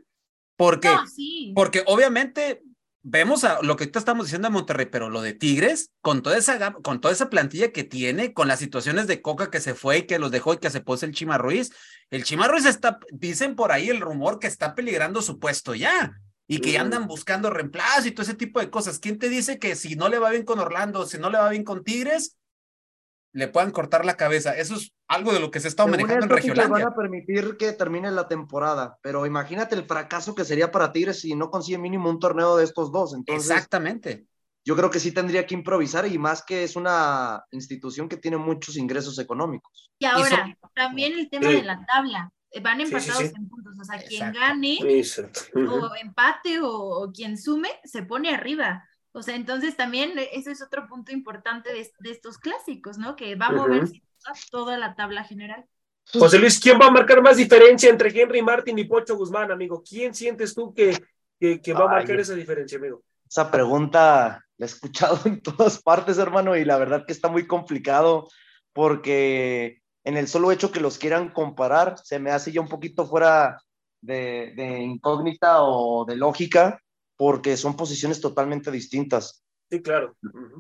Porque, 0.57 0.89
No, 0.89 1.07
sí. 1.07 1.53
porque 1.55 1.85
obviamente 1.87 2.63
vemos 3.03 3.45
a 3.45 3.63
lo 3.63 3.77
que 3.77 3.85
ahorita 3.85 3.99
estamos 3.99 4.27
diciendo 4.27 4.49
de 4.49 4.53
Monterrey, 4.53 4.87
pero 4.87 5.09
lo 5.09 5.23
de 5.23 5.33
Tigres, 5.33 5.93
con 6.01 6.23
toda 6.23 6.37
esa 6.37 6.73
con 6.73 7.01
toda 7.01 7.13
esa 7.13 7.31
plantilla 7.31 7.73
que 7.73 7.85
tiene, 7.85 8.33
con 8.33 8.49
las 8.49 8.59
situaciones 8.59 9.07
de 9.07 9.23
Coca 9.23 9.51
que 9.51 9.61
se 9.61 9.75
fue 9.75 9.99
y 9.99 10.03
que 10.03 10.19
los 10.19 10.31
dejó 10.31 10.55
y 10.55 10.59
que 10.59 10.71
se 10.71 10.81
puso 10.81 11.07
el 11.07 11.13
Chima 11.13 11.39
Ruiz, 11.39 11.71
el 12.11 12.25
Chima 12.25 12.49
Ruiz 12.49 12.67
está, 12.67 12.99
dicen 13.13 13.57
por 13.57 13.73
ahí 13.73 13.89
el 13.89 14.01
rumor 14.01 14.39
que 14.39 14.47
está 14.47 14.75
peligrando 14.75 15.23
su 15.23 15.39
puesto 15.39 15.75
ya. 15.75 16.19
Y 16.51 16.61
que 16.61 16.73
ya 16.73 16.81
andan 16.81 17.07
buscando 17.07 17.51
reemplazo 17.51 18.09
y 18.09 18.13
todo 18.13 18.23
ese 18.23 18.35
tipo 18.35 18.59
de 18.59 18.71
cosas. 18.71 18.99
¿Quién 18.99 19.19
te 19.19 19.29
dice 19.29 19.59
que 19.59 19.77
si 19.77 19.97
no 19.97 20.09
le 20.09 20.19
va 20.19 20.31
bien 20.31 20.45
con 20.45 20.59
Orlando, 20.59 21.07
si 21.07 21.19
no 21.19 21.29
le 21.29 21.37
va 21.39 21.51
bien 21.51 21.63
con 21.63 21.85
Tigres, 21.85 22.39
le 23.35 23.49
puedan 23.49 23.71
cortar 23.71 24.07
la 24.07 24.17
cabeza? 24.17 24.57
Eso 24.57 24.77
es 24.77 24.93
algo 25.09 25.33
de 25.35 25.41
lo 25.41 25.51
que 25.51 25.61
se 25.61 25.69
está 25.69 25.87
manejando 25.87 26.15
en 26.15 26.21
les 26.21 26.29
van 26.29 26.37
Regiolandia. 26.39 26.87
a 26.87 26.95
permitir 26.95 27.57
que 27.59 27.73
termine 27.73 28.11
la 28.11 28.29
temporada, 28.29 28.99
pero 29.03 29.27
imagínate 29.27 29.75
el 29.75 29.85
fracaso 29.85 30.35
que 30.35 30.47
sería 30.47 30.73
para 30.73 30.91
Tigres 30.91 31.21
si 31.21 31.35
no 31.35 31.51
consigue 31.51 31.77
mínimo 31.77 32.09
un 32.09 32.19
torneo 32.19 32.57
de 32.57 32.65
estos 32.65 32.91
dos. 32.91 33.13
Entonces, 33.15 33.51
Exactamente. 33.51 34.25
yo 34.65 34.75
creo 34.75 34.91
que 34.91 35.01
sí 35.01 35.13
tendría 35.13 35.47
que 35.47 35.55
improvisar 35.55 36.07
y 36.07 36.17
más 36.19 36.43
que 36.43 36.65
es 36.65 36.77
una 36.77 37.45
institución 37.51 38.09
que 38.09 38.17
tiene 38.17 38.39
muchos 38.39 38.77
ingresos 38.79 39.19
económicos. 39.19 39.93
Y 39.99 40.07
ahora, 40.07 40.57
también 40.75 41.13
el 41.19 41.29
tema 41.29 41.51
Sí. 41.51 41.57
de 41.57 41.63
la 41.63 41.85
tabla. 41.85 42.33
Van 42.61 42.79
Sí, 42.79 42.87
sí, 42.87 42.95
empatados 42.95 43.23
sí. 43.31 43.33
en 43.37 43.49
puntos. 43.49 43.79
O 43.81 43.85
sea, 43.85 43.99
quien 43.99 44.29
Exacto. 44.29 44.41
gane 44.41 44.79
Exacto. 44.99 45.41
o 45.55 45.95
empate 45.97 46.61
o, 46.61 46.71
o 46.71 47.13
quien 47.13 47.39
sume, 47.39 47.71
se 47.85 48.03
pone 48.03 48.35
arriba. 48.35 48.89
O 49.13 49.23
sea, 49.23 49.35
entonces 49.35 49.77
también 49.77 50.13
eso 50.33 50.51
es 50.51 50.63
otro 50.63 50.87
punto 50.87 51.13
importante 51.13 51.73
de, 51.73 51.91
de 51.99 52.11
estos 52.11 52.39
clásicos, 52.39 52.99
¿no? 52.99 53.17
Que 53.17 53.35
va 53.35 53.47
a 53.47 53.53
mover 53.53 53.87
sin 53.89 54.01
duda 54.01 54.35
toda 54.51 54.79
la 54.79 54.95
tabla 54.95 55.25
general. 55.25 55.65
José 56.13 56.39
Luis, 56.39 56.59
¿quién 56.59 56.79
va 56.81 56.87
a 56.87 56.91
marcar 56.91 57.21
más 57.21 57.37
diferencia 57.37 57.91
entre 57.91 58.11
Henry 58.11 58.43
Martin 58.43 58.79
y 58.79 58.85
Pocho 58.85 59.17
Guzmán, 59.17 59.51
amigo? 59.51 59.83
¿Quién 59.87 60.15
sientes 60.15 60.55
tú 60.55 60.73
que, 60.73 60.97
que, 61.39 61.61
que 61.61 61.73
va 61.73 61.81
a 61.81 61.91
Ay. 61.91 61.97
marcar 61.97 62.21
esa 62.21 62.35
diferencia, 62.35 62.79
amigo? 62.79 63.03
Esa 63.29 63.51
pregunta 63.51 64.45
la 64.57 64.67
he 64.67 64.69
escuchado 64.69 65.21
en 65.27 65.41
todas 65.43 65.83
partes, 65.83 66.19
hermano, 66.19 66.57
y 66.57 66.65
la 66.65 66.79
verdad 66.79 67.05
que 67.07 67.13
está 67.13 67.29
muy 67.29 67.47
complicado 67.47 68.29
porque 68.73 69.83
en 70.09 70.17
el 70.17 70.27
solo 70.27 70.51
hecho 70.51 70.73
que 70.73 70.81
los 70.81 70.97
quieran 70.97 71.29
comparar, 71.29 71.97
se 72.03 72.19
me 72.19 72.31
hace 72.31 72.51
ya 72.51 72.63
un 72.63 72.69
poquito 72.69 73.07
fuera 73.07 73.61
de, 74.01 74.55
de 74.57 74.81
incógnita 74.81 75.63
o 75.63 76.07
de 76.07 76.17
lógica, 76.17 76.81
porque 77.15 77.59
son 77.59 77.77
posiciones 77.77 78.19
totalmente 78.19 78.71
distintas. 78.71 79.45
Sí, 79.71 79.83
claro. 79.83 80.17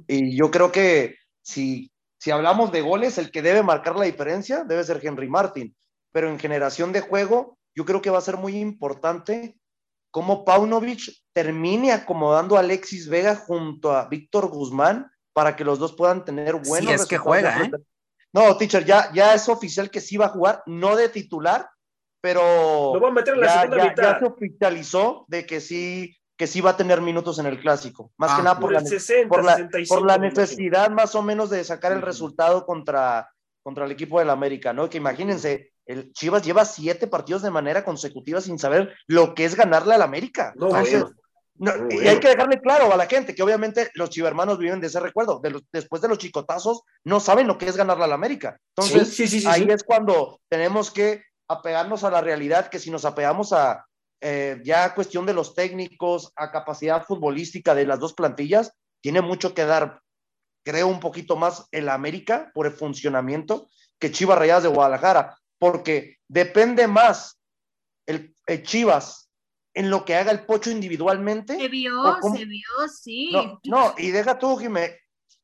Y 0.07 0.37
yo 0.37 0.51
creo 0.51 0.71
que 0.71 1.17
si, 1.41 1.91
si 2.21 2.31
hablamos 2.31 2.73
de 2.73 2.83
goles, 2.83 3.17
el 3.17 3.31
que 3.31 3.41
debe 3.41 3.63
marcar 3.63 3.97
la 3.97 4.05
diferencia 4.05 4.65
debe 4.65 4.85
ser 4.85 5.01
Henry 5.03 5.31
Martin. 5.31 5.75
Pero 6.13 6.29
en 6.29 6.39
generación 6.39 6.93
de 6.93 7.01
juego, 7.01 7.57
yo 7.75 7.87
creo 7.87 8.03
que 8.03 8.11
va 8.11 8.19
a 8.19 8.23
ser 8.29 8.37
muy 8.37 8.59
importante 8.59 9.57
cómo 10.11 10.45
Paunovic 10.45 11.11
termine 11.33 11.93
acomodando 11.93 12.59
a 12.59 12.61
Alexis 12.61 13.09
Vega 13.09 13.35
junto 13.35 13.93
a 13.93 14.09
Víctor 14.11 14.49
Guzmán 14.49 15.11
para 15.33 15.57
que 15.57 15.65
los 15.65 15.79
dos 15.79 15.95
puedan 15.95 16.27
tener 16.27 16.57
buenos 16.57 16.93
es 16.93 17.07
que 17.07 17.17
juega, 17.17 17.65
¿eh? 17.65 17.71
No, 18.33 18.57
teacher, 18.57 18.85
ya, 18.85 19.11
ya 19.13 19.35
es 19.35 19.49
oficial 19.49 19.91
que 19.91 20.01
sí 20.01 20.17
va 20.17 20.27
a 20.27 20.31
jugar, 20.31 20.63
no 20.67 20.97
de 20.97 21.09
titular, 21.09 21.69
pero 22.21 22.93
Lo 22.95 23.01
va 23.01 23.09
a 23.09 23.13
meter 23.13 23.35
en 23.35 23.41
la 23.41 23.47
ya, 23.47 23.61
segunda 23.63 23.77
ya- 23.85 23.91
mitad. 23.91 24.03
ya 24.15 24.19
se 24.19 24.25
oficializó 24.27 25.25
de 25.29 25.47
que 25.47 25.61
sí, 25.61 26.15
que 26.37 26.47
sí 26.47 26.61
va 26.61 26.71
a 26.71 26.77
tener 26.77 27.01
minutos 27.01 27.39
en 27.39 27.47
el 27.47 27.61
clásico. 27.61 28.13
Más 28.17 28.33
Ah, 28.33 28.37
que 28.37 28.43
nada 28.43 28.55
Por 28.57 28.63
por 28.65 28.73
la, 28.73 28.79
el 28.81 28.87
60, 28.87 29.29
por 29.29 29.45
la, 29.45 29.57
65. 29.57 29.95
por 29.95 30.07
la 30.07 30.19
necesidad 30.19 30.91
más 30.91 31.15
o 31.15 31.23
menos 31.23 31.51
de 31.51 31.65
sacar 31.65 31.93
el 31.93 32.03
resultado 32.03 32.67
contra, 32.67 33.31
contra 33.63 33.85
el 33.87 33.93
equipo 33.93 34.19
del 34.19 34.31
América, 34.31 34.73
¿no? 34.73 34.89
Que 34.89 34.99
imagínense, 34.99 35.73
el 35.87 36.13
Chivas 36.13 36.43
lleva 36.43 36.65
siete 36.65 37.07
partidos 37.07 37.43
de 37.43 37.51
manera 37.51 37.85
consecutiva 37.85 38.41
sin 38.41 38.59
saber 38.59 38.95
lo 39.07 39.35
que 39.35 39.45
es 39.47 39.55
ganarle 39.55 39.95
al 39.95 40.03
América. 40.03 40.53
No, 40.57 40.67
Entonces, 40.67 41.01
bueno. 41.03 41.17
No, 41.59 41.73
y 41.91 42.07
hay 42.09 42.19
que 42.21 42.29
dejarle 42.29 42.61
claro 42.61 42.93
a 42.93 42.97
la 42.97 43.07
gente 43.07 43.35
que 43.35 43.43
obviamente 43.43 43.91
los 43.95 44.11
chivermanos 44.11 44.59
viven 44.59 44.81
de 44.81 44.87
ese 44.87 45.01
recuerdo. 45.01 45.41
De 45.41 45.51
los- 45.51 45.63
después 45.73 46.01
de 46.03 46.09
los 46.09 46.19
chicotazos, 46.19 46.83
no 47.05 47.21
saben 47.21 47.47
lo 47.47 47.59
que 47.59 47.67
es 47.67 47.77
ganarle 47.77 48.05
al 48.05 48.13
América. 48.13 48.59
Entonces, 48.77 49.09
sí, 49.09 49.27
sí, 49.27 49.29
sí, 49.29 49.41
sí, 49.41 49.47
ahí 49.49 49.67
es 49.71 49.83
cuando 49.85 50.41
tenemos 50.49 50.91
que 50.91 51.23
apegarnos 51.49 52.05
a 52.05 52.11
la 52.11 52.21
realidad, 52.21 52.69
que 52.69 52.79
si 52.79 52.91
nos 52.91 53.05
apegamos 53.05 53.53
a 53.53 53.85
eh, 54.21 54.61
ya 54.65 54.95
cuestión 54.95 55.27
de 55.27 55.33
los 55.35 55.55
técnicos, 55.55 56.33
a 56.35 56.51
capacidad 56.51 57.05
futbolística 57.05 57.75
de 57.75 57.87
las 57.87 58.01
dos 58.01 58.15
plantillas, 58.15 58.73
tiene 59.01 59.21
mucho 59.21 59.55
que 59.55 59.65
dar, 59.65 60.01
creo, 60.65 60.89
un 60.89 60.99
poquito 60.99 61.37
más 61.37 61.67
el 61.71 61.89
América 61.89 62.51
por 62.53 62.67
el 62.67 62.73
funcionamiento 62.73 63.69
que 64.01 64.11
Chivas 64.11 64.39
Rayadas 64.39 64.65
de 64.65 64.69
Guadalajara, 64.71 65.39
porque 65.59 66.17
depende 66.29 66.87
más 66.89 67.39
el, 68.07 68.35
el 68.47 68.63
Chivas 68.65 69.28
en 69.79 69.91
lo 69.91 70.05
que 70.05 70.17
haga 70.17 70.33
el 70.33 70.45
Pocho 70.45 70.71
individualmente. 70.71 71.57
Se 71.57 71.69
vio, 71.69 71.93
se 72.37 72.45
vio, 72.45 72.69
sí. 72.93 73.31
No, 73.33 73.61
no, 73.65 73.95
y 73.97 74.11
deja 74.11 74.39
tú, 74.39 74.57
Jimé, 74.57 74.99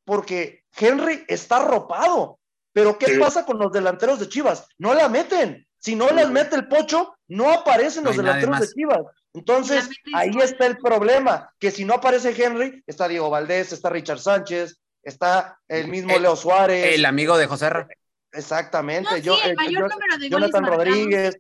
porque 0.05 0.65
Henry 0.77 1.25
está 1.29 1.57
arropado. 1.59 2.39
Pero 2.73 2.99
¿qué 2.99 3.07
Sí. 3.15 3.21
pasa 3.21 3.47
con 3.47 3.59
los 3.59 3.71
delanteros 3.71 4.19
de 4.19 4.29
Chivas? 4.29 4.67
No 4.79 4.93
la 4.95 5.09
meten. 5.09 5.67
Si 5.79 5.95
no 5.95 6.09
las 6.11 6.31
mete 6.31 6.57
el 6.57 6.67
Pocho, 6.67 7.15
no 7.29 7.53
aparecen 7.53 8.03
No 8.03 8.11
los 8.11 8.17
delanteros 8.17 8.59
de. 8.61 8.69
Chivas. 8.69 8.99
Entonces, 9.35 9.89
ahí 10.15 10.31
está 10.43 10.67
el 10.67 10.79
problema, 10.79 11.53
que 11.61 11.71
si 11.71 11.85
no 11.85 11.95
aparece 11.95 12.35
Henry, 12.37 12.83
está 12.87 13.07
Diego 13.07 13.31
Valdés, 13.31 13.73
está 13.73 13.91
Richard 13.91 14.19
Sánchez, 14.19 14.77
está 15.03 15.59
el 15.69 15.89
mismo 15.89 16.15
El- 16.15 16.23
Leo 16.23 16.35
Suárez. 16.37 16.95
El 16.95 17.05
amigo 17.05 17.37
de 17.37 17.47
José 17.47 17.71
Ra. 17.71 17.87
Exactamente. 18.33 19.09
No, 19.11 19.17
sí, 19.17 19.23
yo, 19.23 19.37
el 19.45 19.51
eh, 19.51 19.55
mayor 19.55 19.83
yo- 19.83 19.89
número 19.95 20.19
de 20.19 20.29
goles 20.29 20.31
Jonathan 20.51 20.63
marcados. 20.63 20.85
Rodríguez. 20.87 21.39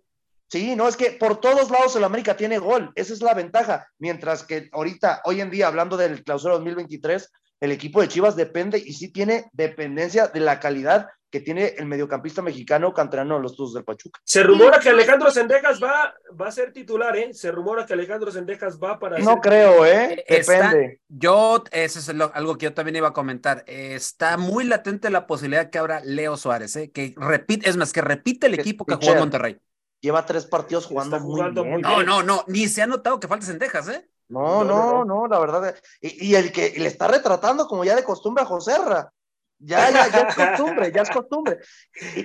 Sí, 0.48 0.76
no, 0.76 0.86
es 0.86 0.96
que 0.96 1.10
por 1.12 1.40
todos 1.40 1.70
lados 1.70 1.96
el 1.96 2.04
América 2.04 2.36
tiene 2.36 2.58
gol, 2.58 2.92
esa 2.94 3.12
es 3.12 3.22
la 3.22 3.34
ventaja. 3.34 3.88
Mientras 3.98 4.44
que 4.44 4.68
ahorita, 4.72 5.22
hoy 5.24 5.40
en 5.40 5.50
día, 5.50 5.66
hablando 5.66 5.96
del 5.96 6.22
clausura 6.22 6.54
2023, 6.54 7.30
el 7.60 7.72
equipo 7.72 8.00
de 8.00 8.08
Chivas 8.08 8.36
depende 8.36 8.78
y 8.78 8.92
sí 8.92 9.10
tiene 9.10 9.46
dependencia 9.52 10.28
de 10.28 10.40
la 10.40 10.60
calidad 10.60 11.08
que 11.30 11.40
tiene 11.40 11.74
el 11.78 11.86
mediocampista 11.86 12.42
mexicano 12.42 12.92
canterano 12.94 13.34
de 13.36 13.42
los 13.42 13.56
Tuzos 13.56 13.74
del 13.74 13.82
Pachuca. 13.82 14.20
Se 14.22 14.44
rumora 14.44 14.78
que 14.78 14.90
Alejandro 14.90 15.32
Sendejas 15.32 15.82
va, 15.82 16.14
va 16.40 16.46
a 16.46 16.52
ser 16.52 16.72
titular, 16.72 17.16
¿eh? 17.16 17.34
Se 17.34 17.50
rumora 17.50 17.84
que 17.84 17.92
Alejandro 17.94 18.30
Sendejas 18.30 18.78
va 18.78 19.00
para 19.00 19.18
No 19.18 19.32
ser- 19.32 19.40
creo, 19.40 19.84
¿eh? 19.84 20.24
Está- 20.28 20.52
Depende. 20.68 21.00
Yo, 21.08 21.64
eso 21.72 21.98
es 21.98 22.08
lo- 22.14 22.30
algo 22.34 22.56
que 22.56 22.64
yo 22.64 22.74
también 22.74 22.94
iba 22.96 23.08
a 23.08 23.12
comentar. 23.12 23.64
Eh, 23.66 23.94
está 23.96 24.36
muy 24.36 24.62
latente 24.62 25.10
la 25.10 25.26
posibilidad 25.26 25.70
que 25.70 25.78
abra 25.78 26.00
Leo 26.04 26.36
Suárez, 26.36 26.76
¿eh? 26.76 26.92
que 26.92 27.14
repite, 27.16 27.68
es 27.68 27.76
más, 27.76 27.92
que 27.92 28.00
repite 28.02 28.46
el 28.46 28.54
Que- 28.54 28.60
equipo 28.60 28.84
que 28.84 28.92
Pitcher. 28.94 29.04
jugó 29.08 29.14
en 29.14 29.20
Monterrey. 29.20 29.58
Lleva 30.04 30.26
tres 30.26 30.44
partidos 30.44 30.84
Está 30.84 30.92
jugando, 30.92 31.20
muy 31.20 31.30
jugando 31.32 31.62
bien. 31.62 31.72
muy 31.74 31.82
No, 31.82 31.94
bien. 31.96 32.06
no, 32.06 32.22
no, 32.22 32.44
ni 32.46 32.68
se 32.68 32.82
ha 32.82 32.86
notado 32.86 33.18
que 33.18 33.26
falta 33.26 33.46
Sendejas, 33.46 33.88
¿eh? 33.88 34.06
No, 34.28 34.62
No, 34.62 35.02
no, 35.02 35.04
no, 35.06 35.26
la 35.26 35.38
verdad. 35.38 35.74
Y, 36.02 36.26
y 36.28 36.34
el 36.34 36.52
que 36.52 36.74
le 36.76 36.88
está 36.88 37.08
retratando 37.08 37.66
como 37.66 37.86
ya 37.86 37.96
de 37.96 38.04
costumbre 38.04 38.42
a 38.42 38.46
Joserra. 38.46 39.10
Ya, 39.58 39.88
ya, 39.90 40.08
ya 40.08 40.20
es 40.28 40.34
costumbre, 40.34 40.92
ya 40.92 41.00
es 41.02 41.08
costumbre. 41.10 41.58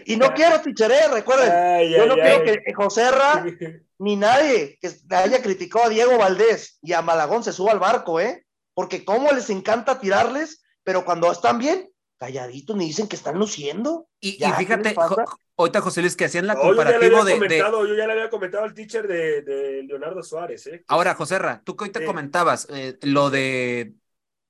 Y, 0.05 0.13
y 0.13 0.17
no 0.17 0.33
quiero 0.33 0.59
ticharé, 0.59 1.07
recuerden. 1.07 1.51
Ay, 1.53 1.91
Yo 1.93 2.01
ay, 2.03 2.07
no 2.09 2.15
ay. 2.15 2.21
quiero 2.21 2.61
que 2.65 2.73
Joserra 2.73 3.45
ni 3.97 4.17
nadie 4.17 4.77
que 4.81 4.91
haya 5.15 5.41
criticado 5.41 5.85
a 5.85 5.89
Diego 5.89 6.17
Valdés 6.17 6.79
y 6.81 6.91
a 6.91 7.01
Malagón 7.01 7.45
se 7.45 7.53
suba 7.53 7.71
al 7.71 7.79
barco, 7.79 8.19
¿eh? 8.19 8.45
Porque 8.73 9.05
cómo 9.05 9.31
les 9.31 9.49
encanta 9.49 10.01
tirarles, 10.01 10.61
pero 10.83 11.05
cuando 11.05 11.31
están 11.31 11.59
bien, 11.59 11.89
calladitos, 12.17 12.75
ni 12.75 12.87
dicen 12.87 13.07
que 13.07 13.15
están 13.15 13.39
luciendo. 13.39 14.09
Y, 14.19 14.31
y 14.31 14.37
Ya, 14.39 14.49
¿qué 14.51 14.65
fíjate, 14.65 14.95
ahorita 15.59 15.81
José 15.81 16.01
Luis, 16.01 16.15
que 16.15 16.25
hacían 16.25 16.47
la 16.47 16.53
había 16.53 17.23
de, 17.23 17.59
yo 17.85 17.95
ya 17.95 18.07
le 18.07 18.13
había 18.13 18.29
comentado 18.29 18.63
al 18.63 18.73
teacher 18.73 19.07
de, 19.07 19.41
de 19.41 19.83
Leonardo 19.83 20.23
Suárez, 20.23 20.65
¿eh? 20.67 20.83
Ahora, 20.87 21.13
José 21.13 21.37
Ra, 21.39 21.61
tú 21.63 21.75
que 21.75 21.83
ahorita 21.83 21.99
Sí. 21.99 22.05
comentabas 22.05 22.67
eh, 22.71 22.97
lo 23.03 23.29
de 23.29 23.93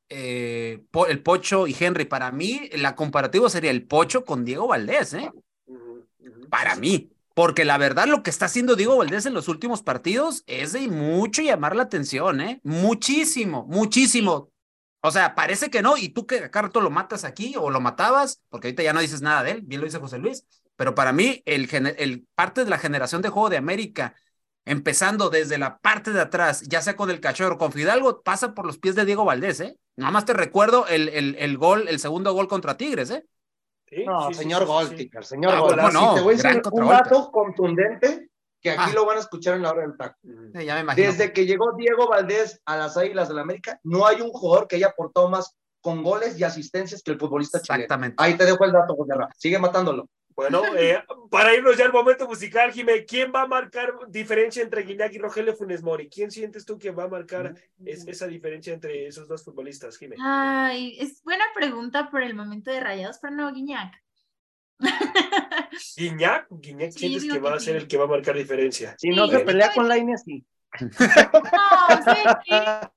eh, 0.10 0.84
el 1.08 1.24
Pocho 1.24 1.67
y 1.67 1.76
Henry, 1.80 2.06
para 2.06 2.32
mí, 2.32 2.69
la 2.74 2.95
comparativo 2.95 3.50
sería 3.50 3.72
el 3.72 3.86
Pocho 3.86 4.26
con 4.26 4.45
Diego 4.45 4.67
Valdés, 4.67 5.13
¿eh? 5.13 5.32
Para 6.50 6.76
mí. 6.76 7.12
Porque 7.34 7.64
la 7.64 7.78
verdad, 7.78 8.07
lo 8.07 8.22
que 8.22 8.30
está 8.30 8.45
haciendo 8.47 8.76
Diego 8.76 8.97
Valdés 8.97 9.26
en 9.26 9.34
los 9.34 9.47
últimos 9.47 9.82
partidos 9.82 10.43
es 10.45 10.74
de 10.74 10.88
mucho 10.89 11.41
llamar 11.41 11.76
la 11.76 11.84
atención, 11.84 12.41
¿eh? 12.41 12.60
Muchísimo, 12.64 13.66
muchísimo. 13.68 14.51
O 15.01 15.12
sea, 15.12 15.36
parece 15.36 15.70
que 15.70 15.82
no, 15.82 15.95
y 15.95 16.10
tú 16.10 16.28
que 16.28 16.39
a 16.39 16.51
Carto 16.51 16.82
lo 16.82 16.89
matas 16.89 17.24
aquí 17.24 17.55
o 17.57 17.70
lo 17.70 17.80
matabas, 17.80 18.41
porque 18.49 18.68
ahorita 18.68 18.84
ya 18.84 18.91
no 18.91 18.99
dices 18.99 19.22
nada 19.22 19.43
de 19.43 19.51
él, 19.51 19.62
bien 19.62 19.80
lo 19.80 19.86
dice 19.86 19.99
José 19.99 20.18
Luis, 20.18 20.45
pero 20.80 20.95
para 20.95 21.11
mí, 21.11 21.43
el, 21.45 21.67
el 21.97 22.25
parte 22.36 22.63
de 22.63 22.69
la 22.69 22.77
generación 22.77 23.21
de 23.21 23.27
juego 23.27 23.49
de 23.49 23.57
América, 23.57 24.15
empezando 24.63 25.30
desde 25.30 25.57
la 25.57 25.77
parte 25.77 26.13
de 26.13 26.21
atrás, 26.21 26.61
ya 26.69 26.82
sea 26.82 26.95
con 26.95 27.09
el 27.09 27.19
cachorro, 27.19 27.57
con 27.57 27.73
Fidalgo, 27.73 28.21
pasa 28.21 28.53
por 28.53 28.65
los 28.65 28.77
pies 28.77 28.95
de 28.95 29.03
Diego 29.03 29.25
Valdés, 29.25 29.59
¿eh? 29.59 29.77
Nada 29.97 30.11
más 30.13 30.23
te 30.23 30.32
recuerdo 30.32 30.88
el, 30.88 31.09
el, 31.09 31.36
el 31.38 31.57
gol, 31.57 31.89
el 31.89 31.99
segundo 31.99 32.32
gol 32.32 32.47
contra 32.47 32.77
Tigres, 32.77 33.09
¿eh? 33.09 33.25
Sí, 33.89 34.05
No, 34.05 34.30
sí, 34.30 34.36
señor 34.36 34.59
sí, 34.61 34.65
sí, 34.67 34.71
Gol, 34.71 34.88
sí. 34.88 34.95
Ticker, 34.95 35.25
señor 35.25 35.53
Ah, 35.53 36.15
te 36.15 36.21
voy 36.21 36.36
a 36.36 36.38
decir 36.38 36.61
un 36.71 36.88
dato 36.88 37.30
contundente, 37.30 38.30
que 38.61 38.71
aquí 38.71 38.91
Ah. 38.91 38.93
lo 38.95 39.05
van 39.05 39.17
a 39.17 39.19
escuchar 39.19 39.55
en 39.57 39.63
la 39.63 39.71
hora 39.71 39.82
del 39.82 39.97
taco. 39.97 40.17
Sí, 40.23 40.63
ya 40.65 40.75
me 40.75 40.80
imagino. 40.80 41.07
Desde 41.07 41.34
que 41.34 41.45
llegó 41.45 41.73
Diego 41.75 42.07
Valdés 42.07 42.61
a 42.63 42.77
las 42.77 42.95
Águilas 42.95 43.27
del 43.27 43.36
la 43.36 43.41
América, 43.41 43.82
no 43.84 44.07
hay 44.07 44.21
un 44.21 44.30
jugador 44.30 44.69
que 44.69 44.77
haya 44.77 44.88
aportado 44.88 45.30
más 45.30 45.57
con 45.82 46.03
goles 46.03 46.39
y 46.39 46.45
asistencias 46.45 47.03
que 47.03 47.11
el 47.11 47.19
futbolista 47.19 47.61
chileno. 47.61 47.84
Exactamente. 47.84 48.15
Ahí 48.17 48.36
te 48.36 48.45
dejo 48.45 48.63
el 48.63 48.71
dato, 48.71 48.95
José. 48.95 49.11
Sigue 49.36 49.59
matándolo. 49.59 50.07
Bueno, 50.39 50.63
eh, 50.77 51.03
para 51.29 51.53
irnos 51.53 51.75
ya 51.77 51.83
al 51.83 51.91
momento 51.91 52.25
musical, 52.25 52.71
Jimé, 52.71 53.03
¿quién 53.03 53.29
va 53.35 53.41
a 53.41 53.47
marcar 53.47 53.93
diferencia 54.07 54.63
entre 54.63 54.83
Guiñac 54.83 55.11
y 55.13 55.17
Rogelio 55.17 55.53
Funes 55.53 55.83
Mori? 55.83 56.07
¿Quién 56.09 56.31
sientes 56.31 56.65
tú 56.65 56.77
que 56.79 56.91
va 56.91 57.03
a 57.03 57.07
marcar 57.09 57.55
es- 57.85 58.07
esa 58.07 58.25
diferencia 58.25 58.73
entre 58.73 59.05
esos 59.07 59.27
dos 59.27 59.43
futbolistas, 59.43 59.97
Jimé? 59.97 60.15
Ay, 60.23 60.95
es 60.97 61.21
buena 61.23 61.43
pregunta 61.53 62.09
por 62.09 62.23
el 62.23 62.35
momento 62.35 62.71
de 62.71 62.79
Rayados, 62.79 63.19
pero 63.21 63.35
no, 63.35 63.51
Guiñac. 63.51 63.93
¿Guiñac? 65.97 66.47
¿Guiñac 66.49 66.91
Sí, 66.91 66.99
sientes 66.99 67.25
que 67.25 67.39
va 67.39 67.51
que 67.51 67.57
a 67.57 67.59
ser 67.59 67.75
sí. 67.75 67.81
el 67.81 67.87
que 67.89 67.97
va 67.97 68.05
a 68.05 68.07
marcar 68.07 68.35
diferencia? 68.37 68.95
Si 68.97 69.09
no 69.09 69.25
Sí, 69.25 69.31
se 69.31 69.35
es 69.35 69.41
que 69.41 69.45
pelea 69.45 69.73
con 69.73 69.89
la 69.89 69.97
Inés, 69.97 70.23
sí. 70.25 70.45
No, 70.79 72.03
¿sabes 72.03 72.35
qué? 72.45 72.89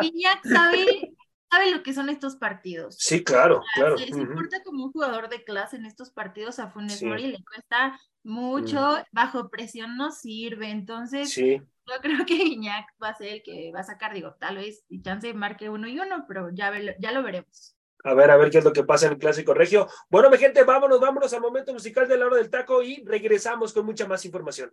Guiñac 0.00 0.46
sabe, 0.46 1.13
sabe 1.54 1.70
lo 1.70 1.82
que 1.82 1.94
son 1.94 2.08
estos 2.08 2.36
partidos. 2.36 2.96
Sí, 2.98 3.22
claro, 3.24 3.62
claro. 3.74 3.96
Se, 3.98 4.06
porta 4.26 4.62
como 4.64 4.84
un 4.84 4.92
jugador 4.92 5.28
de 5.28 5.44
clase 5.44 5.76
en 5.76 5.86
estos 5.86 6.10
partidos. 6.10 6.58
A 6.58 6.70
Funes 6.70 6.98
Sí. 6.98 7.06
Mori 7.06 7.28
le 7.28 7.42
cuesta 7.44 7.98
mucho, 8.22 8.96
bajo 9.12 9.48
presión 9.50 9.96
no 9.96 10.10
sirve. 10.10 10.70
Entonces, 10.70 11.30
Sí, 11.30 11.60
yo 11.86 11.94
creo 12.00 12.24
que 12.26 12.36
Guiñac 12.44 12.86
va 13.02 13.08
a 13.10 13.14
ser 13.16 13.28
el 13.28 13.42
que 13.42 13.70
va 13.74 13.80
a 13.80 13.84
sacar. 13.84 14.14
Digo, 14.14 14.34
tal 14.40 14.56
vez 14.56 14.84
y 14.88 15.02
chance 15.02 15.32
marque 15.34 15.68
uno 15.70 15.86
y 15.88 15.98
uno, 15.98 16.24
pero 16.28 16.50
ya, 16.52 16.70
ve- 16.70 16.96
ya 16.98 17.12
lo 17.12 17.22
veremos. 17.22 17.76
a 18.04 18.14
ver, 18.14 18.30
a 18.30 18.36
ver 18.36 18.50
qué 18.50 18.58
es 18.58 18.64
lo 18.64 18.72
que 18.72 18.84
pasa 18.84 19.06
en 19.06 19.12
el 19.12 19.18
Clásico 19.18 19.54
Regio. 19.54 19.86
Bueno, 20.10 20.28
mi 20.30 20.36
gente, 20.38 20.62
vámonos, 20.64 21.00
vámonos 21.00 21.32
al 21.32 21.40
momento 21.40 21.72
musical 21.72 22.06
de 22.08 22.18
la 22.18 22.26
hora 22.26 22.36
del 22.36 22.50
taco 22.50 22.82
y 22.82 23.02
regresamos 23.04 23.72
con 23.72 23.86
mucha 23.86 24.06
más 24.06 24.24
información. 24.24 24.72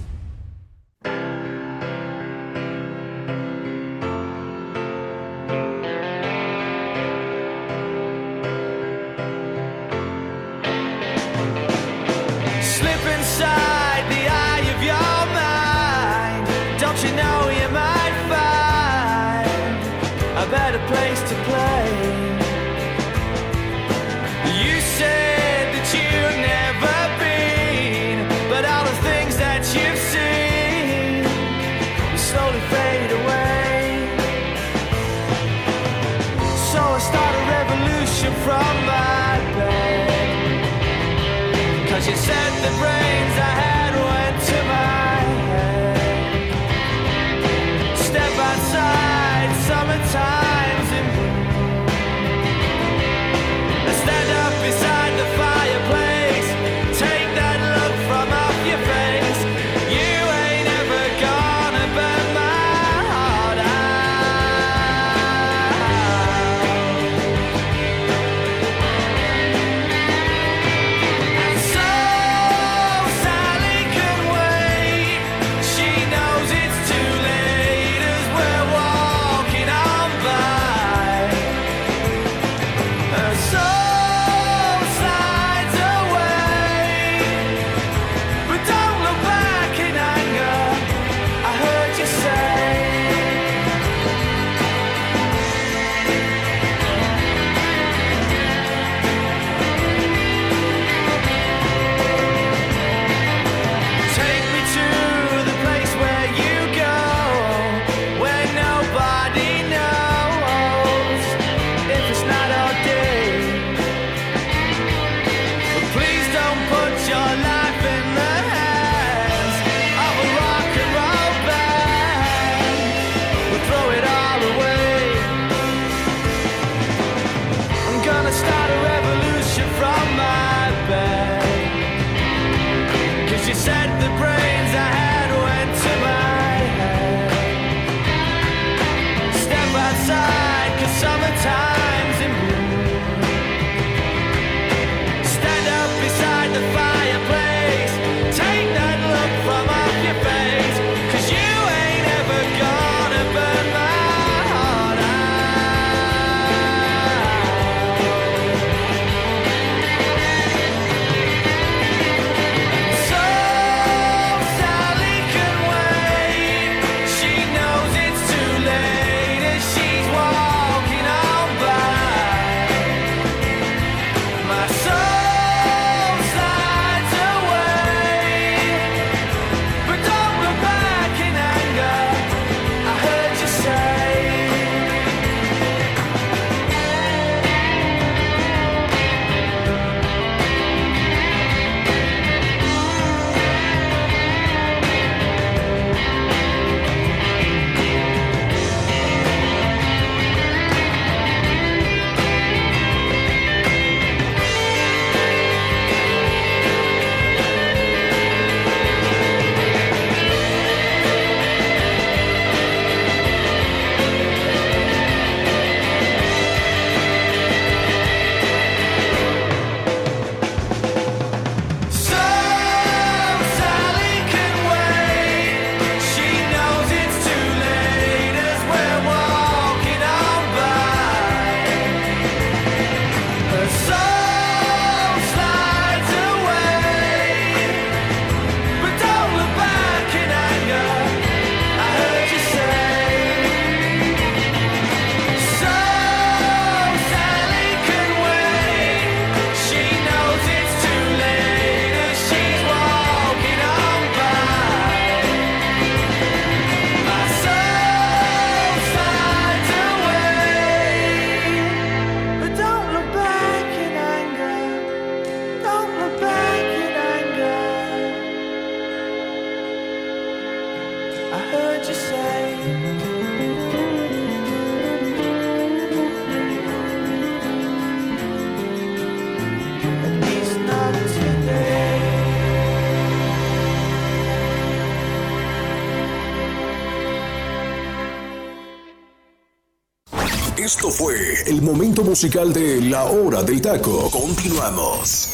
Esto 290.81 290.93
fue 290.93 291.15
el 291.45 291.61
momento 291.61 292.01
musical 292.01 292.51
de 292.51 292.81
La 292.81 293.03
Hora 293.03 293.43
del 293.43 293.61
Taco. 293.61 294.09
Continuamos. 294.09 295.31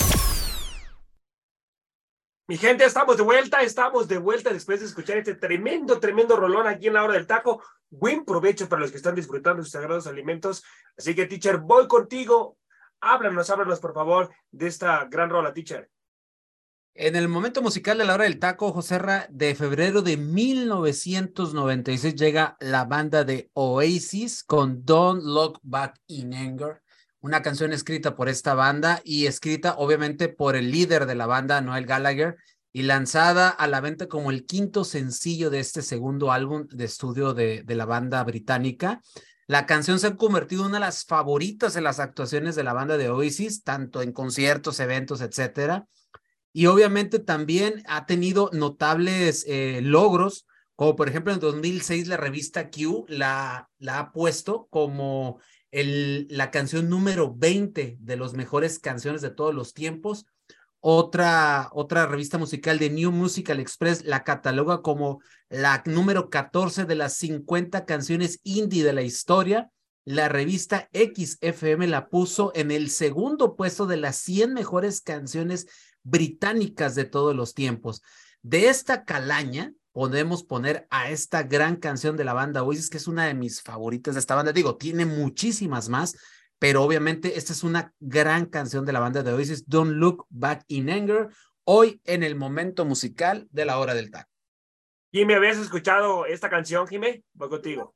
Mi 2.49 2.57
gente, 2.57 2.83
estamos 2.83 3.15
de 3.15 3.23
vuelta, 3.23 3.61
estamos 3.61 4.09
de 4.09 4.17
vuelta 4.17 4.51
después 4.51 4.81
de 4.81 4.87
escuchar 4.87 5.15
este 5.15 5.35
tremendo, 5.35 6.01
tremendo 6.01 6.35
rolón 6.35 6.67
aquí 6.67 6.87
en 6.87 6.95
la 6.95 7.03
hora 7.05 7.13
del 7.13 7.27
taco. 7.27 7.63
Buen 7.89 8.25
provecho 8.25 8.67
para 8.67 8.81
los 8.81 8.91
que 8.91 8.97
están 8.97 9.15
disfrutando 9.15 9.63
sus 9.63 9.71
sagrados 9.71 10.05
alimentos. 10.05 10.65
Así 10.97 11.15
que, 11.15 11.27
teacher, 11.27 11.59
voy 11.59 11.87
contigo. 11.87 12.57
Háblanos, 12.99 13.49
háblanos, 13.49 13.79
por 13.79 13.93
favor, 13.93 14.29
de 14.51 14.67
esta 14.67 15.05
gran 15.05 15.29
rola, 15.29 15.53
teacher. 15.53 15.89
En 16.99 17.15
el 17.15 17.27
momento 17.27 17.61
musical 17.61 17.99
de 17.99 18.05
la 18.05 18.15
hora 18.15 18.23
del 18.23 18.39
taco, 18.39 18.73
Joserra, 18.73 19.27
de 19.29 19.53
febrero 19.53 20.01
de 20.01 20.17
1996 20.17 22.15
llega 22.15 22.57
la 22.59 22.85
banda 22.85 23.23
de 23.23 23.51
Oasis 23.53 24.43
con 24.43 24.83
Don't 24.83 25.21
Look 25.23 25.59
Back 25.61 26.01
in 26.07 26.33
Anger, 26.33 26.81
una 27.19 27.43
canción 27.43 27.71
escrita 27.71 28.15
por 28.15 28.29
esta 28.29 28.55
banda 28.55 28.99
y 29.03 29.27
escrita 29.27 29.75
obviamente 29.77 30.27
por 30.27 30.55
el 30.55 30.71
líder 30.71 31.05
de 31.05 31.13
la 31.13 31.27
banda, 31.27 31.61
Noel 31.61 31.85
Gallagher, 31.85 32.37
y 32.73 32.81
lanzada 32.81 33.49
a 33.49 33.67
la 33.67 33.79
venta 33.79 34.07
como 34.07 34.31
el 34.31 34.47
quinto 34.47 34.83
sencillo 34.83 35.51
de 35.51 35.59
este 35.59 35.83
segundo 35.83 36.31
álbum 36.31 36.65
de 36.67 36.85
estudio 36.85 37.35
de, 37.35 37.61
de 37.61 37.75
la 37.75 37.85
banda 37.85 38.23
británica. 38.23 39.03
La 39.45 39.67
canción 39.67 39.99
se 39.99 40.07
ha 40.07 40.15
convertido 40.15 40.63
en 40.63 40.69
una 40.69 40.77
de 40.77 40.85
las 40.85 41.05
favoritas 41.05 41.75
en 41.75 41.83
las 41.83 41.99
actuaciones 41.99 42.55
de 42.55 42.63
la 42.63 42.73
banda 42.73 42.97
de 42.97 43.11
Oasis, 43.11 43.61
tanto 43.63 44.01
en 44.01 44.13
conciertos, 44.13 44.79
eventos, 44.79 45.21
etcétera. 45.21 45.85
Y 46.53 46.65
obviamente 46.65 47.19
también 47.19 47.83
ha 47.87 48.05
tenido 48.05 48.49
notables 48.53 49.45
eh, 49.47 49.81
logros, 49.83 50.47
como 50.75 50.95
por 50.95 51.09
ejemplo 51.09 51.33
en 51.33 51.39
2006 51.39 52.07
la 52.07 52.17
revista 52.17 52.69
Q 52.69 53.05
la, 53.07 53.69
la 53.79 53.99
ha 53.99 54.11
puesto 54.11 54.67
como 54.69 55.39
el, 55.71 56.27
la 56.29 56.51
canción 56.51 56.89
número 56.89 57.33
20 57.35 57.97
de 57.99 58.17
las 58.17 58.33
mejores 58.33 58.79
canciones 58.79 59.21
de 59.21 59.29
todos 59.29 59.53
los 59.53 59.73
tiempos. 59.73 60.25
Otra, 60.79 61.69
otra 61.73 62.05
revista 62.05 62.37
musical 62.37 62.79
de 62.79 62.89
New 62.89 63.11
Musical 63.11 63.59
Express 63.59 64.05
la 64.05 64.23
cataloga 64.23 64.81
como 64.81 65.21
la 65.49 65.81
número 65.85 66.29
14 66.29 66.85
de 66.85 66.95
las 66.95 67.13
50 67.15 67.85
canciones 67.85 68.39
indie 68.43 68.83
de 68.83 68.93
la 68.93 69.01
historia. 69.01 69.69
La 70.05 70.29
revista 70.29 70.89
XFM 70.93 71.87
la 71.87 72.07
puso 72.07 72.51
en 72.55 72.71
el 72.71 72.89
segundo 72.89 73.55
puesto 73.55 73.87
de 73.87 73.97
las 73.97 74.17
100 74.17 74.53
mejores 74.53 75.01
canciones 75.01 75.67
británicas 76.07 76.95
de 76.95 77.05
todos 77.05 77.35
los 77.35 77.53
tiempos. 77.53 78.01
De 78.41 78.69
esta 78.69 79.03
calaña 79.03 79.73
podemos 79.91 80.43
poner 80.43 80.87
a 80.89 81.09
esta 81.09 81.43
gran 81.43 81.75
canción 81.75 82.15
de 82.15 82.23
la 82.23 82.33
banda 82.33 82.63
Oasis, 82.63 82.89
que 82.89 82.97
es 82.97 83.07
una 83.07 83.25
de 83.25 83.33
mis 83.33 83.61
favoritas 83.61 84.15
de 84.15 84.19
esta 84.19 84.35
banda. 84.35 84.53
Digo, 84.53 84.77
tiene 84.77 85.05
muchísimas 85.05 85.89
más, 85.89 86.17
pero 86.59 86.83
obviamente 86.83 87.37
esta 87.37 87.51
es 87.51 87.63
una 87.63 87.93
gran 87.99 88.45
canción 88.45 88.85
de 88.85 88.93
la 88.93 88.99
banda 88.99 89.23
de 89.23 89.33
Oasis, 89.33 89.67
Don't 89.67 89.95
Look 89.95 90.25
Back 90.29 90.63
in 90.67 90.89
Anger, 90.89 91.29
hoy 91.65 91.99
en 92.05 92.23
el 92.23 92.35
momento 92.35 92.85
musical 92.85 93.47
de 93.51 93.65
la 93.65 93.79
hora 93.79 93.93
del 93.93 94.11
taco. 94.11 94.29
Jimmy, 95.11 95.33
¿habías 95.33 95.57
escuchado 95.57 96.25
esta 96.25 96.49
canción, 96.49 96.87
Jimmy? 96.87 97.23
Voy 97.33 97.49
contigo. 97.49 97.95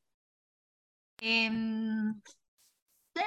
Em, 1.21 2.19
sí, 3.15 3.21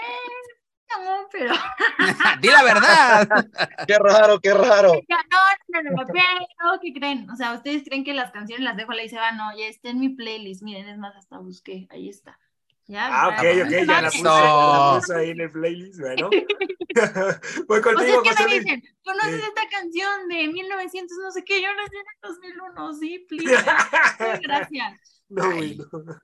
no, 1.03 1.29
pero. 1.33 1.55
Di 2.41 2.49
la 2.49 2.63
verdad. 2.63 3.29
Qué 3.87 3.99
raro, 3.99 4.41
qué 4.41 4.53
raro. 4.55 4.93
No, 5.09 5.17
no, 5.31 5.83
no, 5.83 5.91
no, 5.91 6.05
pero 6.07 6.81
¿qué 6.83 6.93
creen? 6.93 7.29
O 7.31 7.37
sea, 7.37 7.53
¿ustedes 7.55 7.83
creen 7.85 8.05
que 8.05 8.15
las 8.15 8.31
canciones 8.33 8.65
las 8.65 8.77
dejo 8.77 8.93
ahí 8.93 9.09
se 9.09 9.17
van? 9.17 9.37
No, 9.37 9.57
ya 9.57 9.67
está 9.67 9.91
en 9.91 10.01
mi 10.01 10.11
playlist. 10.11 10.63
Miren, 10.63 10.89
es 10.89 10.99
más, 10.99 11.15
hasta 11.17 11.39
busqué. 11.39 11.87
Ahí 11.91 12.09
está. 12.09 12.39
Ya, 12.87 13.09
Ah, 13.11 13.29
ok, 13.29 13.43
ya, 13.43 13.65
ok, 13.65 13.71
ya 13.87 14.01
la 14.03 14.11
puse, 14.11 14.23
ya 14.23 14.31
la 14.31 14.99
puse 15.01 15.17
ahí 15.17 15.31
en 15.31 15.41
el 15.41 15.51
playlist, 15.51 16.01
bueno. 16.01 16.29
Voy 17.69 17.79
O 17.79 17.83
sea, 17.83 17.83
contigo, 17.83 18.23
es 18.23 18.23
que 18.23 18.29
José 18.31 18.45
me 18.45 18.51
Luis. 18.51 18.65
dicen, 18.65 18.83
¿conoces 19.03 19.41
Sí. 19.41 19.47
esta 19.49 19.69
canción 19.71 20.29
de 20.29 20.49
1900 20.49 21.17
no 21.23 21.31
sé 21.33 21.45
qué? 21.45 21.63
Yo 21.63 21.69
nací 21.75 21.97
en 21.97 22.05
el 22.13 22.21
2001, 22.23 22.93
sí, 22.95 23.27
please. 23.29 23.57
Sí, 23.57 24.41
Gracias. 24.43 25.23
No, 25.31 25.49
no. 25.51 26.21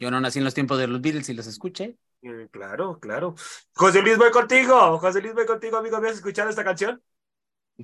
Yo 0.00 0.10
no 0.10 0.20
nací 0.20 0.38
en 0.38 0.44
los 0.46 0.54
tiempos 0.54 0.78
de 0.78 0.86
los 0.88 1.00
Beatles 1.00 1.28
y 1.28 1.34
los 1.34 1.46
escuché. 1.46 1.96
Mm, 2.22 2.46
Claro, 2.50 2.98
claro. 3.00 3.34
José 3.74 4.02
Luis, 4.02 4.18
voy 4.18 4.30
contigo. 4.30 4.98
José 4.98 5.20
Luis, 5.20 5.34
voy 5.34 5.46
contigo, 5.46 5.76
amigo. 5.76 5.96
¿Habías 5.96 6.14
escuchado 6.16 6.50
esta 6.50 6.64
canción? 6.64 7.02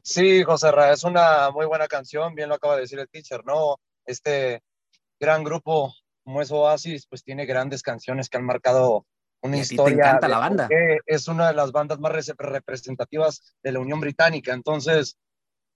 Sí, 0.03 0.43
José 0.43 0.73
Ra, 0.73 0.93
es 0.93 1.05
una 1.05 1.51
muy 1.53 1.67
buena 1.67 1.87
canción, 1.87 2.35
bien 2.35 2.49
lo 2.49 2.57
acaba 2.57 2.75
de 2.75 2.81
decir 2.83 2.99
el 2.99 3.09
teacher, 3.09 3.45
¿no? 3.45 3.77
Este 4.05 4.61
gran 5.21 5.45
grupo 5.45 5.95
como 6.25 6.43
es 6.43 6.51
Oasis, 6.53 7.07
pues 7.09 7.25
tiene 7.25 7.47
grandes 7.47 7.83
canciones 7.83 8.29
que 8.29 8.39
han 8.39 8.45
marcado 8.47 9.07
una 9.43 9.57
Y 9.57 9.61
a 9.61 9.63
ti 9.63 9.69
te 9.69 9.73
historia. 9.73 10.05
encanta 10.07 10.29
la 10.29 10.39
banda. 10.39 10.69
Es 11.07 11.29
una 11.29 11.49
de 11.49 11.55
las 11.55 11.73
bandas 11.73 12.01
más 12.01 12.13
rese- 12.13 12.35
representativas 12.39 13.57
de 13.63 13.73
la 13.73 13.81
Unión 13.81 14.01
Británica, 14.01 14.53
entonces 14.55 15.17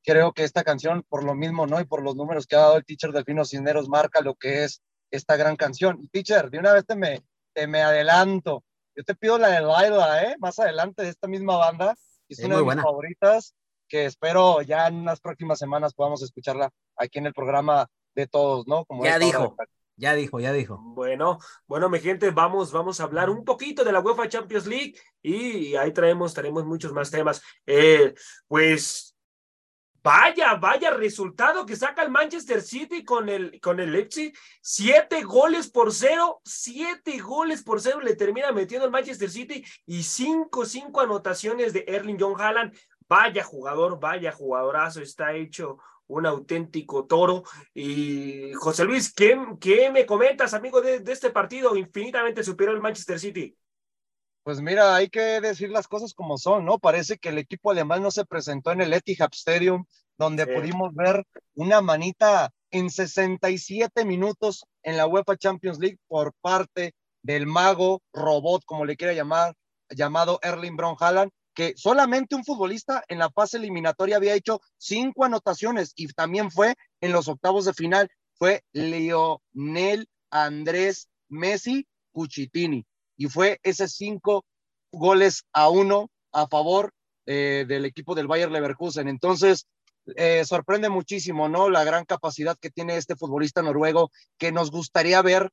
creo 0.05 0.33
que 0.33 0.45
esta 0.45 0.65
canción, 0.65 1.05
por 1.09 1.25
lo 1.25 1.35
mismo, 1.35 1.67
¿no? 1.67 1.81
Y 1.81 1.85
por 1.85 2.03
los 2.03 2.17
números 2.17 2.47
que 2.47 2.57
ha 2.57 2.61
dado 2.61 2.77
el 2.79 2.85
teacher 2.85 3.13
Delfino 3.13 3.45
Cisneros, 3.45 3.89
marca 3.89 4.21
lo 4.23 4.35
que 4.35 4.65
es 4.65 4.83
esta 5.11 5.37
gran 5.37 5.57
canción. 5.57 5.99
Y 6.03 6.09
teacher, 6.09 6.51
de 6.51 6.59
una 6.59 6.73
vez 6.73 6.87
te 6.87 6.97
me, 6.97 7.23
te 7.59 7.67
me 7.67 7.83
adelanto. 7.83 8.63
Yo 8.95 9.03
te 9.03 9.15
pido 9.17 9.37
la 9.37 9.49
de 9.49 9.61
Laila, 9.61 10.23
¿eh? 10.23 10.37
Más 10.39 10.59
adelante 10.61 11.03
de 11.03 11.09
esta 11.09 11.27
misma 11.27 11.57
banda. 11.57 11.95
Es 12.29 12.39
Es 12.39 12.45
una 12.45 12.55
muy 12.55 12.57
de 12.61 12.65
buena. 12.65 12.83
mis 12.83 12.89
favoritas 12.89 13.55
que 13.89 14.05
espero 14.05 14.63
ya 14.63 14.87
en 14.87 14.97
unas 14.97 15.19
próximas 15.21 15.59
semanas 15.59 15.95
podamos 15.95 16.23
escucharla 16.23 16.71
aquí 16.97 17.19
en 17.19 17.27
el 17.27 17.33
programa 17.35 17.89
de 18.15 18.27
todos, 18.29 18.67
¿no? 18.69 18.85
Como 18.85 19.05
Ya 19.05 19.19
dijo. 19.19 19.57
Ya 19.97 20.15
dijo, 20.15 20.39
ya 20.39 20.53
dijo. 20.53 20.79
Bueno, 20.81 21.41
bueno, 21.67 21.89
mi 21.89 21.99
gente, 21.99 22.31
vamos, 22.31 22.71
vamos 22.71 23.01
a 23.01 23.05
hablar 23.05 23.29
un 23.31 23.45
poquito 23.45 23.83
de 23.83 23.91
la 23.91 23.99
UEFA 23.99 24.29
Champions 24.29 24.67
League 24.67 24.95
y 25.21 25.75
ahí 25.75 25.93
traemos, 25.93 26.33
traemos 26.35 26.65
muchos 26.65 26.93
más 26.93 27.11
temas. 27.11 27.43
Eh, 27.67 28.15
pues 28.47 29.17
vaya, 30.09 30.55
vaya 30.55 30.91
resultado 30.91 31.67
que 31.67 31.77
saca 31.77 32.03
el 32.03 32.11
Manchester 32.11 32.63
City 32.63 33.05
con 33.05 33.29
el, 33.29 33.61
con 33.61 33.79
el 33.79 33.93
Leipzig. 33.93 34.35
Siete 34.63 35.23
goles 35.23 35.71
por 35.71 35.93
cero, 35.93 36.41
siete 36.47 37.19
goles 37.19 37.63
por 37.63 37.79
cero 37.79 38.01
le 38.01 38.17
termina 38.17 38.51
metiendo 38.51 38.87
el 38.87 38.91
Manchester 38.91 39.29
City 39.29 39.63
y 39.85 40.03
cinco, 40.03 40.65
cinco 40.65 41.03
anotaciones 41.03 41.75
de 41.75 41.85
Erling 41.87 42.17
John 42.19 42.41
Haaland. 42.41 42.75
Vaya 43.07 43.45
jugador, 43.45 44.01
vaya 44.01 44.33
jugadorazo, 44.33 45.03
está 45.03 45.35
hecho 45.35 45.77
un 46.07 46.25
auténtico 46.25 47.05
toro. 47.05 47.43
Y 47.75 48.55
José 48.55 48.87
Luis, 48.87 49.13
¿qué, 49.13 49.39
qué 49.61 49.91
me 49.91 50.07
comentas, 50.07 50.55
amigo, 50.55 50.81
de, 50.81 51.01
de 51.01 51.13
este 51.13 51.29
partido 51.29 51.77
infinitamente 51.77 52.43
superior 52.43 52.77
al 52.77 52.83
Manchester 52.83 53.21
City? 53.21 53.55
Pues 54.49 54.63
mira, 54.63 54.97
hay 54.97 55.11
que 55.11 55.43
decir 55.43 55.69
las 55.69 55.89
cosas 55.89 56.15
como 56.15 56.39
son, 56.39 56.65
¿no? 56.65 56.79
Parece 56.79 57.19
que 57.19 57.29
el 57.29 57.37
equipo 57.37 57.71
alemán 57.71 58.03
no 58.03 58.11
se 58.11 58.25
presentó 58.25 58.73
en 58.73 58.81
el 58.81 58.95
Etihad 58.95 59.29
Stadium, 59.35 59.85
donde 60.17 60.47
Sí. 60.47 60.53
pudimos 60.55 60.95
ver 60.95 61.27
una 61.55 61.83
manita 61.83 62.51
en 62.71 62.89
67 62.89 64.07
minutos 64.07 64.65
en 64.83 64.97
la 64.97 65.07
UEFA 65.07 65.37
Champions 65.37 65.79
League 65.79 65.99
por 66.09 66.33
parte 66.41 66.95
del 67.23 67.45
mago 67.47 68.01
robot, 68.15 68.65
como 68.65 68.87
le 68.87 68.97
quiera 68.97 69.13
llamar, 69.13 69.55
llamado 69.91 70.39
Erling 70.41 70.79
Haaland, 70.99 71.31
que 71.53 71.75
solamente 71.77 72.35
un 72.35 72.43
futbolista 72.43 73.05
en 73.09 73.19
la 73.19 73.29
fase 73.29 73.59
eliminatoria 73.59 74.17
había 74.17 74.33
hecho 74.33 74.63
cinco 74.79 75.27
anotaciones 75.27 75.93
y 75.95 76.09
también 76.15 76.51
fue 76.51 76.75
en 77.03 77.13
los 77.13 77.29
octavos 77.29 77.67
de 77.67 77.75
final, 77.75 78.11
fue 78.33 78.65
Lionel 78.73 80.09
Andrés 80.31 81.11
Messi 81.29 81.87
Cuchitini 82.13 82.88
y 83.19 83.27
fue 83.27 83.59
ese 83.63 83.89
cinco 83.89 84.47
goles 84.91 85.45
a 85.53 85.69
uno 85.69 86.09
a 86.33 86.47
favor 86.47 86.93
eh, 87.27 87.67
del 87.69 87.85
equipo 87.85 88.15
del 88.15 88.29
Bayer 88.29 88.51
Leverkusen. 88.51 89.09
Entonces, 89.09 89.67
eh, 90.17 90.45
sorprende 90.47 90.89
muchísimo, 90.89 91.49
¿no? 91.49 91.69
La 91.69 91.85
gran 91.85 92.07
capacidad 92.07 92.57
que 92.59 92.71
tiene 92.71 92.97
este 92.97 93.17
futbolista 93.17 93.61
noruego 93.61 94.11
que 94.39 94.53
nos 94.53 94.71
gustaría 94.71 95.21
ver. 95.21 95.51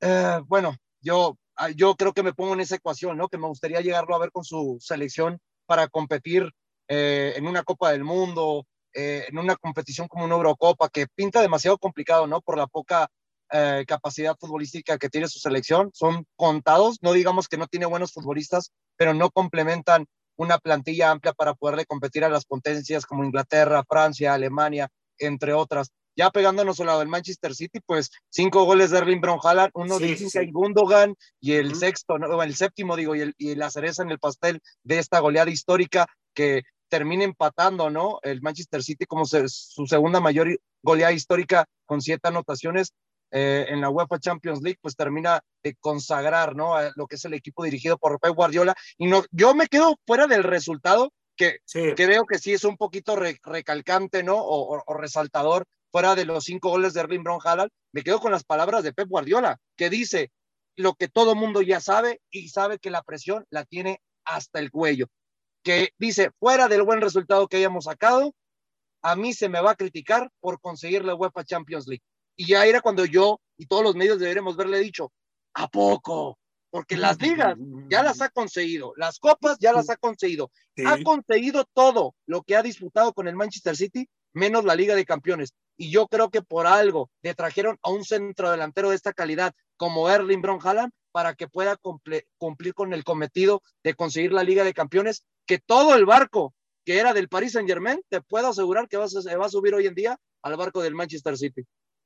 eh, 0.00 0.40
bueno, 0.46 0.76
yo, 1.00 1.36
ah, 1.56 1.70
yo 1.70 1.96
creo 1.96 2.12
que 2.12 2.22
me 2.22 2.32
pongo 2.32 2.54
en 2.54 2.60
esa 2.60 2.76
ecuación, 2.76 3.18
¿no? 3.18 3.28
Que 3.28 3.38
me 3.38 3.48
gustaría 3.48 3.80
llegarlo 3.80 4.14
a 4.14 4.18
ver 4.20 4.30
con 4.32 4.44
su 4.44 4.78
selección 4.80 5.38
para 5.66 5.88
competir 5.88 6.50
eh, 6.88 7.34
en 7.36 7.46
una 7.46 7.62
Copa 7.64 7.92
del 7.92 8.04
Mundo, 8.04 8.66
en 8.94 9.38
una 9.38 9.56
competición 9.56 10.06
como 10.06 10.26
una 10.26 10.34
Eurocopa, 10.34 10.90
que 10.90 11.06
pinta 11.06 11.40
demasiado 11.40 11.78
complicado, 11.78 12.26
¿no? 12.26 12.42
Por 12.42 12.58
la 12.58 12.66
poca 12.66 13.08
eh, 13.52 13.84
capacidad 13.86 14.36
futbolística 14.38 14.98
que 14.98 15.08
tiene 15.08 15.28
su 15.28 15.38
selección. 15.38 15.90
Son 15.94 16.24
contados, 16.36 16.98
no 17.02 17.12
digamos 17.12 17.48
que 17.48 17.56
no 17.58 17.66
tiene 17.66 17.86
buenos 17.86 18.12
futbolistas, 18.12 18.72
pero 18.96 19.14
no 19.14 19.30
complementan 19.30 20.06
una 20.36 20.58
plantilla 20.58 21.10
amplia 21.10 21.32
para 21.34 21.54
poderle 21.54 21.84
competir 21.86 22.24
a 22.24 22.28
las 22.30 22.44
potencias 22.46 23.04
como 23.06 23.24
Inglaterra, 23.24 23.84
Francia, 23.88 24.34
Alemania, 24.34 24.88
entre 25.18 25.52
otras. 25.52 25.90
ya 26.14 26.28
pegándonos 26.30 26.78
al 26.78 26.86
lado 26.88 26.98
del 26.98 27.08
Manchester 27.08 27.54
City, 27.54 27.80
pues 27.86 28.10
cinco 28.28 28.64
goles 28.64 28.90
de 28.90 28.98
Erling 28.98 29.22
Brown 29.22 29.38
Haaland, 29.42 29.70
uno 29.72 29.96
Sí, 29.96 30.08
de 30.08 30.16
sí, 30.18 30.24
Ilkay 30.24 30.44
sí. 30.46 30.52
Gundogan 30.52 31.14
y 31.40 31.52
el 31.54 31.68
Ujú. 31.68 31.76
sexto, 31.76 32.18
no, 32.18 32.42
el 32.42 32.54
séptimo, 32.54 32.96
digo, 32.96 33.14
y, 33.14 33.22
el- 33.22 33.34
y 33.38 33.54
la 33.54 33.70
cereza 33.70 34.02
en 34.02 34.10
el 34.10 34.18
pastel 34.18 34.60
de 34.84 34.98
esta 34.98 35.20
goleada 35.20 35.50
histórica 35.50 36.06
que 36.34 36.64
termina 36.90 37.24
empatando, 37.24 37.88
¿no? 37.88 38.18
El 38.22 38.42
Manchester 38.42 38.82
City 38.82 39.06
como 39.06 39.24
se- 39.24 39.48
su 39.48 39.86
segunda 39.86 40.20
mayor 40.20 40.48
goleada 40.82 41.12
histórica 41.14 41.64
con 41.86 42.02
siete 42.02 42.28
anotaciones 42.28 42.92
eh, 43.32 43.66
en 43.68 43.80
la 43.80 43.90
UEFA 43.90 44.18
Champions 44.20 44.62
League, 44.62 44.78
pues 44.80 44.94
termina 44.94 45.40
de 45.64 45.74
consagrar, 45.76 46.54
¿no? 46.54 46.76
A 46.76 46.92
lo 46.94 47.06
que 47.06 47.16
es 47.16 47.24
el 47.24 47.34
equipo 47.34 47.64
dirigido 47.64 47.98
por 47.98 48.20
Pep 48.20 48.34
Guardiola. 48.34 48.74
Y 48.98 49.06
no, 49.08 49.24
yo 49.32 49.54
me 49.54 49.66
quedo 49.66 49.96
fuera 50.06 50.26
del 50.26 50.44
resultado, 50.44 51.12
que 51.36 51.58
Sí. 51.64 51.92
creo 51.96 52.26
que 52.26 52.38
sí 52.38 52.52
es 52.52 52.62
un 52.64 52.76
poquito 52.76 53.16
re- 53.16 53.38
recalcante, 53.42 54.22
¿no? 54.22 54.36
O, 54.36 54.76
o- 54.76 54.82
o 54.86 54.94
resaltador, 54.94 55.64
fuera 55.90 56.14
de 56.14 56.24
los 56.26 56.44
cinco 56.44 56.68
goles 56.70 56.92
de 56.94 57.00
Erling 57.00 57.22
Brown 57.24 57.40
Haaland, 57.44 57.70
me 57.92 58.02
quedo 58.02 58.20
con 58.20 58.32
las 58.32 58.44
palabras 58.44 58.84
de 58.84 58.92
Pep 58.92 59.08
Guardiola, 59.08 59.58
que 59.76 59.88
dice 59.90 60.30
lo 60.76 60.94
que 60.94 61.08
todo 61.08 61.34
mundo 61.34 61.60
ya 61.62 61.80
sabe 61.80 62.20
y 62.30 62.48
sabe 62.48 62.78
que 62.78 62.90
la 62.90 63.02
presión 63.02 63.44
la 63.50 63.64
tiene 63.64 64.00
hasta 64.24 64.58
el 64.58 64.70
cuello. 64.70 65.06
Que 65.62 65.90
dice, 65.98 66.30
fuera 66.38 66.68
del 66.68 66.82
buen 66.82 67.00
resultado 67.00 67.46
que 67.48 67.58
hayamos 67.58 67.84
sacado, 67.84 68.34
a 69.02 69.16
mí 69.16 69.32
se 69.34 69.48
me 69.48 69.60
va 69.60 69.72
a 69.72 69.76
criticar 69.76 70.30
por 70.40 70.60
conseguir 70.60 71.04
la 71.04 71.14
UEFA 71.14 71.44
Champions 71.44 71.86
League. 71.86 72.02
Y 72.36 72.46
ya 72.46 72.64
era 72.66 72.80
cuando 72.80 73.04
yo 73.04 73.40
y 73.56 73.66
todos 73.66 73.82
los 73.82 73.94
medios 73.94 74.18
deberíamos 74.18 74.54
haberle 74.54 74.80
dicho, 74.80 75.12
¿a 75.54 75.68
poco? 75.68 76.38
Porque 76.70 76.96
las 76.96 77.20
ligas 77.20 77.56
ya 77.90 78.02
las 78.02 78.22
ha 78.22 78.30
conseguido, 78.30 78.94
las 78.96 79.18
copas 79.18 79.58
ya 79.60 79.72
las 79.72 79.90
ha 79.90 79.96
conseguido, 79.96 80.50
Sí. 80.74 80.84
ha 80.86 81.02
conseguido 81.02 81.66
todo 81.74 82.14
lo 82.26 82.42
que 82.42 82.56
ha 82.56 82.62
disputado 82.62 83.12
con 83.12 83.28
el 83.28 83.36
Manchester 83.36 83.76
City, 83.76 84.08
menos 84.32 84.64
la 84.64 84.74
Liga 84.74 84.94
de 84.94 85.04
Campeones. 85.04 85.52
Y 85.76 85.90
yo 85.90 86.08
creo 86.08 86.30
que 86.30 86.40
por 86.40 86.66
algo 86.66 87.10
le 87.22 87.34
trajeron 87.34 87.78
a 87.82 87.90
un 87.90 88.04
centro 88.04 88.50
delantero 88.50 88.88
de 88.88 88.96
esta 88.96 89.12
calidad 89.12 89.52
como 89.76 90.08
Erling 90.08 90.42
Haaland 90.62 90.92
para 91.10 91.34
que 91.34 91.46
pueda 91.46 91.76
cumplir 91.76 92.74
con 92.74 92.94
el 92.94 93.04
cometido 93.04 93.62
de 93.84 93.94
conseguir 93.94 94.32
la 94.32 94.42
Liga 94.42 94.64
de 94.64 94.72
Campeones, 94.72 95.26
que 95.46 95.58
todo 95.58 95.94
el 95.94 96.06
barco 96.06 96.54
que 96.84 96.98
era 96.98 97.12
del 97.12 97.28
Paris 97.28 97.52
Saint 97.52 97.68
Germain, 97.68 98.02
te 98.08 98.20
puedo 98.22 98.48
asegurar 98.48 98.88
que 98.88 98.96
va 98.96 99.04
a, 99.04 99.08
se 99.08 99.36
va 99.36 99.46
a 99.46 99.50
subir 99.50 99.74
hoy 99.74 99.86
en 99.86 99.94
día 99.94 100.18
al 100.42 100.56
barco 100.56 100.82
del 100.82 100.94
Manchester 100.94 101.36
City. 101.36 101.64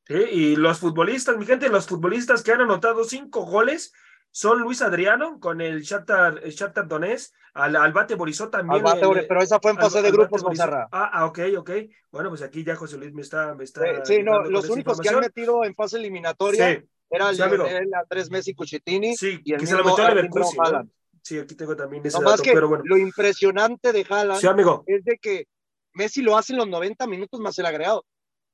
Y 0.08 0.56
los 0.56 0.78
futbolistas, 0.78 1.36
mi 1.36 1.46
gente, 1.46 1.68
los 1.68 1.86
futbolistas 1.86 2.42
que 2.42 2.52
han 2.52 2.60
anotado 2.60 3.04
cinco 3.04 3.44
goles 3.44 3.92
son 4.30 4.60
Luis 4.60 4.82
Adriano 4.82 5.40
con 5.40 5.60
el 5.60 5.82
Shakhtar, 5.82 6.40
el 6.44 6.52
Shakhtar 6.52 6.86
Donetsk, 6.86 7.32
al, 7.54 7.74
al 7.74 7.92
Bate 7.92 8.14
Borisov 8.16 8.50
también. 8.50 8.82
Bate, 8.82 9.00
el- 9.00 9.26
pero 9.26 9.40
esa 9.42 9.58
fue 9.58 9.70
en 9.72 9.78
al- 9.78 9.82
fase 9.84 10.02
de 10.02 10.10
grupos. 10.10 10.42
Monserra. 10.44 10.86
Ah, 10.92 11.10
ah, 11.12 11.24
ok, 11.26 11.38
ok. 11.58 11.70
Bueno, 12.12 12.28
pues 12.28 12.42
aquí 12.42 12.62
ya 12.62 12.76
José 12.76 12.98
Luis 12.98 13.12
me 13.14 13.22
está... 13.22 13.54
Me 13.54 13.64
está 13.64 13.82
Sí, 14.04 14.22
no, 14.22 14.42
los 14.44 14.68
únicos 14.68 15.00
que 15.00 15.08
han 15.08 15.20
metido 15.20 15.64
en 15.64 15.74
fase 15.74 15.96
eliminatoria 15.96 16.76
Sí, 16.80 16.86
era 17.10 17.30
el 17.30 17.94
Andrés 17.94 18.30
Messi 18.30 18.54
Cucitini 18.54 19.16
sí, 19.16 19.40
y 19.44 19.54
el 19.54 19.60
que 19.60 19.66
se 19.66 19.74
lo 19.76 19.84
metió 19.84 20.06
Leverkusen. 20.08 20.92
Sí, 21.22 21.38
aquí 21.38 21.54
tengo 21.56 21.74
también 21.74 22.04
ese 22.06 22.18
No 22.18 22.22
más 22.24 22.32
dato, 22.34 22.42
que 22.44 22.52
pero 22.52 22.68
bueno. 22.68 22.84
lo 22.86 22.96
impresionante 22.98 23.92
de 23.92 24.06
Haaland 24.08 24.40
Sí, 24.40 24.46
amigo. 24.46 24.84
es 24.86 25.04
de 25.04 25.18
que 25.18 25.46
Messi 25.94 26.20
lo 26.22 26.36
hace 26.36 26.52
en 26.52 26.58
los 26.58 26.68
90 26.68 27.06
minutos 27.06 27.40
más 27.40 27.58
el 27.58 27.66
agregado. 27.66 28.04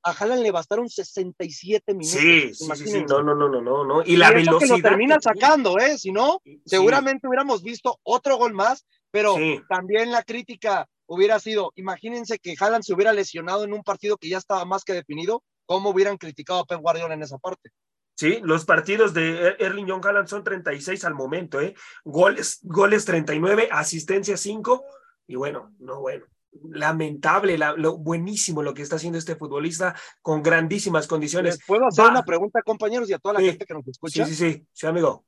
A 0.03 0.11
Haaland 0.11 0.41
le 0.43 0.51
bastaron 0.51 0.89
67 0.89 1.93
minutos. 1.93 2.19
Sí, 2.19 2.53
sí, 2.53 2.87
sí, 2.87 3.05
no, 3.07 3.23
no, 3.23 3.33
no, 3.35 3.47
no, 3.49 3.85
no. 3.85 4.01
Y 4.05 4.13
Y 4.13 4.17
la 4.17 4.31
velocidad. 4.31 4.59
que 4.59 4.67
lo 4.67 4.89
termina 4.89 5.17
sacando, 5.21 5.77
¿eh? 5.79 5.97
Si 5.97 6.11
no, 6.11 6.39
Sí. 6.43 6.61
seguramente 6.65 7.27
hubiéramos 7.27 7.63
visto 7.63 7.99
otro 8.03 8.37
gol 8.37 8.53
más, 8.53 8.85
pero 9.11 9.35
Sí. 9.35 9.61
también 9.69 10.11
la 10.11 10.23
crítica 10.23 10.87
hubiera 11.05 11.39
sido, 11.39 11.71
imagínense 11.75 12.39
que 12.39 12.55
Haaland 12.59 12.83
se 12.83 12.93
hubiera 12.93 13.13
lesionado 13.13 13.63
en 13.63 13.73
un 13.73 13.83
partido 13.83 14.17
que 14.17 14.29
ya 14.29 14.37
estaba 14.37 14.65
más 14.65 14.83
que 14.83 14.93
definido, 14.93 15.43
¿cómo 15.65 15.89
hubieran 15.91 16.17
criticado 16.17 16.59
a 16.61 16.65
Pep 16.65 16.79
Guardiola 16.81 17.13
en 17.13 17.23
esa 17.23 17.37
parte? 17.37 17.69
Sí, 18.15 18.39
los 18.43 18.65
partidos 18.65 19.13
de 19.13 19.47
Er- 19.47 19.55
Erling 19.59 19.87
John 19.89 20.01
Haaland 20.03 20.27
son 20.27 20.43
36 20.43 21.03
al 21.05 21.15
momento, 21.15 21.59
¿eh? 21.61 21.73
Goles, 22.03 22.59
goles 22.61 23.05
39, 23.05 23.69
asistencia 23.71 24.37
5, 24.37 24.83
y 25.27 25.35
bueno, 25.35 25.73
no, 25.79 25.99
bueno. 25.99 26.25
Lamentable, 26.69 27.57
la- 27.57 27.73
lo 27.73 27.97
buenísimo 27.97 28.61
lo 28.61 28.73
que 28.73 28.83
está 28.83 28.97
haciendo 28.97 29.17
este 29.17 29.35
futbolista 29.35 29.95
con 30.21 30.43
grandísimas 30.43 31.07
condiciones. 31.07 31.55
¿Les 31.57 31.65
puedo 31.65 31.87
hacer 31.87 32.05
Va. 32.05 32.09
una 32.11 32.23
pregunta, 32.23 32.61
compañeros, 32.61 33.09
y 33.09 33.13
a 33.13 33.19
toda 33.19 33.33
la 33.35 33.39
Sí. 33.39 33.45
gente 33.47 33.65
que 33.65 33.73
nos 33.73 33.87
escucha? 33.87 34.25
Sí, 34.25 34.35
sí, 34.35 34.53
sí, 34.53 34.67
sí, 34.71 34.87
amigo. 34.87 35.25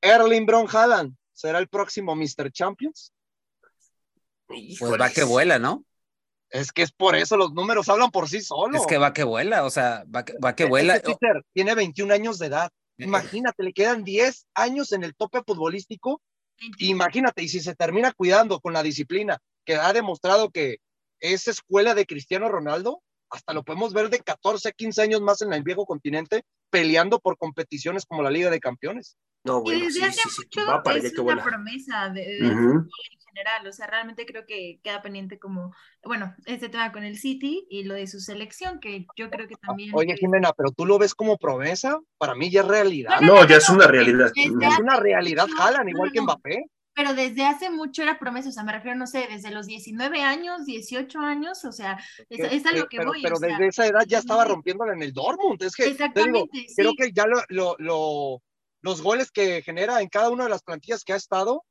Erling 0.00 0.46
Haaland 0.72 1.14
será 1.32 1.58
el 1.58 1.68
próximo 1.68 2.14
Mr. 2.14 2.50
Champions. 2.50 3.12
Pues 4.46 4.78
va 5.00 5.10
que 5.10 5.24
vuela, 5.24 5.58
¿no? 5.58 5.84
Es 6.48 6.70
que 6.72 6.82
es 6.82 6.92
por 6.92 7.16
eso, 7.16 7.36
los 7.36 7.52
números 7.52 7.88
hablan 7.88 8.10
por 8.10 8.28
sí 8.28 8.40
solos. 8.40 8.80
Es 8.82 8.86
que 8.86 8.98
va 8.98 9.12
que 9.12 9.24
vuela, 9.24 9.64
o 9.64 9.70
sea, 9.70 10.04
va 10.14 10.24
que, 10.24 10.34
va 10.42 10.54
que 10.54 10.62
Es 10.64 10.68
vuela. 10.68 11.00
que 11.00 11.12
Peter 11.14 11.42
tiene 11.52 11.74
21 11.74 12.12
años 12.12 12.38
de 12.38 12.46
edad. 12.46 12.70
Eh, 12.98 13.04
Imagínate, 13.04 13.62
le 13.62 13.72
quedan 13.72 14.04
10 14.04 14.46
años 14.54 14.92
en 14.92 15.02
el 15.04 15.14
tope 15.16 15.42
futbolístico. 15.44 16.22
Imagínate, 16.78 17.42
y 17.42 17.48
si 17.48 17.60
se 17.60 17.74
termina 17.74 18.12
cuidando 18.12 18.60
con 18.60 18.72
la 18.72 18.82
disciplina 18.82 19.38
que 19.66 19.74
ha 19.76 19.92
demostrado 19.92 20.50
que 20.50 20.78
es 21.20 21.48
escuela 21.48 21.94
de 21.94 22.06
Cristiano 22.06 22.48
Ronaldo, 22.48 23.02
hasta 23.30 23.52
lo 23.52 23.64
podemos 23.64 23.92
ver 23.92 24.08
de 24.08 24.20
14, 24.20 24.72
15 24.72 25.02
años 25.02 25.20
más 25.20 25.42
en 25.42 25.52
el 25.52 25.62
viejo 25.62 25.84
continente, 25.84 26.44
peleando 26.70 27.18
por 27.18 27.36
competiciones 27.36 28.06
como 28.06 28.22
la 28.22 28.30
Liga 28.30 28.50
de 28.50 28.60
Campeones. 28.60 29.16
No, 29.44 29.58
Y 29.58 29.62
bueno, 29.62 29.84
desde 29.84 30.00
sí, 30.00 30.06
hace 30.06 30.22
sí, 30.22 30.30
sí, 30.30 30.42
mucho 30.42 30.60
allá 30.90 30.98
es 31.08 31.12
que 31.12 31.20
una 31.20 31.44
promesa 31.44 32.08
de, 32.08 32.20
de- 32.24 32.46
Ujú. 32.46 32.72
en 32.72 33.20
general, 33.28 33.66
o 33.66 33.72
sea, 33.72 33.86
realmente 33.86 34.26
creo 34.26 34.44
que 34.46 34.80
queda 34.82 35.02
pendiente 35.02 35.38
como, 35.38 35.74
bueno, 36.04 36.34
este 36.46 36.68
tema 36.68 36.90
con 36.92 37.04
el 37.04 37.18
City 37.18 37.66
y 37.68 37.84
lo 37.84 37.94
de 37.94 38.06
su 38.06 38.20
selección, 38.20 38.80
que 38.80 39.06
yo 39.16 39.30
creo 39.30 39.46
que 39.48 39.56
también... 39.56 39.90
Oye, 39.94 40.12
es- 40.14 40.20
Jimena, 40.20 40.52
pero 40.52 40.70
tú 40.70 40.86
lo 40.86 40.98
ves 40.98 41.14
como 41.14 41.36
promesa, 41.36 41.98
para 42.18 42.34
mí 42.34 42.50
ya 42.50 42.60
es 42.62 42.68
realidad. 42.68 43.20
No, 43.20 43.36
No, 43.36 43.48
ya 43.48 43.56
es 43.56 43.68
una 43.68 43.86
realidad. 43.86 44.32
Desde 44.34 44.50
Ujú. 44.50 44.62
Es 44.62 44.78
una 44.78 44.96
realidad, 44.96 45.46
jalan, 45.56 45.84
no, 45.84 45.90
igual 45.90 46.08
no, 46.08 46.14
que 46.14 46.20
no, 46.20 46.24
Mbappé. 46.24 46.64
Pero 46.96 47.12
desde 47.12 47.44
hace 47.44 47.68
mucho 47.68 48.02
era 48.02 48.18
promesa, 48.18 48.48
o 48.48 48.52
sea, 48.52 48.64
me 48.64 48.72
refiero, 48.72 48.96
no 48.96 49.06
sé, 49.06 49.28
desde 49.30 49.50
los 49.50 49.66
19 49.66 50.22
años, 50.22 50.64
18 50.64 51.20
años, 51.20 51.62
o 51.66 51.70
sea, 51.70 52.02
es, 52.30 52.40
es 52.50 52.64
a 52.64 52.72
lo 52.72 52.88
que- 52.88 52.96
pero, 52.96 53.10
voy. 53.10 53.22
pero 53.22 53.36
o 53.36 53.38
sea, 53.38 53.48
desde 53.50 53.66
esa 53.68 53.86
edad 53.86 54.04
ya 54.06 54.18
estaba 54.18 54.46
rompiéndola 54.46 54.94
en 54.94 55.02
el 55.02 55.12
Dortmund. 55.12 55.62
Es 55.62 55.76
que 55.76 55.84
digo, 56.32 56.46
creo 56.74 56.92
que 56.96 57.12
ya 57.12 57.26
lo, 57.26 57.42
lo- 57.48 57.76
lo- 57.78 58.42
los 58.80 59.02
goles 59.02 59.30
que 59.30 59.60
genera 59.60 60.00
en 60.00 60.08
cada 60.08 60.30
una 60.30 60.44
de 60.44 60.50
las 60.50 60.62
plantillas 60.62 61.04
que 61.04 61.12
ha 61.12 61.16
estado, 61.16 61.64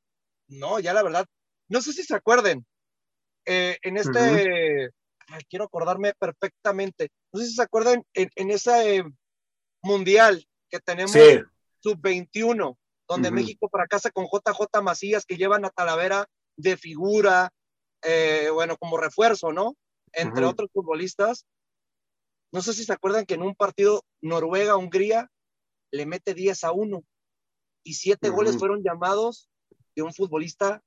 no, 0.46 0.78
ya 0.78 0.94
la 0.94 1.02
verdad, 1.02 1.26
no 1.68 1.80
sé 1.82 1.92
si 1.92 2.04
se 2.04 2.14
acuerden, 2.14 2.64
eh, 3.46 3.78
en 3.82 3.96
este, 3.96 4.90
ay, 5.26 5.42
quiero 5.50 5.64
acordarme 5.64 6.12
perfectamente, 6.16 7.08
no 7.32 7.40
sé 7.40 7.46
si 7.46 7.54
se 7.54 7.62
acuerdan 7.62 8.04
en, 8.14 8.30
en 8.36 8.50
ese 8.52 8.98
eh, 8.98 9.04
mundial 9.82 10.46
que 10.70 10.78
tenemos 10.78 11.10
Sí, 11.12 11.40
sub-21, 11.80 12.76
donde 13.08 13.28
Ujú. 13.28 13.36
México 13.36 13.68
fracasa 13.70 14.10
con 14.10 14.26
JJ 14.26 14.82
Macías, 14.82 15.24
que 15.24 15.36
llevan 15.36 15.64
a 15.64 15.70
Talavera 15.70 16.26
de 16.56 16.76
figura, 16.76 17.50
eh, 18.02 18.48
bueno, 18.52 18.76
como 18.76 18.96
refuerzo, 18.96 19.52
¿no? 19.52 19.74
Entre 20.12 20.44
otros 20.44 20.70
futbolistas. 20.72 21.44
No 22.52 22.62
sé 22.62 22.72
si 22.72 22.84
se 22.84 22.92
acuerdan 22.92 23.26
que 23.26 23.34
en 23.34 23.42
un 23.42 23.54
partido 23.54 24.02
Noruega-Hungría 24.22 25.28
le 25.92 26.06
mete 26.06 26.34
10 26.34 26.64
a 26.64 26.72
1 26.72 27.02
y 27.84 27.94
siete 27.94 28.28
Ujú. 28.28 28.38
goles 28.38 28.58
fueron 28.58 28.82
llamados 28.82 29.48
de 29.94 30.02
un 30.02 30.12
futbolista 30.12 30.82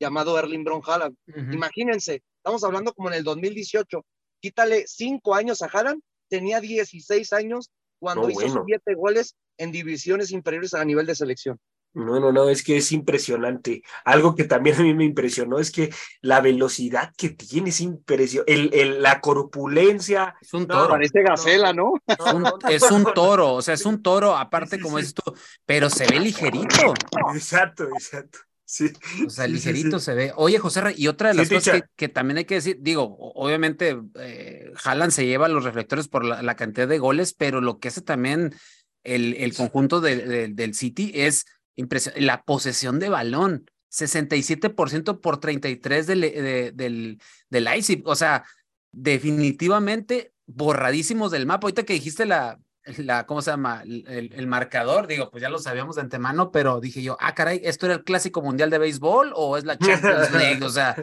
llamado 0.00 0.38
Erling 0.38 0.64
Braun 0.64 0.82
Haaland. 0.84 1.16
Imagínense, 1.52 2.22
estamos 2.38 2.64
hablando 2.64 2.92
como 2.92 3.08
en 3.08 3.14
el 3.14 3.24
2018. 3.24 4.04
Quítale 4.40 4.86
cinco 4.86 5.34
años 5.34 5.62
a 5.62 5.66
Haaland, 5.66 6.02
tenía 6.28 6.60
16 6.60 7.32
años 7.32 7.70
cuando 8.00 8.24
No, 8.24 8.30
hizo 8.30 8.40
bueno. 8.40 8.64
siete 8.66 8.94
goles 8.94 9.36
en 9.62 9.72
divisiones 9.72 10.30
inferiores 10.30 10.74
a 10.74 10.84
nivel 10.84 11.06
de 11.06 11.14
selección. 11.14 11.58
No, 11.94 12.18
no, 12.20 12.32
no, 12.32 12.48
es 12.48 12.62
que 12.62 12.78
es 12.78 12.90
impresionante. 12.92 13.82
Algo 14.06 14.34
que 14.34 14.44
también 14.44 14.76
a 14.76 14.82
mí 14.82 14.94
me 14.94 15.04
impresionó 15.04 15.58
es 15.58 15.70
que 15.70 15.90
la 16.22 16.40
velocidad 16.40 17.12
que 17.18 17.28
tiene 17.28 17.68
es 17.68 17.82
impresionante. 17.82 18.50
El, 18.54 18.70
el- 18.72 19.02
la 19.02 19.20
corpulencia. 19.20 20.34
Es 20.40 20.54
un 20.54 20.62
No, 20.62 20.68
toro. 20.68 20.88
Parece 20.88 21.22
gacela, 21.22 21.74
¿no? 21.74 21.92
Es 22.06 22.32
un, 22.32 22.46
es 22.70 22.90
un 22.90 23.04
toro, 23.14 23.52
o 23.52 23.60
sea, 23.62 23.74
es 23.74 23.84
un 23.84 24.02
toro, 24.02 24.34
aparte, 24.36 24.76
Sí, 24.76 24.82
como 24.82 24.98
tú, 25.00 25.34
pero 25.66 25.90
se 25.90 26.06
ve 26.06 26.18
ligerito. 26.18 26.94
Exacto, 27.34 27.84
exacto. 27.84 28.38
Sí. 28.64 28.90
O 29.26 29.28
sea, 29.28 29.44
Sí, 29.44 29.50
sí, 29.50 29.54
ligerito 29.56 29.98
sí. 29.98 30.06
se 30.06 30.14
ve. 30.14 30.32
Oye, 30.36 30.58
José, 30.58 30.80
y 30.96 31.08
otra 31.08 31.28
de 31.28 31.34
Sí, 31.34 31.38
las 31.40 31.48
cosas 31.50 31.82
que, 31.94 32.08
también 32.08 32.38
hay 32.38 32.46
que 32.46 32.54
decir, 32.54 32.78
digo, 32.80 33.14
obviamente, 33.18 33.98
eh, 34.18 34.72
Haaland 34.82 35.12
se 35.12 35.26
lleva 35.26 35.48
los 35.48 35.64
reflectores 35.64 36.08
por 36.08 36.24
la, 36.24 36.40
la 36.40 36.56
cantidad 36.56 36.88
de 36.88 36.98
goles, 36.98 37.34
pero 37.34 37.60
lo 37.60 37.78
que 37.80 37.88
hace 37.88 38.00
también 38.00 38.54
el, 39.04 39.34
el 39.34 39.54
conjunto 39.54 40.00
de- 40.00 40.16
de- 40.16 40.48
del 40.48 40.74
City 40.74 41.12
es 41.14 41.44
impresio- 41.76 42.12
la 42.16 42.42
posesión 42.42 42.98
de 42.98 43.08
balón. 43.08 43.66
67% 43.90 45.20
por 45.20 45.38
33 45.38 46.06
del, 46.06 46.20
de- 46.22 46.72
del, 46.74 47.20
del 47.50 47.64
Leipzig. 47.64 48.02
O 48.06 48.14
sea, 48.14 48.44
definitivamente 48.92 50.32
borradísimos 50.46 51.30
del 51.30 51.46
mapa. 51.46 51.66
Ahorita 51.66 51.82
que 51.84 51.92
dijiste 51.94 52.24
la, 52.26 52.58
la 52.98 53.26
¿cómo 53.26 53.42
se 53.42 53.50
llama? 53.50 53.82
El, 53.84 54.32
el- 54.34 54.46
marcador, 54.46 55.06
digo, 55.06 55.30
pues 55.30 55.42
ya 55.42 55.48
lo 55.48 55.58
sabíamos 55.58 55.96
de 55.96 56.02
antemano, 56.02 56.50
pero 56.50 56.80
dije 56.80 57.02
yo, 57.02 57.16
ah, 57.20 57.34
caray, 57.34 57.60
¿esto 57.64 57.86
era 57.86 57.96
el 57.96 58.04
clásico 58.04 58.42
mundial 58.42 58.70
de 58.70 58.78
béisbol 58.78 59.32
o 59.34 59.56
es 59.56 59.64
la 59.64 59.78
Champions 59.78 60.32
League? 60.32 60.64
O 60.64 60.70
sea, 60.70 60.96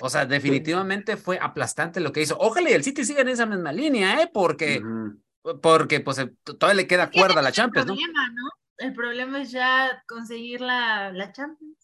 O 0.00 0.08
sea, 0.08 0.26
definitivamente 0.26 1.16
fue 1.16 1.38
aplastante 1.40 1.98
lo 2.00 2.12
que 2.12 2.22
hizo. 2.22 2.36
Ojalá 2.38 2.70
y 2.70 2.74
el 2.74 2.84
City 2.84 3.04
siga 3.04 3.22
en 3.22 3.28
esa 3.28 3.46
misma 3.46 3.72
línea, 3.72 4.22
¿eh? 4.22 4.30
Porque. 4.32 4.80
Porque 5.62 6.00
pues 6.00 6.24
todavía 6.44 6.82
le 6.82 6.86
queda 6.86 7.10
cuerda 7.10 7.40
a 7.40 7.42
la 7.42 7.52
Champions, 7.52 7.86
¿no? 7.86 7.94
problema, 7.94 8.28
¿no? 8.30 8.48
El 8.78 8.92
problema 8.92 9.42
es 9.42 9.50
ya 9.50 10.04
conseguir 10.06 10.60
la, 10.60 11.12
la 11.12 11.32
Champions. 11.32 11.76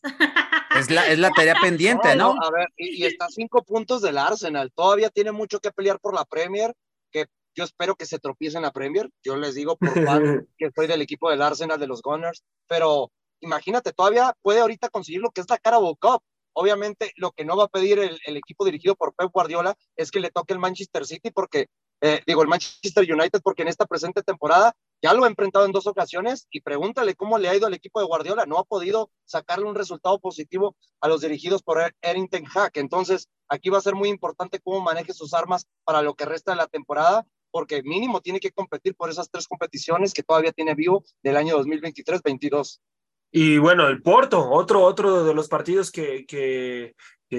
Es 0.77 0.91
la, 0.91 1.07
es 1.09 1.19
la 1.19 1.31
tarea 1.31 1.57
pendiente, 1.61 2.15
¿no? 2.15 2.37
A 2.41 2.51
ver, 2.51 2.69
y, 2.77 3.03
y 3.03 3.07
está 3.07 3.27
a 3.27 3.31
cinco 3.31 3.65
puntos 3.65 4.01
del 4.03 4.19
Arsenal. 4.19 4.73
Todavía 4.73 5.11
tiene 5.11 5.33
mucho 5.33 5.59
que 5.59 5.73
pelear 5.73 5.99
por 5.99 6.15
la 6.15 6.25
Premier, 6.25 6.73
que 7.11 7.27
yo 7.55 7.65
espero 7.65 7.97
que 7.97 8.07
se 8.07 8.19
tropiece 8.19 8.57
en 8.57 8.63
la 8.63 8.73
Premier. 8.73 9.11
Yo 9.25 9.37
les 9.37 9.55
digo 9.55 9.77
por 9.77 9.93
fan 10.05 10.47
que 10.59 10.71
soy 10.75 10.87
del 10.87 11.03
equipo 11.03 11.31
del 11.31 11.43
Arsenal, 11.43 11.81
de 11.81 11.87
los 11.87 12.03
Gunners, 12.03 12.45
pero 12.69 13.11
imagínate, 13.41 13.93
todavía 13.93 14.35
puede 14.43 14.61
ahorita 14.61 14.89
conseguir 14.89 15.21
lo 15.21 15.31
que 15.31 15.41
es 15.41 15.51
la 15.51 15.59
Carabao 15.59 15.97
Cup. 15.97 16.23
Obviamente, 16.53 17.13
lo 17.17 17.33
que 17.33 17.45
no 17.45 17.57
va 17.57 17.65
a 17.65 17.69
pedir 17.69 17.99
el, 17.99 18.19
el 18.25 18.37
equipo 18.37 18.65
dirigido 18.65 18.95
por 18.95 19.15
Pep 19.15 19.31
Guardiola 19.33 19.75
es 19.97 20.13
que 20.13 20.21
le 20.21 20.31
toque 20.31 20.53
el 20.53 20.61
Manchester 20.61 21.05
City, 21.05 21.33
porque, 21.33 21.67
eh, 22.01 22.21
digo, 22.27 22.43
el 22.43 22.49
Manchester 22.49 23.11
United, 23.11 23.41
porque 23.43 23.63
en 23.63 23.69
esta 23.69 23.87
presente 23.87 24.23
temporada 24.23 24.75
ya 25.03 25.13
lo 25.15 25.25
ha 25.25 25.29
enfrentado 25.29 25.65
en 25.67 25.73
dos 25.73 25.87
ocasiones 25.87 26.47
y 26.51 26.61
pregúntale 26.61 27.15
cómo 27.15 27.39
le 27.39 27.49
ha 27.49 27.57
ido 27.57 27.67
al 27.67 27.75
equipo 27.75 28.01
de 28.01 28.07
Guardiola. 28.07 28.47
No 28.47 28.59
ha 28.59 28.65
podido 28.65 29.11
sacarle 29.25 29.67
un 29.67 29.75
resultado 29.75 30.19
positivo 30.19 30.77
a 31.01 31.09
los 31.09 31.21
dirigidos 31.21 31.63
por 31.63 31.79
Er- 31.79 31.95
Erin 32.03 32.29
Ten 32.29 32.45
Hag. 32.55 32.73
Entonces, 32.75 33.29
aquí 33.49 33.69
va 33.71 33.79
a 33.79 33.83
ser 33.83 33.95
muy 33.95 34.09
importante 34.09 34.61
cómo 34.61 34.81
maneje 34.81 35.13
sus 35.13 35.35
armas 35.35 35.67
para 35.85 36.03
lo 36.03 36.15
que 36.15 36.25
resta 36.25 36.53
de 36.53 36.57
la 36.59 36.67
temporada, 36.67 37.27
porque 37.51 37.83
mínimo 37.83 38.21
tiene 38.21 38.41
que 38.41 38.51
competir 38.51 38.95
por 38.95 39.11
esas 39.11 39.31
tres 39.31 39.47
competiciones 39.47 40.13
que 40.13 40.23
todavía 40.23 40.53
tiene 40.53 40.75
vivo 40.75 41.05
del 41.23 41.37
año 41.37 41.57
2023-22. 41.63 42.81
Y 43.37 43.59
bueno, 43.59 43.89
el 43.89 44.01
Porto, 44.01 44.49
otro, 44.51 44.83
otro 44.85 45.25
de 45.25 45.35
los 45.35 45.49
partidos 45.49 45.91
que, 45.91 46.25
que, 46.25 46.95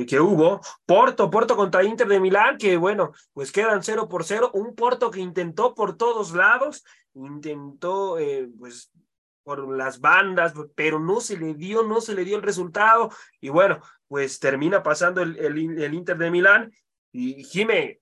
que, 0.06 0.20
hubo. 0.20 0.62
Porto, 0.86 1.30
Porto 1.30 1.56
contra 1.56 1.84
Inter 1.84 2.08
de 2.08 2.20
Milán, 2.20 2.58
que 2.58 2.78
bueno, 2.78 3.12
pues 3.34 3.52
quedan 3.52 3.84
0 3.84 4.10
por 4.10 4.24
0. 4.24 4.52
Un 4.54 4.76
Porto 4.76 5.12
que 5.12 5.20
intentó 5.20 5.76
por 5.76 5.96
todos 5.98 6.34
lados, 6.34 6.84
intentó 7.14 8.18
eh, 8.18 8.50
pues 8.58 8.92
por 9.44 9.72
las 9.72 10.02
bandas, 10.02 10.54
pero 10.76 11.00
no 11.00 11.22
se 11.22 11.38
le 11.38 11.54
dio, 11.54 11.84
no 11.84 12.02
se 12.02 12.16
le 12.16 12.26
dio 12.26 12.36
el 12.36 12.44
resultado. 12.44 13.12
Y 13.40 13.50
bueno, 13.50 13.80
pues 14.08 14.40
termina 14.40 14.82
pasando 14.82 15.22
el, 15.22 15.94
Inter 15.94 16.18
de 16.18 16.32
Milán. 16.32 16.72
Y 17.12 17.44
Jime, 17.44 18.02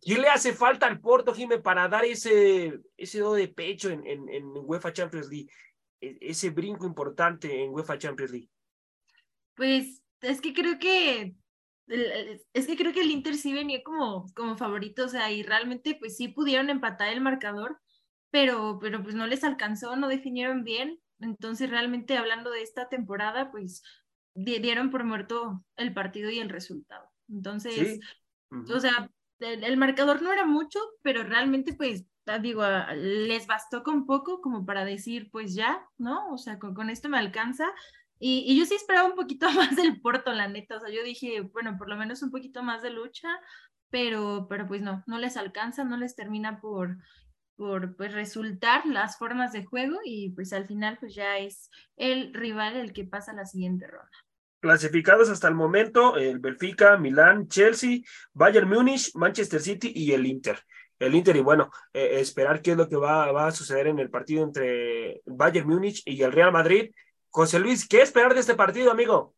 ¿qué 0.00 0.18
le 0.18 0.28
hace 0.28 0.52
falta 0.52 0.86
al 0.86 1.00
Porto, 1.00 1.34
Jime, 1.34 1.58
para 1.58 1.88
dar 1.88 2.04
ese, 2.04 2.80
ese 2.96 3.18
do 3.18 3.34
de 3.34 3.48
pecho 3.48 3.90
en, 3.90 4.06
en, 4.06 4.28
en 4.28 4.44
UEFA 4.54 4.92
Champions 4.92 5.28
League? 5.28 5.48
e- 6.02 6.18
ese 6.20 6.50
brinco 6.50 6.84
importante 6.84 7.62
en 7.62 7.70
UEFA 7.72 7.96
Champions 7.96 8.32
League. 8.32 8.50
Pues 9.54 10.01
es 10.22 10.40
que 10.40 10.54
creo 10.54 10.78
que 10.78 11.34
el- 11.88 12.42
es 12.54 12.66
que 12.66 12.76
creo 12.76 12.92
que 12.92 13.00
el 13.02 13.10
Inter 13.10 13.34
sí 13.36 13.52
venía 13.52 13.82
como, 13.82 14.26
como 14.34 14.56
favorito, 14.56 15.04
o 15.06 15.08
sea, 15.08 15.30
y 15.32 15.42
realmente 15.42 15.96
pues 15.98 16.16
sí 16.16 16.28
pudieron 16.28 16.70
empatar 16.70 17.08
el 17.08 17.20
marcador, 17.20 17.80
pero, 18.30 18.78
pero 18.80 19.02
pues 19.02 19.14
no 19.14 19.26
les 19.26 19.44
alcanzó, 19.44 19.96
no 19.96 20.08
definieron 20.08 20.64
bien. 20.64 21.00
Entonces 21.20 21.70
realmente 21.70 22.16
hablando 22.16 22.50
de 22.50 22.62
esta 22.62 22.88
temporada, 22.88 23.50
pues 23.50 23.82
di- 24.34 24.58
dieron 24.60 24.90
por 24.90 25.04
muerto 25.04 25.64
el 25.76 25.92
partido 25.94 26.30
y 26.30 26.38
el 26.40 26.48
resultado. 26.50 27.08
Entonces, 27.28 28.00
Sí. 28.50 28.72
O 28.74 28.80
sea, 28.80 29.10
el, 29.40 29.64
el 29.64 29.76
marcador 29.76 30.22
no 30.22 30.32
era 30.32 30.46
mucho, 30.46 30.78
pero 31.02 31.24
realmente 31.24 31.74
pues 31.74 32.06
ah, 32.26 32.38
digo, 32.38 32.62
ah, 32.62 32.94
les 32.94 33.46
bastó 33.46 33.82
con 33.82 34.06
poco 34.06 34.40
como 34.40 34.64
para 34.66 34.84
decir, 34.84 35.30
pues 35.32 35.54
ya, 35.54 35.84
¿no? 35.98 36.32
O 36.32 36.38
sea, 36.38 36.58
con, 36.58 36.74
con 36.74 36.90
esto 36.90 37.08
me 37.08 37.18
alcanza. 37.18 37.66
Y, 38.24 38.44
y 38.46 38.56
yo 38.56 38.64
sí 38.66 38.76
esperaba 38.76 39.08
un 39.08 39.16
poquito 39.16 39.50
más 39.50 39.74
del 39.74 40.00
Porto, 40.00 40.32
la 40.32 40.46
neta. 40.46 40.76
O 40.76 40.80
sea, 40.80 40.90
yo 40.90 41.02
dije, 41.02 41.40
bueno, 41.40 41.76
por 41.76 41.88
lo 41.88 41.96
menos 41.96 42.22
un 42.22 42.30
poquito 42.30 42.62
más 42.62 42.80
de 42.80 42.90
lucha, 42.90 43.28
pero, 43.90 44.46
pero 44.48 44.68
pues 44.68 44.80
no, 44.80 45.02
no 45.08 45.18
les 45.18 45.36
alcanza, 45.36 45.82
no 45.82 45.96
les 45.96 46.14
termina 46.14 46.60
por, 46.60 46.98
por 47.56 47.96
pues, 47.96 48.14
resultar 48.14 48.86
las 48.86 49.18
formas 49.18 49.52
de 49.52 49.64
juego 49.64 49.98
y 50.04 50.30
pues 50.30 50.52
al 50.52 50.66
final 50.66 50.98
pues 51.00 51.16
ya 51.16 51.38
es 51.38 51.68
el 51.96 52.32
rival 52.32 52.76
el 52.76 52.92
que 52.92 53.04
pasa 53.04 53.32
la 53.32 53.44
siguiente 53.44 53.88
ronda. 53.88 54.08
Clasificados 54.60 55.28
hasta 55.28 55.48
el 55.48 55.56
momento, 55.56 56.16
el 56.16 56.38
Benfica, 56.38 56.96
Milán, 56.96 57.48
Chelsea, 57.48 58.02
Bayern 58.32 58.68
Múnich, 58.68 59.12
Manchester 59.16 59.60
City 59.60 59.92
y 59.92 60.12
el 60.12 60.26
Inter. 60.26 60.60
El 61.00 61.16
Inter, 61.16 61.34
y 61.34 61.40
bueno, 61.40 61.72
eh, 61.92 62.20
esperar 62.20 62.62
qué 62.62 62.70
es 62.70 62.76
lo 62.76 62.88
que 62.88 62.94
va, 62.94 63.32
va 63.32 63.48
a 63.48 63.50
suceder 63.50 63.88
en 63.88 63.98
el 63.98 64.10
partido 64.10 64.44
entre 64.44 65.20
Bayern 65.26 65.68
Múnich 65.68 66.02
y 66.06 66.22
el 66.22 66.30
Real 66.30 66.52
Madrid. 66.52 66.92
José 67.32 67.58
Luis, 67.58 67.88
¿qué 67.88 68.02
esperar 68.02 68.34
de 68.34 68.40
este 68.40 68.54
partido, 68.54 68.90
amigo? 68.90 69.34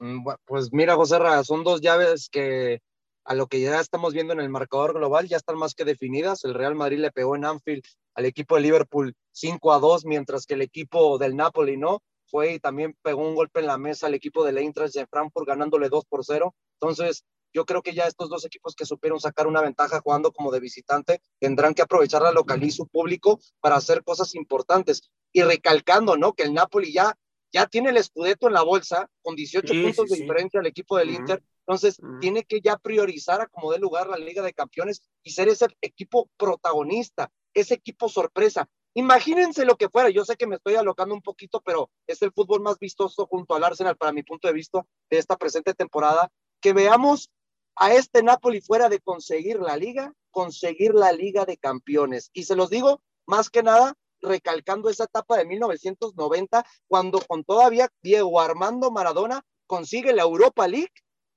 Mm, 0.00 0.26
Pues 0.44 0.72
mira, 0.72 0.96
José 0.96 1.18
Ra, 1.18 1.44
son 1.44 1.62
dos 1.62 1.80
llaves 1.80 2.28
que 2.28 2.80
a 3.24 3.34
lo 3.34 3.46
que 3.46 3.60
ya 3.60 3.78
estamos 3.80 4.12
viendo 4.12 4.32
en 4.32 4.40
el 4.40 4.48
marcador 4.48 4.94
global 4.94 5.28
ya 5.28 5.36
están 5.36 5.56
más 5.56 5.74
que 5.74 5.84
definidas. 5.84 6.44
El 6.44 6.54
Real 6.54 6.74
Madrid 6.74 6.98
le 6.98 7.12
pegó 7.12 7.36
en 7.36 7.44
Anfield 7.44 7.84
al 8.14 8.24
equipo 8.26 8.56
de 8.56 8.62
Liverpool 8.62 9.14
5 9.30 9.72
a 9.72 9.78
2, 9.78 10.04
mientras 10.04 10.46
que 10.46 10.54
el 10.54 10.62
equipo 10.62 11.16
del 11.18 11.36
Napoli 11.36 11.76
no 11.76 12.00
fue 12.26 12.54
y 12.54 12.58
también 12.58 12.96
pegó 13.02 13.22
un 13.22 13.36
golpe 13.36 13.60
en 13.60 13.66
la 13.66 13.78
mesa 13.78 14.06
al 14.08 14.14
equipo 14.14 14.44
del 14.44 14.58
Eintracht 14.58 14.94
de 14.94 15.06
Frankfurt 15.06 15.46
ganándole 15.46 15.88
2 15.88 16.04
por 16.06 16.24
0. 16.24 16.54
Entonces, 16.80 17.24
yo 17.54 17.64
creo 17.64 17.82
que 17.82 17.94
ya 17.94 18.04
estos 18.06 18.30
dos 18.30 18.44
equipos 18.44 18.74
que 18.74 18.86
supieron 18.86 19.20
sacar 19.20 19.46
una 19.46 19.60
ventaja 19.60 20.00
jugando 20.00 20.32
como 20.32 20.50
de 20.50 20.58
visitante 20.58 21.20
tendrán 21.38 21.74
que 21.74 21.82
aprovechar 21.82 22.22
la 22.22 22.32
localidad 22.32 22.66
y 22.66 22.70
su 22.72 22.88
público 22.88 23.38
para 23.60 23.76
hacer 23.76 24.02
cosas 24.02 24.34
importantes. 24.34 25.10
Y 25.32 25.42
recalcando, 25.42 26.16
¿no? 26.16 26.32
Que 26.32 26.44
el 26.44 26.54
Napoli 26.54 26.92
ya, 26.92 27.16
ya 27.52 27.66
tiene 27.66 27.90
el 27.90 27.96
escudeto 27.96 28.46
en 28.48 28.54
la 28.54 28.62
bolsa 28.62 29.08
con 29.22 29.34
18 29.34 29.72
Sí, 29.72 29.82
puntos 29.82 30.08
sí, 30.08 30.14
de 30.14 30.20
diferencia 30.22 30.60
al 30.60 30.66
equipo 30.66 30.96
del. 30.96 31.10
Inter. 31.10 31.42
Entonces, 31.66 32.00
tiene 32.20 32.44
que 32.44 32.60
ya 32.60 32.76
priorizar 32.76 33.40
a 33.40 33.46
como 33.46 33.70
dé 33.72 33.78
lugar 33.78 34.08
la 34.08 34.18
Liga 34.18 34.42
de 34.42 34.52
Campeones 34.52 35.02
y 35.22 35.30
ser 35.30 35.48
ese 35.48 35.68
equipo 35.80 36.28
protagonista, 36.36 37.30
ese 37.54 37.74
equipo 37.74 38.08
sorpresa. 38.08 38.68
Imagínense 38.94 39.64
lo 39.64 39.76
que 39.76 39.88
fuera, 39.88 40.10
yo 40.10 40.24
sé 40.24 40.36
que 40.36 40.46
me 40.46 40.56
estoy 40.56 40.74
alocando 40.74 41.14
un 41.14 41.22
poquito, 41.22 41.62
pero 41.64 41.88
es 42.06 42.20
el 42.20 42.32
fútbol 42.32 42.60
más 42.60 42.78
vistoso 42.78 43.26
junto 43.26 43.54
al 43.54 43.64
Arsenal 43.64 43.96
para 43.96 44.12
mi 44.12 44.22
punto 44.22 44.48
de 44.48 44.54
vista 44.54 44.84
de 45.08 45.18
esta 45.18 45.36
presente 45.36 45.72
temporada, 45.72 46.30
que 46.60 46.74
veamos 46.74 47.30
a 47.76 47.94
este 47.94 48.22
Napoli 48.22 48.60
fuera 48.60 48.90
de 48.90 49.00
conseguir 49.00 49.60
la 49.60 49.76
liga, 49.76 50.12
conseguir 50.30 50.94
la 50.94 51.12
Liga 51.12 51.46
de 51.46 51.56
Campeones. 51.56 52.30
Y 52.34 52.44
se 52.44 52.56
los 52.56 52.68
digo 52.68 53.00
más 53.26 53.48
que 53.48 53.62
nada 53.62 53.94
recalcando 54.22 54.88
esa 54.88 55.04
etapa 55.04 55.36
de 55.36 55.44
1990, 55.44 56.64
cuando 56.88 57.20
con 57.20 57.44
todavía 57.44 57.88
Diego 58.02 58.40
Armando 58.40 58.90
Maradona 58.90 59.42
consigue 59.66 60.12
la 60.12 60.22
Europa 60.22 60.68
League 60.68 60.92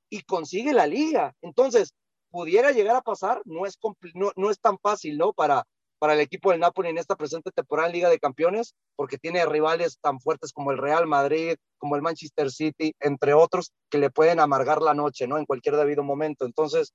y 0.09 0.21
consigue 0.21 0.73
la 0.73 0.87
liga. 0.87 1.35
Entonces, 1.41 1.93
pudiera 2.29 2.71
llegar 2.71 2.95
a 2.95 3.01
pasar, 3.01 3.41
no 3.45 3.65
es, 3.65 3.77
no, 4.13 4.31
no 4.35 4.49
es 4.51 4.59
tan 4.59 4.77
fácil, 4.79 5.17
¿no? 5.17 5.33
Para, 5.33 5.65
para 5.99 6.13
el 6.13 6.19
equipo 6.19 6.51
del 6.51 6.59
Napoli 6.59 6.89
en 6.89 6.97
esta 6.97 7.15
presente 7.15 7.51
temporada 7.51 7.87
en 7.87 7.93
Liga 7.93 8.09
de 8.09 8.19
Campeones, 8.19 8.75
porque 8.95 9.17
tiene 9.17 9.45
rivales 9.45 9.99
tan 10.01 10.19
fuertes 10.19 10.51
como 10.51 10.71
el 10.71 10.77
Real 10.77 11.07
Madrid, 11.07 11.55
como 11.77 11.95
el 11.95 12.01
Manchester 12.01 12.51
City, 12.51 12.93
entre 12.99 13.33
otros, 13.33 13.71
que 13.89 13.97
le 13.97 14.09
pueden 14.09 14.39
amargar 14.39 14.81
la 14.81 14.93
noche, 14.93 15.27
¿no? 15.27 15.37
En 15.37 15.45
cualquier 15.45 15.77
debido 15.77 16.03
momento. 16.03 16.45
Entonces, 16.45 16.93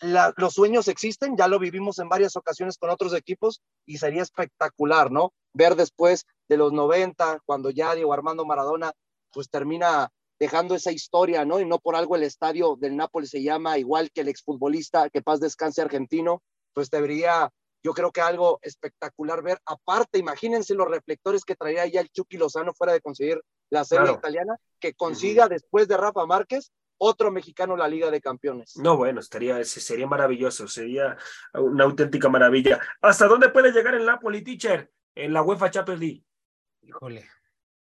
la- 0.00 0.32
los 0.36 0.54
sueños 0.54 0.88
existen, 0.88 1.36
ya 1.36 1.48
lo 1.48 1.58
vivimos 1.58 1.98
en 1.98 2.08
varias 2.08 2.36
ocasiones 2.36 2.78
con 2.78 2.90
otros 2.90 3.14
equipos 3.14 3.60
y 3.86 3.98
sería 3.98 4.22
espectacular, 4.22 5.10
¿no? 5.10 5.32
Ver 5.52 5.76
después 5.76 6.24
de 6.48 6.56
los 6.56 6.72
90, 6.72 7.40
cuando 7.44 7.70
ya 7.70 7.94
Diego 7.94 8.12
Armando 8.12 8.44
Maradona, 8.44 8.92
pues 9.32 9.48
termina 9.50 10.08
dejando 10.38 10.74
esa 10.74 10.90
historia, 10.90 11.44
¿no? 11.44 11.60
Y 11.60 11.66
no 11.66 11.78
por 11.78 11.96
algo 11.96 12.16
el 12.16 12.22
estadio 12.22 12.76
del 12.76 12.96
Nápoles 12.96 13.30
se 13.30 13.42
llama 13.42 13.76
igual 13.78 14.10
que 14.10 14.22
el 14.22 14.28
exfutbolista, 14.28 15.10
que 15.10 15.20
paz 15.22 15.38
descanse 15.40 15.82
argentino, 15.82 16.42
pues 16.72 16.88
debería, 16.90 17.50
yo 17.82 17.92
creo 17.92 18.10
que 18.10 18.22
algo 18.22 18.58
espectacular 18.62 19.42
ver. 19.42 19.60
Aparte, 19.66 20.18
imagínense 20.18 20.74
los 20.74 20.88
reflectores 20.88 21.44
que 21.44 21.56
traía 21.56 21.86
ya 21.86 22.00
el 22.00 22.08
Chucky 22.10 22.38
Lozano 22.38 22.72
fuera 22.72 22.94
de 22.94 23.00
conseguir 23.02 23.40
la 23.68 23.84
serie 23.84 24.04
Claro. 24.04 24.18
italiana, 24.18 24.56
que 24.80 24.94
consiga 24.94 25.46
después 25.46 25.86
de 25.88 25.96
Rafa 25.98 26.24
Márquez 26.26 26.72
otro 27.02 27.30
mexicano 27.30 27.76
la 27.76 27.88
Liga 27.88 28.10
de 28.10 28.20
Campeones. 28.20 28.76
No, 28.76 28.96
bueno, 28.96 29.20
estaría, 29.20 29.58
ese 29.58 29.80
sería 29.80 30.06
maravilloso, 30.06 30.68
sería 30.68 31.16
una 31.54 31.84
auténtica 31.84 32.28
maravilla. 32.28 32.78
¿Hasta 33.00 33.26
dónde 33.26 33.48
puede 33.48 33.72
llegar 33.72 33.94
el 33.94 34.04
Napoli, 34.04 34.42
teacher, 34.44 34.90
en 35.14 35.32
la 35.32 35.42
UEFA 35.42 35.70
Champions 35.70 36.00
League? 36.00 36.22
Híjole, 36.82 37.26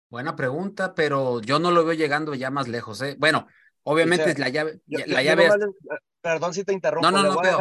buena 0.09 0.36
pregunta, 0.36 0.95
pero 0.95 1.41
yo 1.41 1.59
no 1.59 1.70
lo 1.72 1.86
veo 1.86 1.93
llegando 1.93 2.34
ya 2.34 2.49
más 2.49 2.68
lejos, 2.68 3.01
¿eh? 3.03 3.16
Bueno, 3.20 3.47
obviamente 3.84 4.38
la 4.39 4.49
llave, 4.49 4.80
Yo- 4.88 4.99
la 5.05 5.22
yo- 5.22 5.30
llave 5.30 5.43
nomás 5.47 5.59
les- 5.59 5.99
perdón 6.22 6.53
si 6.53 6.64
te 6.64 6.74
interrumpo. 6.74 7.09
No, 7.09 7.16
no, 7.16 7.24
le 7.24 7.30
no, 7.30 7.36
voy 7.36 7.47
a 7.47 7.51
pero- 7.51 7.57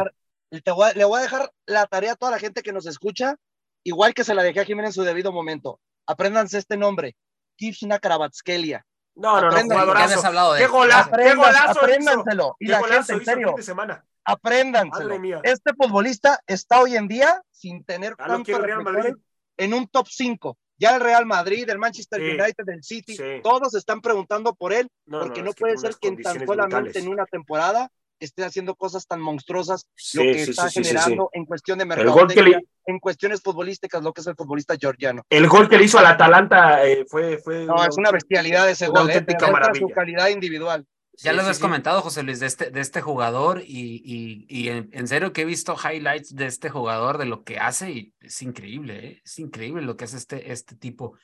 dejar- 0.51 0.63
te 0.63 0.71
voy 0.71 0.89
a- 0.89 0.93
le 0.93 1.05
voy 1.05 1.19
a 1.19 1.23
dejar 1.23 1.51
la 1.67 1.85
tarea 1.85 2.13
a 2.13 2.15
toda 2.15 2.31
la 2.31 2.39
gente 2.39 2.63
que 2.63 2.73
nos 2.73 2.85
escucha, 2.87 3.35
igual 3.83 4.13
que 4.13 4.23
se 4.23 4.33
la 4.33 4.41
dejé 4.43 4.61
a 4.61 4.65
Jiménez 4.65 4.89
en 4.89 4.93
su 4.93 5.03
debido 5.03 5.31
momento. 5.31 5.79
Apréndanse 6.07 6.57
este 6.57 6.77
nombre, 6.77 7.15
Kivshna 7.57 7.99
Kravatskelia. 7.99 8.85
No, 9.15 9.35
no, 9.35 9.41
no, 9.41 9.47
Aprendan, 9.47 9.77
¿qué 9.77 9.83
jugadorazo. 9.85 10.27
hablado 10.27 10.53
de 10.53 10.59
¡Qué 10.61 10.67
golazo! 10.67 11.11
¡Qué 11.15 11.35
golazo 11.35 11.71
hizo! 11.71 11.79
apréndanselo. 11.81 12.55
Y 12.59 12.65
¡Qué 12.65 12.71
la 12.71 12.83
gente, 12.83 13.13
en 13.13 13.25
serio, 13.25 13.47
fin 13.49 13.55
de 13.57 13.63
semana! 13.63 14.05
apréndanselo. 14.25 15.05
Madre 15.09 15.19
mía. 15.19 15.39
Este 15.43 15.73
futbolista 15.75 16.39
está 16.47 16.81
hoy 16.81 16.95
en 16.95 17.07
día 17.07 17.41
sin 17.51 17.83
tener 17.83 18.15
el 18.17 18.45
Real 18.63 18.83
Madrid. 18.83 19.13
en 19.57 19.73
un 19.73 19.87
top 19.87 20.07
5. 20.09 20.57
Ya 20.79 20.95
el 20.95 21.01
Real 21.01 21.25
Madrid, 21.25 21.69
el 21.69 21.77
Manchester 21.77 22.19
Sí. 22.19 22.31
United, 22.31 22.63
el 22.67 22.83
City, 22.83 23.15
Sí. 23.15 23.23
todos 23.43 23.75
están 23.75 24.01
preguntando 24.01 24.55
por 24.55 24.73
él, 24.73 24.89
No, 25.05 25.19
porque 25.19 25.43
no, 25.43 25.51
puede 25.53 25.77
ser 25.77 25.95
que 26.01 26.07
en 26.07 26.21
tan 26.21 26.33
solamente 26.39 26.65
brutales. 26.75 26.95
en 26.95 27.07
una 27.09 27.25
temporada 27.25 27.89
esté 28.25 28.43
haciendo 28.43 28.75
cosas 28.75 29.05
tan 29.07 29.19
monstruosas 29.21 29.87
Sí, 29.95 30.17
lo 30.17 30.23
que 30.23 30.45
sí, 30.45 30.51
está 30.51 30.69
sí, 30.69 30.75
sí, 30.79 30.83
sí, 30.83 30.89
sí. 30.89 30.95
generando 30.99 31.29
en 31.33 31.45
cuestión 31.45 31.77
de 31.79 31.83
El 31.83 31.89
gol 31.89 31.97
que 31.97 32.03
mercadotecnia, 32.05 32.57
le- 32.59 32.67
en 32.85 32.99
cuestiones 32.99 33.41
futbolísticas, 33.41 34.01
lo 34.03 34.11
que 34.13 34.21
es 34.21 34.27
el 34.27 34.35
futbolista 34.35 34.75
georgiano. 34.79 35.23
El 35.29 35.47
gol 35.47 35.69
que 35.69 35.77
le 35.77 35.85
hizo 35.85 35.99
al 35.99 36.05
Atalanta 36.07 36.85
eh, 36.85 37.05
fue, 37.07 37.37
fue. 37.37 37.65
No, 37.65 37.83
es 37.83 37.97
una 37.97 38.11
bestialidad 38.11 38.69
ese 38.69 38.89
una 38.89 39.01
gol, 39.01 39.09
¿eh? 39.09 39.13
auténtica 39.13 39.45
Demuestra 39.45 39.73
su 39.75 39.81
maravilla. 39.81 39.95
calidad 39.95 40.27
individual. 40.29 40.85
Ya 41.17 41.29
Sí, 41.29 41.29
lo 41.29 41.33
sí, 41.35 41.39
habías 41.41 41.57
sí. 41.57 41.61
comentado, 41.61 42.01
José 42.01 42.23
Luis, 42.23 42.39
de 42.39 42.47
este, 42.47 42.71
de 42.71 42.81
este 42.81 42.99
jugador 43.01 43.61
y, 43.63 44.01
y, 44.03 44.45
y 44.49 44.69
en, 44.69 44.89
en 44.93 45.07
serio 45.07 45.31
que 45.31 45.43
he 45.43 45.45
visto 45.45 45.75
highlights 45.75 46.35
de 46.35 46.47
este 46.47 46.69
jugador, 46.71 47.19
de 47.19 47.25
lo 47.25 47.43
que 47.43 47.59
hace 47.59 47.91
y 47.91 48.13
es 48.19 48.41
increíble, 48.41 49.07
¿eh? 49.07 49.21
es 49.23 49.37
increíble 49.37 49.83
lo 49.83 49.95
que 49.95 50.05
hace 50.05 50.17
este, 50.17 50.51
este 50.51 50.75
tipo. 50.75 51.15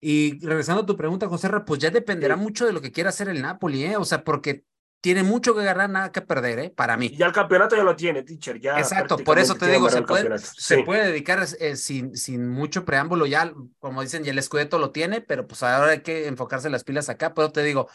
Y 0.00 0.44
regresando 0.44 0.82
a 0.82 0.86
tu 0.86 0.96
pregunta, 0.96 1.28
José 1.28 1.48
Ra, 1.48 1.64
pues 1.64 1.78
ya 1.80 1.90
dependerá 1.90 2.36
Sí. 2.36 2.40
mucho 2.40 2.66
de 2.66 2.72
lo 2.72 2.80
que 2.80 2.90
quiera 2.90 3.10
hacer 3.10 3.28
el 3.28 3.42
Napoli, 3.42 3.84
¿eh? 3.84 3.96
o 3.98 4.04
sea, 4.04 4.24
porque 4.24 4.64
tiene 5.04 5.22
mucho 5.22 5.54
que 5.54 5.62
ganar, 5.62 5.90
nada 5.90 6.10
que 6.10 6.22
perder, 6.22 6.58
¿eh? 6.60 6.72
para 6.74 6.96
mí. 6.96 7.10
Y 7.12 7.18
ya 7.18 7.26
el 7.26 7.32
campeonato 7.34 7.76
ya 7.76 7.84
lo 7.84 7.94
tiene, 7.94 8.22
teacher. 8.22 8.58
Ya 8.58 8.78
Exacto, 8.78 9.18
por 9.18 9.38
eso 9.38 9.54
te 9.54 9.70
digo, 9.70 9.90
se 9.90 10.00
puede, 10.00 10.38
se 10.38 10.82
dedicar 10.82 11.46
eh, 11.60 11.76
sin, 11.76 12.16
sin 12.16 12.48
mucho 12.48 12.86
preámbulo, 12.86 13.26
ya, 13.26 13.52
como 13.80 14.00
dicen, 14.00 14.24
ya 14.24 14.32
el 14.32 14.42
Scudetto 14.42 14.78
lo 14.78 14.92
tiene, 14.92 15.20
pero 15.20 15.46
pues 15.46 15.62
ahora 15.62 15.90
hay 15.92 16.00
que 16.00 16.26
enfocarse 16.26 16.70
las 16.70 16.84
pilas 16.84 17.10
acá, 17.10 17.34
pero 17.34 17.52
te 17.52 17.62
digo, 17.62 17.90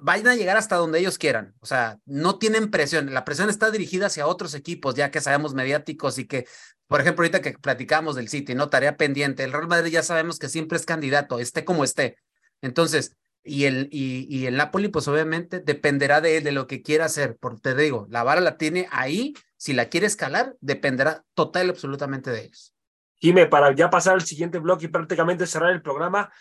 vayan 0.00 0.28
a 0.28 0.34
llegar 0.34 0.56
hasta 0.56 0.76
donde 0.76 1.00
ellos 1.00 1.18
quieran, 1.18 1.52
o 1.60 1.66
sea, 1.66 1.98
no 2.06 2.38
tienen 2.38 2.70
presión, 2.70 3.12
la 3.12 3.26
presión 3.26 3.50
está 3.50 3.70
dirigida 3.70 4.06
hacia 4.06 4.26
otros 4.26 4.54
equipos, 4.54 4.94
ya 4.94 5.10
que 5.10 5.20
sabemos 5.20 5.52
mediáticos 5.52 6.16
y 6.16 6.26
que, 6.26 6.46
por 6.86 7.02
ejemplo, 7.02 7.24
ahorita 7.24 7.42
que 7.42 7.58
platicamos 7.58 8.16
del 8.16 8.30
City, 8.30 8.54
¿no? 8.54 8.70
Tarea 8.70 8.96
pendiente, 8.96 9.44
el 9.44 9.52
Real 9.52 9.68
Madrid 9.68 9.92
ya 9.92 10.02
sabemos 10.02 10.38
que 10.38 10.48
siempre 10.48 10.78
es 10.78 10.86
candidato, 10.86 11.38
esté 11.38 11.66
como 11.66 11.84
esté, 11.84 12.16
entonces, 12.62 13.16
y 13.44 13.64
el, 13.64 13.88
y, 13.90 14.46
el 14.46 14.56
Napoli, 14.56 14.88
pues 14.88 15.08
obviamente 15.08 15.60
dependerá 15.60 16.20
de 16.20 16.36
él, 16.38 16.44
de 16.44 16.52
lo 16.52 16.66
que 16.66 16.82
quiera 16.82 17.06
hacer, 17.06 17.36
porque 17.40 17.60
te 17.60 17.74
digo, 17.74 18.06
la 18.08 18.22
vara 18.22 18.40
la 18.40 18.56
tiene 18.56 18.88
ahí, 18.90 19.34
si 19.56 19.72
la 19.72 19.88
quiere 19.88 20.06
escalar, 20.06 20.56
dependerá 20.60 21.24
total 21.34 21.66
y 21.66 21.70
absolutamente 21.70 22.30
de 22.30 22.44
ellos. 22.44 22.74
Jime, 23.20 23.46
para 23.46 23.74
ya 23.74 23.90
pasar 23.90 24.14
al 24.14 24.22
siguiente 24.22 24.58
bloque 24.58 24.86
y 24.86 24.88
prácticamente 24.88 25.46
cerrar 25.46 25.70
el 25.72 25.82
programa, 25.82 26.32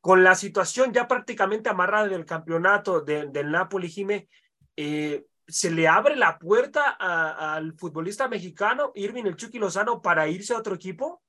con 0.00 0.24
la 0.24 0.34
situación 0.34 0.92
ya 0.92 1.06
prácticamente 1.06 1.68
amarrada 1.68 2.08
del 2.08 2.24
campeonato 2.24 3.00
de- 3.00 3.26
del 3.28 3.50
Napoli, 3.50 3.88
Jime, 3.88 4.28
eh, 4.76 5.24
¿se 5.46 5.70
le 5.70 5.86
abre 5.88 6.16
la 6.16 6.38
puerta 6.38 6.90
al 6.90 7.74
futbolista 7.74 8.28
mexicano, 8.28 8.92
Irving 8.94 9.24
el 9.24 9.36
Chucky 9.36 9.58
Lozano, 9.58 10.02
para 10.02 10.28
irse 10.28 10.54
a 10.54 10.58
otro 10.58 10.74
equipo? 10.74 11.22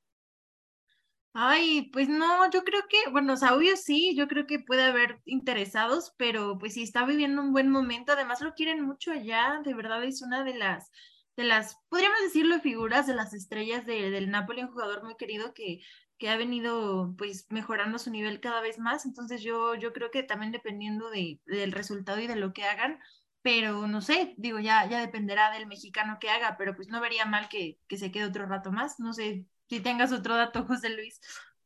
Ay, 1.36 1.89
pues 1.91 2.09
no, 2.09 2.49
yo 2.51 2.63
creo 2.63 2.81
que, 2.88 3.09
bueno, 3.11 3.34
o 3.34 3.36
sea, 3.38 3.51
sí, 3.75 4.15
yo 4.15 4.27
creo 4.27 4.45
que 4.45 4.59
puede 4.59 4.84
haber 4.84 5.19
interesados, 5.25 6.13
pero 6.17 6.59
pues 6.59 6.73
sí 6.75 6.84
está 6.84 7.05
viviendo 7.05 7.41
un 7.41 7.51
buen 7.53 7.69
momento, 7.71 8.11
además 8.13 8.41
lo 8.41 8.53
quieren 8.53 8.81
mucho 8.86 9.11
allá, 9.11 9.59
de 9.65 9.73
verdad 9.73 10.03
es 10.03 10.21
una 10.21 10.43
de 10.43 10.53
las, 10.55 10.91
de 11.36 11.43
las, 11.45 11.77
podríamos 11.89 12.19
decirlo, 12.21 12.59
figuras 12.61 13.07
de 13.07 13.15
las 13.15 13.34
estrellas 13.34 13.84
de- 13.88 14.11
del 14.11 14.29
Napoli, 14.29 14.61
un 14.61 14.71
jugador 14.71 15.03
muy 15.03 15.15
querido 15.15 15.53
que, 15.55 15.79
que 16.19 16.29
ha 16.29 16.38
venido 16.38 17.15
pues 17.17 17.47
mejorando 17.49 17.97
su 17.97 18.11
nivel 18.11 18.39
cada 18.39 18.61
vez 18.61 18.77
más, 18.77 19.05
entonces 19.05 19.41
yo, 19.41 19.73
yo 19.75 19.91
creo 19.91 20.11
que 20.11 20.21
también 20.21 20.51
dependiendo 20.51 21.09
de, 21.09 21.39
del 21.47 21.71
resultado 21.71 22.19
y 22.19 22.27
de 22.27 22.36
lo 22.36 22.53
que 22.53 22.63
hagan, 22.65 22.99
pero 23.41 23.88
no 23.88 24.01
sé, 24.01 24.36
digo, 24.38 24.59
ya, 24.59 24.88
ya 24.88 24.99
dependerá 25.01 25.51
del 25.51 25.65
mexicano 25.67 26.17
que 26.21 26.29
haga, 26.29 26.57
pero 26.59 26.75
pues 26.75 26.89
no 26.89 27.01
vería 27.01 27.25
mal 27.25 27.49
que, 27.49 27.79
que 27.88 27.97
se 27.97 28.11
quede 28.11 28.25
otro 28.25 28.45
rato 28.45 28.71
más, 28.71 28.99
no 28.99 29.13
sé 29.13 29.45
si 29.70 29.80
tengas 29.80 30.11
otro 30.11 30.36
dato, 30.36 30.66
José 30.66 30.89
Luis. 30.89 31.20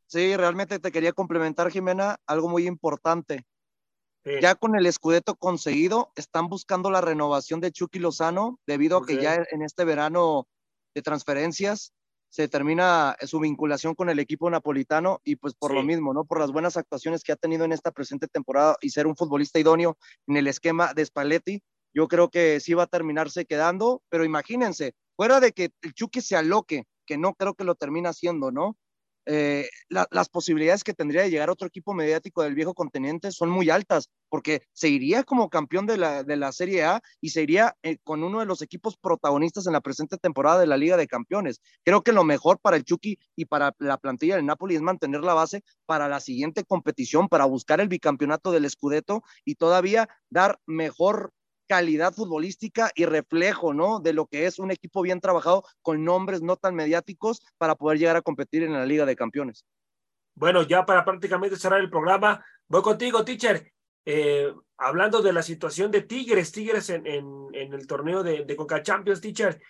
Sí, 0.05 0.35
realmente 0.35 0.79
te 0.79 0.91
quería 0.91 1.13
complementar, 1.13 1.69
Jimena, 1.69 2.17
algo 2.25 2.47
muy 2.47 2.65
importante. 2.65 3.45
Sí. 4.23 4.31
Ya 4.41 4.55
con 4.55 4.75
el 4.75 4.85
escudeto 4.85 5.35
conseguido, 5.35 6.11
están 6.15 6.47
buscando 6.47 6.91
la 6.91 7.01
renovación 7.01 7.59
de 7.59 7.71
Chucky 7.71 7.99
Lozano, 7.99 8.59
debido 8.65 8.97
a 8.97 9.05
que 9.05 9.21
ya 9.21 9.35
en 9.35 9.61
este 9.61 9.85
verano 9.85 10.47
de 10.93 11.01
transferencias 11.01 11.93
se 12.29 12.47
termina 12.47 13.15
su 13.25 13.39
vinculación 13.39 13.95
con 13.95 14.09
el 14.09 14.19
equipo 14.19 14.49
napolitano 14.49 15.21
y 15.23 15.37
pues 15.37 15.53
por 15.53 15.73
lo 15.73 15.81
mismo, 15.83 16.13
¿no? 16.13 16.25
Por 16.25 16.39
las 16.39 16.51
buenas 16.51 16.77
actuaciones 16.77 17.23
que 17.23 17.31
ha 17.31 17.37
tenido 17.37 17.65
en 17.65 17.71
esta 17.71 17.91
presente 17.91 18.27
temporada 18.27 18.75
y 18.81 18.89
ser 18.89 19.07
un 19.07 19.15
futbolista 19.15 19.59
idóneo 19.59 19.97
en 20.27 20.37
el 20.37 20.47
esquema 20.47 20.93
de 20.93 21.05
Spalletti, 21.05 21.63
yo 21.93 22.07
creo 22.07 22.29
que 22.29 22.59
sí 22.59 22.73
va 22.73 22.83
a 22.83 22.87
terminarse 22.87 23.45
quedando, 23.45 24.03
pero 24.09 24.25
imagínense, 24.25 24.93
fuera 25.15 25.39
de 25.39 25.51
que 25.51 25.71
el 25.81 25.93
Chucky 25.93 26.21
se 26.21 26.35
aloque, 26.35 26.85
que 27.07 27.17
no 27.17 27.33
creo 27.33 27.55
que 27.55 27.63
lo 27.63 27.75
termina 27.75 28.09
haciendo, 28.09 28.51
¿no? 28.51 28.77
Eh, 29.29 29.67
la- 29.89 30.07
las 30.11 30.29
posibilidades 30.29 30.85
que 30.85 30.93
tendría 30.93 31.23
de 31.23 31.29
llegar 31.29 31.49
otro 31.49 31.67
equipo 31.67 31.93
mediático 31.93 32.43
del 32.43 32.55
viejo 32.55 32.73
continente 32.73 33.29
son 33.33 33.49
muy 33.49 33.69
altas, 33.69 34.09
porque 34.29 34.61
se 34.71 34.87
iría 34.87 35.23
como 35.25 35.49
campeón 35.49 35.85
de 35.85 35.97
la, 35.97 36.23
de 36.23 36.37
la 36.37 36.53
Serie 36.53 36.85
A 36.85 37.01
y 37.19 37.29
se 37.31 37.43
iría 37.43 37.75
eh, 37.83 37.97
con 38.05 38.23
uno 38.23 38.39
de 38.39 38.45
los 38.45 38.61
equipos 38.61 38.95
protagonistas 38.95 39.67
en 39.67 39.73
la 39.73 39.81
presente 39.81 40.17
temporada 40.17 40.61
de 40.61 40.67
la 40.67 40.77
Liga 40.77 40.95
de 40.95 41.07
Campeones. 41.07 41.59
Creo 41.83 42.03
que 42.03 42.13
lo 42.13 42.23
mejor 42.23 42.59
para 42.61 42.77
el 42.77 42.85
Chucky 42.85 43.19
y 43.35 43.45
para 43.45 43.73
la 43.79 43.97
plantilla 43.97 44.37
del 44.37 44.45
Napoli 44.45 44.75
es 44.75 44.81
mantener 44.81 45.21
la 45.21 45.33
base 45.33 45.61
para 45.85 46.07
la 46.07 46.21
siguiente 46.21 46.63
competición, 46.63 47.27
para 47.27 47.43
buscar 47.45 47.81
el 47.81 47.89
bicampeonato 47.89 48.51
del 48.53 48.69
Scudetto 48.69 49.23
y 49.43 49.55
todavía 49.55 50.07
dar 50.29 50.57
mejor 50.65 51.33
calidad 51.67 52.13
futbolística 52.13 52.91
y 52.95 53.05
reflejo, 53.05 53.73
¿no? 53.73 53.99
De 53.99 54.13
lo 54.13 54.25
que 54.25 54.45
es 54.45 54.57
un 54.57 54.71
equipo 54.71 55.01
bien 55.01 55.19
trabajado 55.19 55.63
con 55.81 56.03
nombres 56.03 56.41
no 56.41 56.55
tan 56.55 56.73
mediáticos 56.73 57.43
para 57.57 57.75
poder 57.75 57.99
llegar 57.99 58.15
a 58.15 58.21
competir 58.21 58.63
en 58.63 58.73
la 58.73 58.85
Liga 58.85 59.05
de 59.05 59.15
Campeones. 59.15 59.65
Bueno, 60.35 60.63
ya 60.63 60.85
para 60.85 61.03
prácticamente 61.03 61.57
cerrar 61.57 61.79
el 61.79 61.89
programa, 61.89 62.43
voy 62.67 62.81
contigo, 62.81 63.23
teacher. 63.23 63.71
Eh, 64.05 64.53
hablando 64.77 65.21
de 65.21 65.33
la 65.33 65.43
situación 65.43 65.91
de 65.91 66.01
Tigres, 66.01 66.51
Tigres 66.51 66.89
en, 66.89 67.05
en, 67.05 67.25
en 67.53 67.73
el 67.73 67.85
torneo 67.85 68.23
de, 68.23 68.45
de 68.45 68.55
Conca 68.55 68.81
Champions, 68.81 69.19
teacher, 69.19 69.61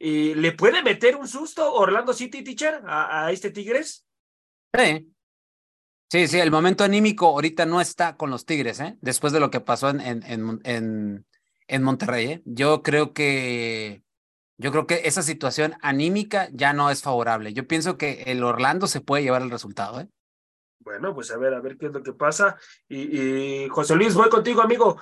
eh, 0.00 0.34
¿le 0.36 0.52
puede 0.52 0.82
meter 0.82 1.14
un 1.16 1.28
susto 1.28 1.72
Orlando 1.72 2.12
City, 2.12 2.42
teacher, 2.42 2.82
a, 2.86 3.26
a 3.26 3.32
este 3.32 3.50
Tigres? 3.50 4.06
Sí. 4.76 5.10
Sí, 6.10 6.28
sí, 6.28 6.38
el 6.38 6.50
momento 6.50 6.84
anímico 6.84 7.26
ahorita 7.26 7.66
no 7.66 7.80
está 7.80 8.16
con 8.16 8.30
los 8.30 8.44
Tigres, 8.46 8.78
¿eh? 8.78 8.96
Después 9.00 9.32
de 9.32 9.40
lo 9.40 9.50
que 9.50 9.60
pasó 9.60 9.88
en, 9.90 10.00
en, 10.00 10.60
en, 10.62 11.26
en, 11.68 11.76
en 11.76 11.82
Monterrey, 11.82 12.26
¿eh? 12.26 12.42
Yo 12.44 12.82
creo 12.82 13.12
que 13.12 14.02
yo 14.56 14.70
creo 14.70 14.86
que 14.86 15.02
esa 15.04 15.22
situación 15.22 15.74
anímica 15.82 16.48
ya 16.52 16.72
no 16.72 16.90
es 16.90 17.02
favorable. 17.02 17.52
Yo 17.52 17.66
pienso 17.66 17.98
que 17.98 18.22
el 18.26 18.42
Orlando 18.44 18.86
se 18.86 19.00
puede 19.00 19.24
llevar 19.24 19.42
el 19.42 19.50
resultado, 19.50 20.00
¿eh? 20.00 20.08
Bueno, 20.80 21.14
pues 21.14 21.30
a 21.32 21.38
ver, 21.38 21.54
a 21.54 21.60
ver 21.60 21.76
qué 21.76 21.86
es 21.86 21.92
lo 21.92 22.02
que 22.02 22.12
pasa. 22.12 22.56
Y, 22.88 23.18
y 23.64 23.68
José 23.68 23.96
Luis, 23.96 24.14
voy 24.14 24.28
contigo, 24.28 24.62
amigo. 24.62 25.00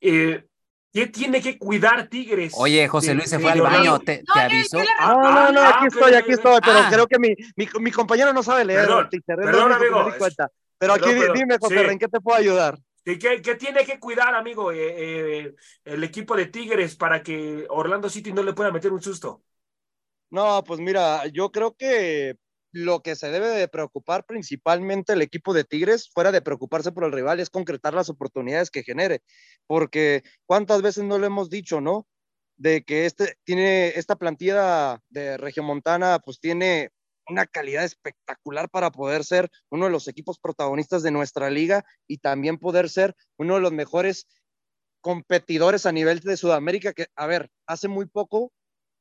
Eh, 0.00 0.44
¿Qué 0.92 1.06
tiene 1.08 1.40
que 1.40 1.58
cuidar 1.58 2.06
Tigres? 2.08 2.52
Oye, 2.56 2.86
José 2.86 3.14
Luis 3.14 3.28
se 3.30 3.38
fue 3.40 3.50
al 3.50 3.60
baño, 3.62 3.98
¿te, 4.00 4.22
No, 4.28 4.34
te 4.34 4.40
yo- 4.40 4.44
aviso? 4.46 4.78
Ah, 5.00 5.12
No, 5.14 5.32
no, 5.32 5.52
no, 5.52 5.60
ah, 5.60 5.72
aquí 5.78 5.86
estoy, 5.88 6.14
aquí 6.14 6.32
estoy, 6.32 6.60
pero 6.64 6.78
Ah. 6.80 6.88
creo 6.92 7.06
que 7.08 7.18
mi, 7.18 7.34
mi, 7.56 7.66
mi 7.80 7.90
compañero 7.90 8.32
no 8.32 8.42
sabe 8.44 8.64
leer. 8.64 8.82
Perdón, 8.86 9.08
perdón, 9.26 9.72
amigo. 9.72 10.12
Pero 10.78 10.92
aquí 10.92 11.00
perdón, 11.02 11.14
di- 11.14 11.20
perdón. 11.20 11.36
dime, 11.38 11.58
José 11.58 11.78
Sí. 11.78 11.82
Ren, 11.84 11.98
¿qué 11.98 12.08
te 12.08 12.20
puedo 12.20 12.38
ayudar? 12.38 12.78
¿Qué, 13.04 13.56
tiene 13.58 13.84
que 13.84 14.00
cuidar, 14.00 14.34
amigo, 14.34 14.72
eh, 14.72 14.78
eh, 15.46 15.54
el 15.84 16.04
equipo 16.04 16.34
de 16.36 16.46
Tigres 16.46 16.96
para 16.96 17.22
que 17.22 17.66
Orlando 17.68 18.08
City 18.08 18.32
no 18.32 18.42
le 18.42 18.54
pueda 18.54 18.72
meter 18.72 18.92
un 18.92 19.02
susto? 19.02 19.42
No, 20.30 20.64
pues 20.64 20.80
mira, 20.80 21.26
yo 21.26 21.52
creo 21.52 21.76
que 21.76 22.36
lo 22.72 23.02
que 23.02 23.14
se 23.14 23.30
debe 23.30 23.48
de 23.48 23.68
preocupar 23.68 24.24
principalmente 24.24 25.12
el 25.12 25.22
equipo 25.22 25.52
de 25.52 25.64
Tigres, 25.64 26.10
fuera 26.12 26.32
de 26.32 26.40
preocuparse 26.42 26.92
por 26.92 27.04
el 27.04 27.12
rival, 27.12 27.40
es 27.40 27.50
concretar 27.50 27.92
las 27.92 28.08
oportunidades 28.08 28.70
que 28.70 28.82
genere. 28.82 29.22
Porque 29.66 30.22
cuántas 30.46 30.80
veces 30.80 31.04
no 31.04 31.18
lo 31.18 31.26
hemos 31.26 31.50
dicho, 31.50 31.82
¿no? 31.82 32.06
De 32.56 32.84
que 32.84 33.04
este 33.04 33.36
tiene 33.44 33.88
esta 33.98 34.16
plantilla 34.16 35.00
de 35.10 35.36
Regiomontana, 35.36 36.20
pues 36.20 36.40
tiene 36.40 36.90
una 37.28 37.46
calidad 37.46 37.84
espectacular 37.84 38.68
para 38.68 38.90
poder 38.90 39.24
ser 39.24 39.50
uno 39.70 39.86
de 39.86 39.90
los 39.90 40.08
equipos 40.08 40.38
protagonistas 40.38 41.02
de 41.02 41.10
nuestra 41.10 41.50
liga 41.50 41.84
y 42.06 42.18
también 42.18 42.58
poder 42.58 42.88
ser 42.88 43.14
uno 43.36 43.54
de 43.54 43.60
los 43.60 43.72
mejores 43.72 44.26
competidores 45.00 45.86
a 45.86 45.92
nivel 45.92 46.20
de 46.20 46.36
Sudamérica, 46.36 46.92
que, 46.92 47.08
a 47.14 47.26
ver, 47.26 47.50
hace 47.66 47.88
muy 47.88 48.06
poco 48.06 48.52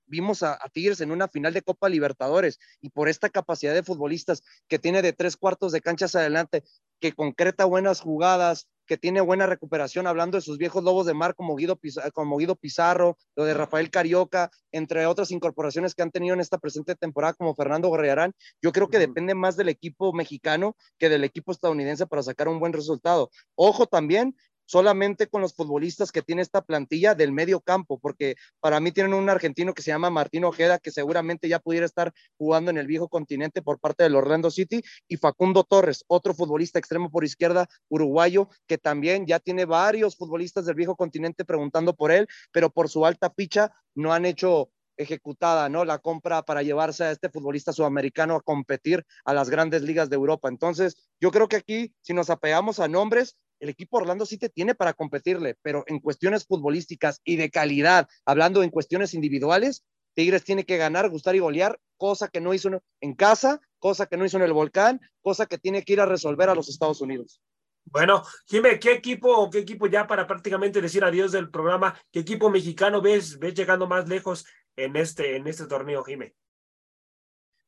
vimos 0.06 0.44
a, 0.44 0.54
a, 0.54 0.70
Tigres 0.70 1.02
en 1.02 1.12
una 1.12 1.28
final 1.28 1.54
de 1.54 1.62
Copa 1.62 1.88
Libertadores 1.90 2.60
y 2.82 2.90
por 2.90 3.08
esta 3.08 3.30
capacidad 3.30 3.74
de 3.74 3.84
futbolistas 3.84 4.44
que 4.68 4.80
tiene 4.80 5.02
de 5.02 5.14
tres 5.14 5.38
cuartos 5.38 5.72
de 5.72 5.82
canchas 5.82 6.16
adelante, 6.16 6.64
que 7.00 7.14
concreta 7.14 7.66
buenas 7.66 8.02
jugadas, 8.02 8.68
que 8.94 8.98
tiene 9.00 9.22
buena 9.22 9.48
recuperación, 9.48 10.06
hablando 10.06 10.38
de 10.38 10.44
sus 10.44 10.60
viejos 10.60 10.84
lobos 10.84 11.08
de 11.08 11.16
mar 11.16 11.34
como 11.34 11.56
Guido, 11.56 11.78
Pizarro, 11.78 12.12
como 12.12 12.38
Guido 12.38 12.56
Pizarro, 12.56 13.18
lo 13.36 13.44
de 13.44 13.56
Rafael 13.56 13.90
Carioca, 13.90 14.52
entre 14.72 15.08
otras 15.08 15.32
incorporaciones 15.32 15.96
que 15.96 16.04
han 16.04 16.12
tenido 16.12 16.36
en 16.36 16.42
esta 16.42 16.60
presente 16.60 16.94
temporada 16.94 17.34
como 17.34 17.56
Fernando 17.56 17.88
Gorriarán, 17.88 18.34
yo 18.62 18.72
creo 18.72 18.90
que 18.90 19.00
depende 19.00 19.34
más 19.34 19.58
del 19.58 19.70
equipo 19.70 20.14
mexicano 20.14 20.76
que 21.00 21.10
del 21.10 21.24
equipo 21.24 21.52
estadounidense 21.52 22.06
para 22.06 22.22
sacar 22.22 22.48
un 22.48 22.60
buen 22.60 22.72
resultado. 22.72 23.32
Ojo 23.56 23.88
también, 23.88 24.36
solamente 24.66 25.28
con 25.28 25.42
los 25.42 25.54
futbolistas 25.54 26.12
que 26.12 26.22
tiene 26.22 26.42
esta 26.42 26.62
plantilla 26.62 27.16
del 27.16 27.32
medio 27.32 27.62
campo, 27.62 28.00
porque 28.00 28.36
para 28.60 28.80
mí 28.80 28.92
tienen 28.92 29.14
un 29.14 29.30
argentino 29.30 29.74
que 29.74 29.82
se 29.82 29.92
llama 29.92 30.10
Martín 30.10 30.46
Ojeda, 30.46 30.80
que 30.80 30.92
seguramente 30.92 31.48
ya 31.48 31.60
pudiera 31.60 31.86
estar 31.86 32.14
jugando 32.38 32.72
en 32.72 32.78
el 32.78 32.88
viejo 32.88 33.08
continente 33.08 33.62
por 33.62 33.80
parte 33.80 34.04
del 34.04 34.16
Orlando 34.16 34.52
City, 34.52 34.82
y 35.08 35.18
Facundo 35.18 35.64
Torres, 35.64 36.04
otro 36.08 36.34
futbolista 36.34 36.80
extremo 36.80 37.10
por 37.10 37.24
izquierda 37.24 37.68
uruguayo, 37.90 38.50
que 38.68 38.78
también 38.78 39.26
ya 39.26 39.40
tiene 39.40 39.66
varios 39.66 40.16
futbolistas 40.16 40.66
del 40.66 40.76
viejo 40.76 40.96
continente 40.96 41.46
preguntando 41.46 41.94
por 41.96 42.12
él, 42.12 42.28
pero 42.52 42.70
por 42.70 42.90
su 42.90 43.06
alta 43.06 43.30
ficha 43.30 43.72
no 43.96 44.14
han 44.14 44.26
hecho 44.26 44.70
ejecutada, 44.98 45.70
¿no? 45.70 45.86
La 45.86 46.00
compra 46.00 46.44
para 46.44 46.62
llevarse 46.62 47.04
a 47.04 47.12
este 47.12 47.30
futbolista 47.30 47.74
sudamericano 47.74 48.36
a 48.36 48.42
competir 48.42 49.06
a 49.26 49.34
las 49.34 49.50
grandes 49.50 49.82
ligas 49.82 50.10
de 50.10 50.16
Europa. 50.16 50.50
Entonces, 50.50 50.96
yo 51.20 51.32
creo 51.32 51.48
que 51.48 51.56
aquí, 51.56 51.94
si 52.02 52.14
nos 52.14 52.30
apegamos 52.30 52.80
a 52.80 52.88
nombres, 52.88 53.36
el 53.64 53.70
equipo 53.70 53.96
Orlando 53.96 54.26
sí 54.26 54.38
te 54.38 54.50
tiene 54.50 54.76
para 54.76 54.94
competirle, 54.94 55.56
pero 55.62 55.86
en 55.88 56.00
cuestiones 56.00 56.46
futbolísticas 56.46 57.22
y 57.24 57.38
de 57.38 57.50
calidad, 57.50 58.10
hablando 58.26 58.62
en 58.62 58.70
cuestiones 58.70 59.14
individuales, 59.14 59.86
Tigres 60.16 60.44
tiene 60.44 60.66
que 60.66 60.76
ganar, 60.76 61.10
gustar 61.10 61.34
y 61.36 61.40
golear, 61.40 61.80
cosa 61.96 62.28
que 62.28 62.42
no 62.42 62.54
hizo 62.54 62.70
en 63.00 63.16
casa, 63.16 63.62
cosa 63.80 64.06
que 64.06 64.18
no 64.18 64.26
hizo 64.26 64.36
en 64.36 64.44
el 64.44 64.52
volcán, 64.52 65.00
cosa 65.22 65.46
que 65.46 65.58
tiene 65.58 65.84
que 65.84 65.94
ir 65.94 66.02
a 66.02 66.06
resolver 66.06 66.50
a 66.50 66.56
los 66.56 66.68
Estados 66.68 67.00
Unidos. 67.00 67.42
Bueno, 67.86 68.24
Jimé, 68.48 68.80
¿qué 68.80 68.92
equipo, 68.92 69.50
qué 69.50 69.60
equipo 69.60 69.88
ya 69.88 70.08
para 70.08 70.28
prácticamente 70.28 70.82
decir 70.82 71.06
adiós 71.06 71.32
del 71.32 71.50
programa, 71.50 71.98
qué 72.12 72.20
equipo 72.20 72.50
mexicano 72.50 73.02
ves, 73.02 73.40
ves 73.40 73.54
llegando 73.54 73.88
más 73.88 74.10
lejos 74.10 74.46
en 74.76 74.98
este, 74.98 75.38
en 75.38 75.48
este 75.48 75.68
torneo, 75.68 76.04
Jimé? 76.04 76.36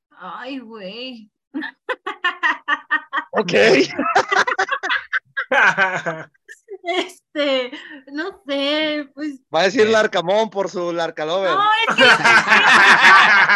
Ay, 0.10 0.60
güey. 0.60 1.32
Ok. 3.32 3.54
Este, 6.84 7.72
no 8.12 8.44
sé, 8.48 9.10
pues. 9.16 9.40
Va 9.54 9.62
a 9.62 9.64
decir 9.64 9.88
Larcamón 9.90 10.50
por 10.52 10.70
su 10.70 10.94
Larcalover. 10.94 11.50
No, 11.52 11.64
es 11.90 11.96
que. 11.96 12.04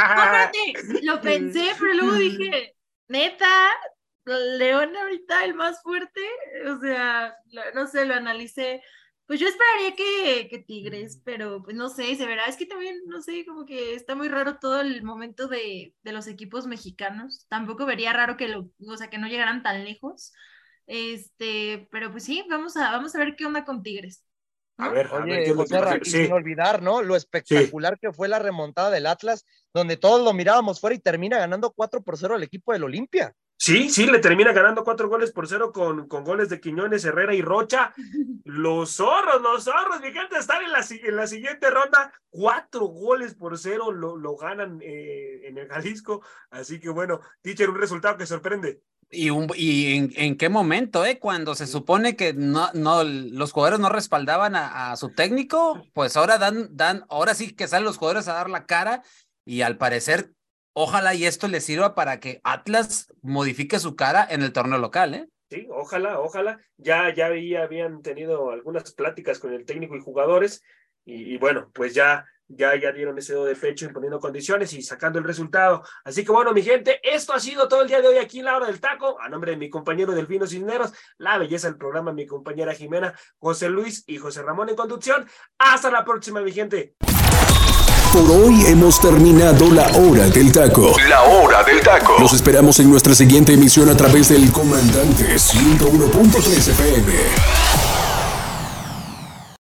Espérate, 0.08 0.74
lo 1.04 1.22
pensé, 1.22 1.76
pero 1.80 1.94
luego 1.94 2.14
dije, 2.14 2.76
neta, 3.08 3.48
León 4.26 4.96
ahorita 4.96 5.46
el 5.46 5.54
más 5.54 5.82
fuerte. 5.84 6.22
O 6.68 6.80
sea, 6.80 7.36
lo- 7.52 7.72
no 7.76 7.88
sé, 7.88 8.06
lo 8.06 8.16
analicé. 8.16 8.82
Pues 9.28 9.40
yo 9.40 9.48
esperaría 9.48 9.96
que, 9.96 10.48
que 10.50 10.60
Tigres, 10.60 11.22
pero 11.24 11.62
pues 11.62 11.76
no 11.76 11.90
sé, 11.90 12.16
se 12.16 12.26
verá. 12.26 12.46
Es 12.46 12.58
que 12.58 12.66
también, 12.66 12.98
no 13.06 13.22
sé, 13.22 13.46
como 13.46 13.64
que 13.66 13.94
está 13.94 14.16
muy 14.16 14.28
raro 14.28 14.58
todo 14.58 14.82
el 14.82 15.04
momento 15.04 15.48
de, 15.48 15.94
de 16.02 16.12
los 16.12 16.26
equipos 16.26 16.66
mexicanos. 16.66 17.46
Tampoco 17.48 17.86
vería 17.86 18.12
raro 18.12 18.38
que 18.38 18.48
lo, 18.48 18.72
o 18.88 18.98
sea, 18.98 19.12
que 19.12 19.20
no 19.20 19.28
llegaran 19.28 19.62
tan 19.62 19.84
lejos. 19.84 20.34
Este, 20.90 21.88
pero 21.92 22.12
pues 22.12 22.24
sí, 22.24 22.44
vamos 22.50 22.76
a, 22.76 22.92
vamos 22.92 23.16
a 23.16 23.20
ver 23.20 23.36
qué 23.36 23.46
onda 23.46 23.64
con 23.64 23.84
Tigres. 23.84 24.26
A 24.78 24.90
ver, 24.90 25.06
a 25.08 25.20
ver, 25.20 25.24
Oye, 25.24 25.68
¿qué 25.68 26.00
y 26.02 26.06
Sí. 26.06 26.24
sin 26.24 26.32
olvidar, 26.32 26.82
¿no? 26.82 27.04
Lo 27.04 27.16
espectacular 27.16 28.00
que 28.00 28.12
fue 28.12 28.28
la 28.28 28.40
remontada 28.40 28.90
del 28.90 29.06
Atlas, 29.06 29.46
donde 29.72 29.98
todos 29.98 30.24
lo 30.24 30.34
mirábamos 30.34 30.80
fuera 30.80 30.96
y 30.96 31.00
termina 31.00 31.38
ganando 31.38 31.72
4 31.74 32.02
por 32.02 32.18
0 32.18 32.36
al 32.36 32.44
equipo 32.44 32.74
del 32.74 32.86
Olimpia. 32.86 33.36
Sí, 33.62 33.90
sí, 33.90 34.08
le 34.08 34.20
termina 34.20 34.54
ganando 34.54 34.86
cuatro 34.86 35.10
goles 35.10 35.34
por 35.34 35.46
cero 35.46 35.74
con, 35.74 36.08
con 36.08 36.24
goles 36.24 36.48
de 36.48 36.62
Quiñones, 36.62 37.04
Herrera 37.04 37.36
y 37.36 37.42
Rocha. 37.42 37.94
Los 38.46 38.96
zorros, 38.96 39.42
los 39.42 39.66
zorros, 39.66 40.00
mi 40.00 40.14
gente, 40.14 40.38
están 40.38 40.64
en 40.64 40.72
la, 40.72 40.80
en 40.90 41.16
la 41.18 41.28
siguiente 41.28 41.70
ronda. 41.70 42.14
Cuatro 42.30 42.86
goles 42.86 43.36
por 43.36 43.58
cero 43.60 43.92
lo, 43.92 44.16
lo 44.16 44.38
ganan 44.38 44.80
eh, 44.82 45.42
en 45.44 45.58
el 45.58 45.68
Jalisco. 45.68 46.24
Así 46.50 46.80
que 46.80 46.88
bueno, 46.88 47.20
teacher, 47.42 47.70
un 47.70 47.78
resultado 47.78 48.18
que 48.18 48.26
sorprende. 48.26 48.82
¿Y, 49.12 49.32
un- 49.32 49.52
y 49.56 49.96
en, 49.98 50.12
en 50.16 50.38
qué 50.38 50.50
momento, 50.50 51.04
eh? 51.06 51.18
Cuando 51.18 51.56
se 51.56 51.66
supone 51.66 52.16
que 52.16 52.34
no, 52.34 52.70
no, 52.74 53.04
los 53.04 53.52
jugadores 53.52 53.80
no 53.80 53.90
respaldaban 53.90 54.56
a, 54.56 54.92
a 54.92 54.98
su 54.98 55.10
técnico, 55.10 55.82
pues 55.94 56.16
ahora 56.16 56.38
dan, 56.38 56.70
dan, 56.76 57.06
ahora 57.10 57.34
sí 57.34 57.56
que 57.56 57.68
salen 57.68 57.86
los 57.86 57.98
jugadores 57.98 58.28
a 58.28 58.34
dar 58.34 58.50
la 58.50 58.66
cara 58.66 59.02
y 59.46 59.62
al 59.64 59.78
parecer, 59.78 60.32
ojalá 60.74 61.16
y 61.16 61.26
esto 61.26 61.48
les 61.48 61.66
sirva 61.66 61.96
para 61.96 62.20
que 62.20 62.40
Atlas 62.44 63.12
modifique 63.24 63.80
su 63.80 63.96
cara 63.96 64.28
en 64.30 64.44
el 64.44 64.54
torneo 64.54 64.78
local, 64.78 65.16
¿eh? 65.16 65.28
Sí, 65.50 65.68
ojalá, 65.72 66.20
ojalá. 66.20 66.60
Ya, 66.78 67.12
ya 67.12 67.26
había- 67.26 67.64
habían 67.64 68.04
tenido 68.04 68.52
algunas 68.52 68.94
pláticas 68.94 69.40
con 69.40 69.52
el 69.54 69.66
técnico 69.66 69.96
y 69.96 70.02
jugadores. 70.02 70.62
Y, 71.06 71.34
y 71.34 71.38
bueno, 71.38 71.72
pues 71.74 71.96
ya, 71.96 72.26
ya, 72.50 72.76
ya 72.76 72.92
dieron 72.92 73.18
ese 73.18 73.34
dedo 73.34 73.46
de 73.46 73.56
pecho 73.56 73.86
imponiendo 73.86 74.20
condiciones 74.20 74.74
y 74.74 74.82
sacando 74.82 75.20
el 75.20 75.26
resultado. 75.26 75.84
Así 76.04 76.26
que 76.26 76.32
bueno, 76.32 76.52
mi 76.52 76.64
gente, 76.64 77.00
esto 77.04 77.34
ha 77.34 77.40
sido 77.40 77.68
todo 77.68 77.84
el 77.84 77.88
día 77.88 78.02
de 78.02 78.08
hoy 78.08 78.18
aquí 78.18 78.40
en 78.40 78.46
la 78.46 78.58
hora 78.58 78.68
del 78.68 78.80
taco. 78.80 79.20
A 79.22 79.30
nombre 79.30 79.52
de 79.52 79.58
mi 79.58 79.70
compañero 79.70 80.14
Delfino 80.14 80.48
Cisneros, 80.48 80.92
la 81.18 81.38
belleza 81.38 81.68
del 81.68 81.78
programa, 81.78 82.12
mi 82.12 82.26
compañera 82.26 82.74
Jimena, 82.74 83.14
José 83.38 83.70
Luis 83.70 84.04
y 84.08 84.18
José 84.18 84.42
Ramón 84.42 84.70
en 84.70 84.76
conducción. 84.76 85.28
Hasta 85.58 85.92
la 85.92 86.04
próxima, 86.04 86.42
mi 86.42 86.52
gente. 86.52 86.96
Por 88.12 88.32
hoy 88.32 88.66
hemos 88.66 89.00
terminado 89.00 89.70
la 89.72 89.88
hora 89.90 90.28
del 90.30 90.52
taco. 90.52 90.96
La 91.08 91.22
hora 91.22 91.64
del 91.64 91.80
taco. 91.82 92.16
Los 92.20 92.34
esperamos 92.34 92.80
en 92.80 92.90
nuestra 92.90 93.14
siguiente 93.14 93.54
emisión 93.54 93.88
a 93.88 93.96
través 93.96 94.30
del 94.30 94.52
Comandante 94.52 95.36
101.3 95.36 96.70
FM. 96.70 97.69